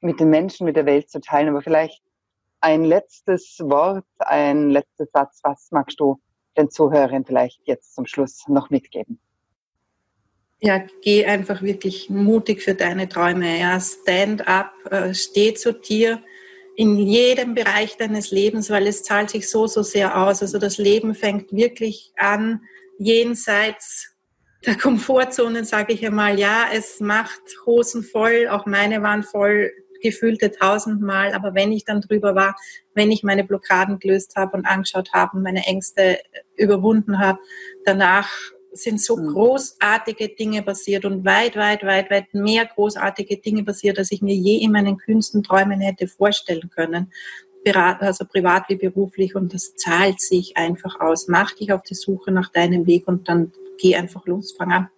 mit 0.00 0.20
den 0.20 0.30
Menschen, 0.30 0.64
mit 0.64 0.76
der 0.76 0.86
Welt 0.86 1.10
zu 1.10 1.20
teilen. 1.20 1.48
Aber 1.48 1.62
vielleicht 1.62 2.02
ein 2.60 2.84
letztes 2.84 3.58
Wort, 3.60 4.04
ein 4.18 4.70
letzter 4.70 5.06
Satz. 5.12 5.40
Was 5.42 5.68
magst 5.70 6.00
du 6.00 6.20
den 6.56 6.70
Zuhörern 6.70 7.24
vielleicht 7.24 7.60
jetzt 7.64 7.94
zum 7.94 8.06
Schluss 8.06 8.44
noch 8.48 8.70
mitgeben? 8.70 9.20
ja, 10.60 10.84
geh 11.02 11.24
einfach 11.24 11.62
wirklich 11.62 12.10
mutig 12.10 12.62
für 12.62 12.74
deine 12.74 13.08
Träume. 13.08 13.58
Ja, 13.58 13.80
stand 13.80 14.46
up, 14.46 14.72
äh, 14.90 15.14
steh 15.14 15.54
zu 15.54 15.72
dir 15.72 16.22
in 16.80 16.96
jedem 16.96 17.54
Bereich 17.54 17.98
deines 17.98 18.30
Lebens, 18.30 18.70
weil 18.70 18.86
es 18.86 19.02
zahlt 19.02 19.28
sich 19.28 19.50
so, 19.50 19.66
so 19.66 19.82
sehr 19.82 20.16
aus. 20.16 20.40
Also 20.40 20.58
das 20.58 20.78
Leben 20.78 21.14
fängt 21.14 21.52
wirklich 21.52 22.10
an, 22.16 22.62
jenseits 22.98 24.16
der 24.64 24.78
Komfortzonen, 24.78 25.66
sage 25.66 25.92
ich 25.92 26.06
einmal. 26.06 26.38
Ja, 26.38 26.68
es 26.72 26.98
macht 27.00 27.42
Hosen 27.66 28.02
voll, 28.02 28.48
auch 28.48 28.64
meine 28.64 29.02
waren 29.02 29.22
voll, 29.22 29.70
gefühlte 30.02 30.52
tausendmal. 30.52 31.34
Aber 31.34 31.54
wenn 31.54 31.70
ich 31.70 31.84
dann 31.84 32.00
drüber 32.00 32.34
war, 32.34 32.56
wenn 32.94 33.10
ich 33.10 33.22
meine 33.22 33.44
Blockaden 33.44 33.98
gelöst 33.98 34.36
habe 34.36 34.56
und 34.56 34.64
angeschaut 34.64 35.12
habe, 35.12 35.38
meine 35.38 35.66
Ängste 35.66 36.18
überwunden 36.56 37.18
habe, 37.18 37.40
danach 37.84 38.32
sind 38.72 39.00
so 39.00 39.16
mhm. 39.16 39.28
großartige 39.28 40.28
Dinge 40.28 40.62
passiert 40.62 41.04
und 41.04 41.24
weit, 41.24 41.56
weit, 41.56 41.84
weit, 41.84 42.10
weit 42.10 42.34
mehr 42.34 42.66
großartige 42.66 43.38
Dinge 43.38 43.64
passiert, 43.64 43.98
als 43.98 44.12
ich 44.12 44.22
mir 44.22 44.34
je 44.34 44.58
in 44.58 44.72
meinen 44.72 44.96
kühnsten 44.96 45.42
Träumen 45.42 45.80
hätte 45.80 46.06
vorstellen 46.06 46.70
können. 46.70 47.12
Also 47.66 48.24
privat 48.24 48.68
wie 48.68 48.76
beruflich 48.76 49.34
und 49.34 49.52
das 49.52 49.74
zahlt 49.74 50.18
sich 50.20 50.56
einfach 50.56 50.98
aus. 51.00 51.28
Mach 51.28 51.52
dich 51.52 51.72
auf 51.72 51.82
die 51.82 51.94
Suche 51.94 52.30
nach 52.30 52.50
deinem 52.50 52.86
Weg 52.86 53.06
und 53.06 53.28
dann 53.28 53.52
geh 53.78 53.96
einfach 53.96 54.24
los, 54.26 54.54
fang 54.56 54.72
an. 54.72 54.88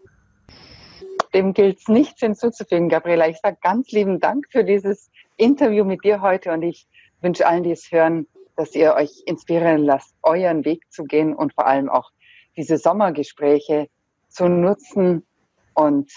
Dem 1.35 1.54
gilt 1.54 1.78
es 1.78 1.88
nichts 1.88 2.20
hinzuzufügen, 2.20 2.88
Gabriela. 2.88 3.28
Ich 3.28 3.38
sage 3.42 3.56
ganz 3.62 3.90
lieben 3.90 4.20
Dank 4.20 4.46
für 4.50 4.64
dieses 4.64 5.11
Interview 5.37 5.85
mit 5.85 6.04
dir 6.04 6.20
heute 6.20 6.52
und 6.52 6.62
ich 6.62 6.87
wünsche 7.20 7.46
allen, 7.46 7.64
die 7.64 7.72
es 7.72 7.90
hören, 7.90 8.26
dass 8.56 8.74
ihr 8.74 8.94
euch 8.94 9.22
inspirieren 9.26 9.82
lasst, 9.82 10.14
euren 10.22 10.64
Weg 10.64 10.82
zu 10.90 11.04
gehen 11.04 11.35
und 11.35 11.54
vor 11.54 11.66
allem 11.66 11.88
auch 11.88 12.11
diese 12.56 12.78
Sommergespräche 12.78 13.88
zu 14.28 14.48
nutzen 14.48 15.26
und 15.74 16.10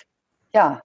ja, 0.54 0.82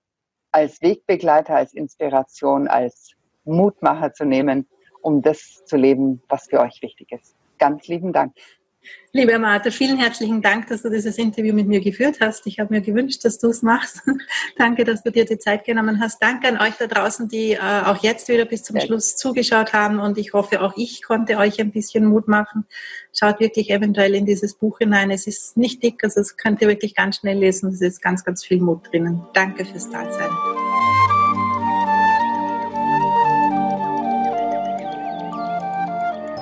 als 0.52 0.82
Wegbegleiter, 0.82 1.54
als 1.54 1.74
Inspiration, 1.74 2.68
als 2.68 3.12
Mutmacher 3.44 4.12
zu 4.12 4.24
nehmen, 4.24 4.66
um 5.02 5.22
das 5.22 5.64
zu 5.64 5.76
leben, 5.76 6.22
was 6.28 6.48
für 6.48 6.60
euch 6.60 6.82
wichtig 6.82 7.12
ist. 7.12 7.36
Ganz 7.58 7.86
lieben 7.88 8.12
Dank. 8.12 8.34
Liebe 9.12 9.36
Martha, 9.40 9.72
vielen 9.72 9.98
herzlichen 9.98 10.40
Dank, 10.40 10.68
dass 10.68 10.82
du 10.82 10.88
dieses 10.88 11.18
Interview 11.18 11.52
mit 11.52 11.66
mir 11.66 11.80
geführt 11.80 12.18
hast. 12.20 12.46
Ich 12.46 12.60
habe 12.60 12.72
mir 12.72 12.80
gewünscht, 12.80 13.24
dass 13.24 13.40
du 13.40 13.48
es 13.48 13.60
machst. 13.60 14.02
Danke, 14.56 14.84
dass 14.84 15.02
du 15.02 15.10
dir 15.10 15.24
die 15.24 15.38
Zeit 15.38 15.64
genommen 15.64 16.00
hast. 16.00 16.22
Danke 16.22 16.46
an 16.46 16.60
euch 16.60 16.74
da 16.78 16.86
draußen, 16.86 17.28
die 17.28 17.52
äh, 17.54 17.58
auch 17.58 18.00
jetzt 18.04 18.28
wieder 18.28 18.44
bis 18.44 18.62
zum 18.62 18.78
Schluss 18.78 19.16
zugeschaut 19.16 19.72
haben. 19.72 19.98
Und 19.98 20.16
ich 20.16 20.32
hoffe, 20.32 20.62
auch 20.62 20.74
ich 20.76 21.02
konnte 21.02 21.38
euch 21.38 21.60
ein 21.60 21.72
bisschen 21.72 22.06
Mut 22.06 22.28
machen. 22.28 22.66
Schaut 23.12 23.40
wirklich 23.40 23.70
eventuell 23.70 24.14
in 24.14 24.26
dieses 24.26 24.54
Buch 24.54 24.78
hinein. 24.78 25.10
Es 25.10 25.26
ist 25.26 25.56
nicht 25.56 25.82
dick, 25.82 26.04
also 26.04 26.20
es 26.20 26.36
könnt 26.36 26.62
ihr 26.62 26.68
wirklich 26.68 26.94
ganz 26.94 27.16
schnell 27.16 27.38
lesen. 27.38 27.70
Es 27.70 27.80
ist 27.80 28.00
ganz, 28.00 28.24
ganz 28.24 28.44
viel 28.44 28.60
Mut 28.60 28.92
drinnen. 28.92 29.22
Danke 29.34 29.64
fürs 29.64 29.90
Dasein. 29.90 30.30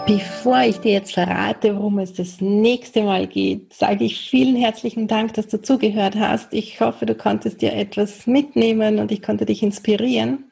Bevor 0.08 0.62
ich 0.62 0.78
dir 0.78 0.92
jetzt 0.92 1.12
verrate, 1.12 1.76
worum 1.76 1.98
es 1.98 2.14
das 2.14 2.40
nächste 2.40 3.02
Mal 3.02 3.26
geht, 3.26 3.74
sage 3.74 4.04
ich 4.04 4.30
vielen 4.30 4.56
herzlichen 4.56 5.06
Dank, 5.06 5.34
dass 5.34 5.48
du 5.48 5.60
zugehört 5.60 6.16
hast. 6.16 6.54
Ich 6.54 6.80
hoffe, 6.80 7.04
du 7.04 7.14
konntest 7.14 7.60
dir 7.60 7.74
etwas 7.74 8.26
mitnehmen 8.26 9.00
und 9.00 9.12
ich 9.12 9.20
konnte 9.20 9.44
dich 9.44 9.62
inspirieren. 9.62 10.50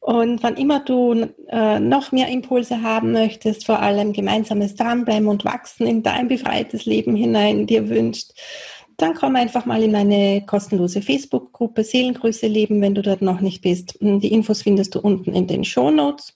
Und 0.00 0.42
wann 0.42 0.56
immer 0.56 0.80
du 0.80 1.28
äh, 1.46 1.78
noch 1.78 2.10
mehr 2.10 2.26
Impulse 2.26 2.82
haben 2.82 3.12
möchtest, 3.12 3.64
vor 3.64 3.78
allem 3.78 4.12
gemeinsames 4.12 4.74
Dranbleiben 4.74 5.28
und 5.28 5.44
Wachsen 5.44 5.86
in 5.86 6.02
dein 6.02 6.26
befreites 6.26 6.86
Leben 6.86 7.14
hinein 7.14 7.68
dir 7.68 7.88
wünscht, 7.88 8.32
dann 8.96 9.14
komm 9.14 9.36
einfach 9.36 9.64
mal 9.66 9.80
in 9.80 9.92
meine 9.92 10.44
kostenlose 10.44 11.02
Facebook-Gruppe 11.02 11.84
Seelengrüße 11.84 12.48
leben, 12.48 12.80
wenn 12.80 12.96
du 12.96 13.02
dort 13.02 13.22
noch 13.22 13.40
nicht 13.40 13.62
bist. 13.62 13.96
Die 14.00 14.32
Infos 14.32 14.62
findest 14.62 14.96
du 14.96 14.98
unten 14.98 15.34
in 15.34 15.46
den 15.46 15.62
Show 15.62 15.92
Notes. 15.92 16.35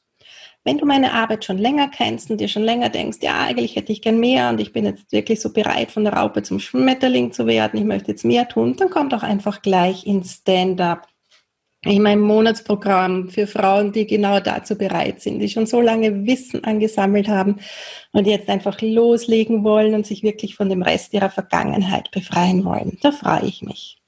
Wenn 0.62 0.76
du 0.76 0.84
meine 0.84 1.14
Arbeit 1.14 1.44
schon 1.44 1.56
länger 1.56 1.88
kennst 1.88 2.30
und 2.30 2.38
dir 2.38 2.48
schon 2.48 2.64
länger 2.64 2.90
denkst, 2.90 3.18
ja, 3.22 3.40
eigentlich 3.40 3.76
hätte 3.76 3.92
ich 3.92 4.02
gern 4.02 4.20
mehr 4.20 4.50
und 4.50 4.60
ich 4.60 4.72
bin 4.72 4.84
jetzt 4.84 5.10
wirklich 5.10 5.40
so 5.40 5.52
bereit, 5.52 5.90
von 5.90 6.04
der 6.04 6.12
Raupe 6.12 6.42
zum 6.42 6.60
Schmetterling 6.60 7.32
zu 7.32 7.46
werden, 7.46 7.78
ich 7.78 7.86
möchte 7.86 8.10
jetzt 8.10 8.26
mehr 8.26 8.46
tun, 8.46 8.76
dann 8.76 8.90
komm 8.90 9.08
doch 9.08 9.22
einfach 9.22 9.62
gleich 9.62 10.06
ins 10.06 10.34
Stand-up. 10.34 11.08
In 11.82 12.02
meinem 12.02 12.20
Monatsprogramm 12.20 13.30
für 13.30 13.46
Frauen, 13.46 13.92
die 13.92 14.06
genau 14.06 14.38
dazu 14.38 14.76
bereit 14.76 15.22
sind, 15.22 15.38
die 15.38 15.48
schon 15.48 15.64
so 15.64 15.80
lange 15.80 16.26
Wissen 16.26 16.62
angesammelt 16.62 17.26
haben 17.28 17.56
und 18.12 18.26
jetzt 18.26 18.50
einfach 18.50 18.82
loslegen 18.82 19.64
wollen 19.64 19.94
und 19.94 20.06
sich 20.06 20.22
wirklich 20.22 20.56
von 20.56 20.68
dem 20.68 20.82
Rest 20.82 21.14
ihrer 21.14 21.30
Vergangenheit 21.30 22.10
befreien 22.10 22.66
wollen. 22.66 22.98
Da 23.00 23.12
freue 23.12 23.46
ich 23.46 23.62
mich. 23.62 23.99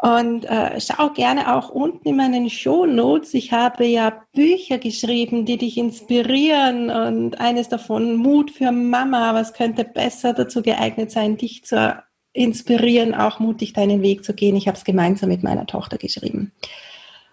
Und 0.00 0.44
äh, 0.44 0.80
schau 0.80 1.10
gerne 1.10 1.56
auch 1.56 1.70
unten 1.70 2.08
in 2.08 2.16
meinen 2.16 2.50
Show 2.50 2.86
Notes. 2.86 3.34
Ich 3.34 3.50
habe 3.50 3.84
ja 3.84 4.22
Bücher 4.32 4.78
geschrieben, 4.78 5.44
die 5.44 5.56
dich 5.58 5.76
inspirieren 5.76 6.88
und 6.88 7.40
eines 7.40 7.68
davon 7.68 8.14
Mut 8.14 8.52
für 8.52 8.70
Mama. 8.70 9.34
Was 9.34 9.54
könnte 9.54 9.82
besser 9.82 10.34
dazu 10.34 10.62
geeignet 10.62 11.10
sein, 11.10 11.36
dich 11.36 11.64
zu 11.64 12.00
inspirieren, 12.32 13.12
auch 13.12 13.40
mutig 13.40 13.72
deinen 13.72 14.00
Weg 14.02 14.24
zu 14.24 14.34
gehen? 14.34 14.54
Ich 14.54 14.68
habe 14.68 14.78
es 14.78 14.84
gemeinsam 14.84 15.30
mit 15.30 15.42
meiner 15.42 15.66
Tochter 15.66 15.98
geschrieben. 15.98 16.52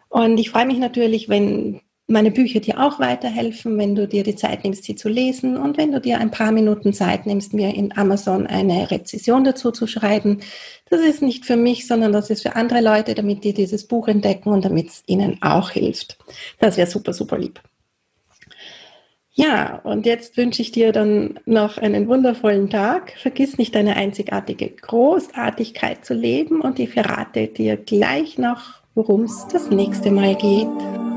Und 0.10 0.40
ich 0.40 0.50
freue 0.50 0.66
mich 0.66 0.80
natürlich, 0.80 1.30
wenn 1.30 1.82
meine 2.08 2.30
Bücher 2.30 2.60
dir 2.60 2.80
auch 2.80 3.00
weiterhelfen, 3.00 3.78
wenn 3.78 3.96
du 3.96 4.08
dir 4.08 4.24
die 4.24 4.36
Zeit 4.36 4.64
nimmst, 4.64 4.84
sie 4.84 4.96
zu 4.96 5.10
lesen 5.10 5.58
und 5.58 5.78
wenn 5.78 5.92
du 5.92 6.00
dir 6.00 6.20
ein 6.20 6.30
paar 6.30 6.52
Minuten 6.52 6.94
Zeit 6.94 7.26
nimmst, 7.26 7.54
mir 7.54 7.74
in 7.74 7.98
Amazon 7.98 8.46
eine 8.46 8.92
Rezession 8.92 9.44
dazu 9.44 9.72
zu 9.72 9.88
schreiben. 9.88 10.42
Das 10.90 11.02
ist 11.02 11.24
nicht 11.24 11.46
für 11.46 11.56
mich, 11.56 11.88
sondern 11.88 12.12
das 12.12 12.30
ist 12.30 12.44
für 12.44 12.56
andere 12.56 12.82
Leute, 12.82 13.16
damit 13.16 13.44
die 13.44 13.54
dieses 13.54 13.88
Buch 13.88 14.08
entdecken 14.08 14.50
und 14.50 14.64
damit 14.64 14.90
es 14.90 15.04
ihnen 15.08 15.42
auch 15.42 15.72
hilft. 15.72 16.18
Das 16.60 16.78
wäre 16.78 16.88
super, 16.88 17.14
super 17.14 17.40
lieb. 17.40 17.60
Ja, 19.38 19.82
und 19.84 20.06
jetzt 20.06 20.38
wünsche 20.38 20.62
ich 20.62 20.72
dir 20.72 20.94
dann 20.94 21.40
noch 21.46 21.78
einen 21.78 22.08
wundervollen 22.08 22.70
Tag. 22.70 23.14
Vergiss 23.18 23.58
nicht 23.58 23.76
deine 23.76 23.98
einzigartige 23.98 24.70
Großartigkeit 24.70 26.06
zu 26.06 26.14
leben 26.14 26.62
und 26.62 26.80
ich 26.80 26.92
verrate 26.92 27.48
dir 27.48 27.76
gleich 27.76 28.38
noch, 28.38 28.82
worum 28.94 29.24
es 29.24 29.46
das 29.52 29.70
nächste 29.70 30.10
Mal 30.10 30.36
geht. 30.36 31.15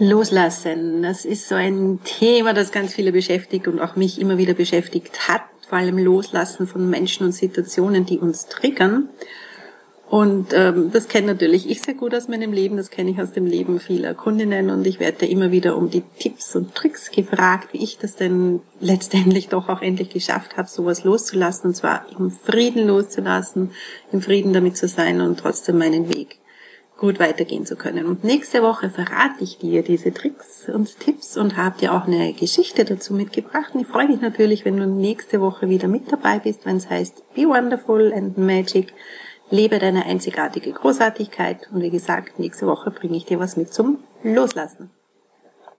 Loslassen, 0.00 1.02
das 1.02 1.26
ist 1.26 1.46
so 1.46 1.54
ein 1.54 2.00
Thema, 2.04 2.54
das 2.54 2.72
ganz 2.72 2.94
viele 2.94 3.12
beschäftigt 3.12 3.68
und 3.68 3.80
auch 3.80 3.96
mich 3.96 4.18
immer 4.18 4.38
wieder 4.38 4.54
beschäftigt 4.54 5.28
hat, 5.28 5.42
vor 5.68 5.76
allem 5.76 5.98
Loslassen 5.98 6.66
von 6.66 6.88
Menschen 6.88 7.26
und 7.26 7.32
Situationen, 7.32 8.06
die 8.06 8.18
uns 8.18 8.46
triggern. 8.46 9.10
Und 10.08 10.54
ähm, 10.54 10.90
das 10.90 11.06
kenne 11.06 11.28
natürlich 11.28 11.70
ich 11.70 11.82
sehr 11.82 11.94
gut 11.94 12.14
aus 12.14 12.28
meinem 12.28 12.52
Leben, 12.52 12.78
das 12.78 12.90
kenne 12.90 13.10
ich 13.10 13.20
aus 13.20 13.32
dem 13.32 13.44
Leben 13.44 13.78
vieler 13.78 14.14
Kundinnen. 14.14 14.70
Und 14.70 14.86
ich 14.86 15.00
werde 15.00 15.26
immer 15.26 15.52
wieder 15.52 15.76
um 15.76 15.90
die 15.90 16.02
Tipps 16.18 16.56
und 16.56 16.74
Tricks 16.74 17.10
gefragt, 17.10 17.74
wie 17.74 17.84
ich 17.84 17.98
das 17.98 18.16
denn 18.16 18.60
letztendlich 18.80 19.48
doch 19.48 19.68
auch 19.68 19.82
endlich 19.82 20.08
geschafft 20.08 20.56
habe, 20.56 20.68
sowas 20.68 21.04
loszulassen. 21.04 21.68
Und 21.68 21.74
zwar 21.74 22.06
im 22.18 22.30
Frieden 22.30 22.88
loszulassen, 22.88 23.70
im 24.12 24.22
Frieden 24.22 24.54
damit 24.54 24.78
zu 24.78 24.88
sein 24.88 25.20
und 25.20 25.38
trotzdem 25.38 25.76
meinen 25.76 26.08
Weg 26.12 26.39
gut 27.00 27.18
weitergehen 27.18 27.66
zu 27.66 27.76
können. 27.76 28.06
Und 28.06 28.22
nächste 28.24 28.62
Woche 28.62 28.90
verrate 28.90 29.42
ich 29.42 29.58
dir 29.58 29.82
diese 29.82 30.12
Tricks 30.12 30.68
und 30.68 31.00
Tipps 31.00 31.36
und 31.36 31.56
habe 31.56 31.78
dir 31.78 31.94
auch 31.94 32.06
eine 32.06 32.34
Geschichte 32.34 32.84
dazu 32.84 33.14
mitgebracht. 33.14 33.74
Und 33.74 33.80
ich 33.80 33.86
freue 33.86 34.06
mich 34.06 34.20
natürlich, 34.20 34.64
wenn 34.66 34.76
du 34.76 34.86
nächste 34.86 35.40
Woche 35.40 35.68
wieder 35.68 35.88
mit 35.88 36.12
dabei 36.12 36.38
bist, 36.38 36.66
wenn 36.66 36.76
es 36.76 36.90
heißt 36.90 37.34
Be 37.34 37.48
Wonderful 37.48 38.12
and 38.12 38.38
Magic. 38.38 38.92
Lebe 39.48 39.80
deine 39.80 40.04
einzigartige 40.04 40.70
Großartigkeit. 40.72 41.68
Und 41.72 41.82
wie 41.82 41.90
gesagt, 41.90 42.38
nächste 42.38 42.66
Woche 42.66 42.90
bringe 42.90 43.16
ich 43.16 43.24
dir 43.24 43.40
was 43.40 43.56
mit 43.56 43.72
zum 43.72 43.98
Loslassen. 44.22 44.90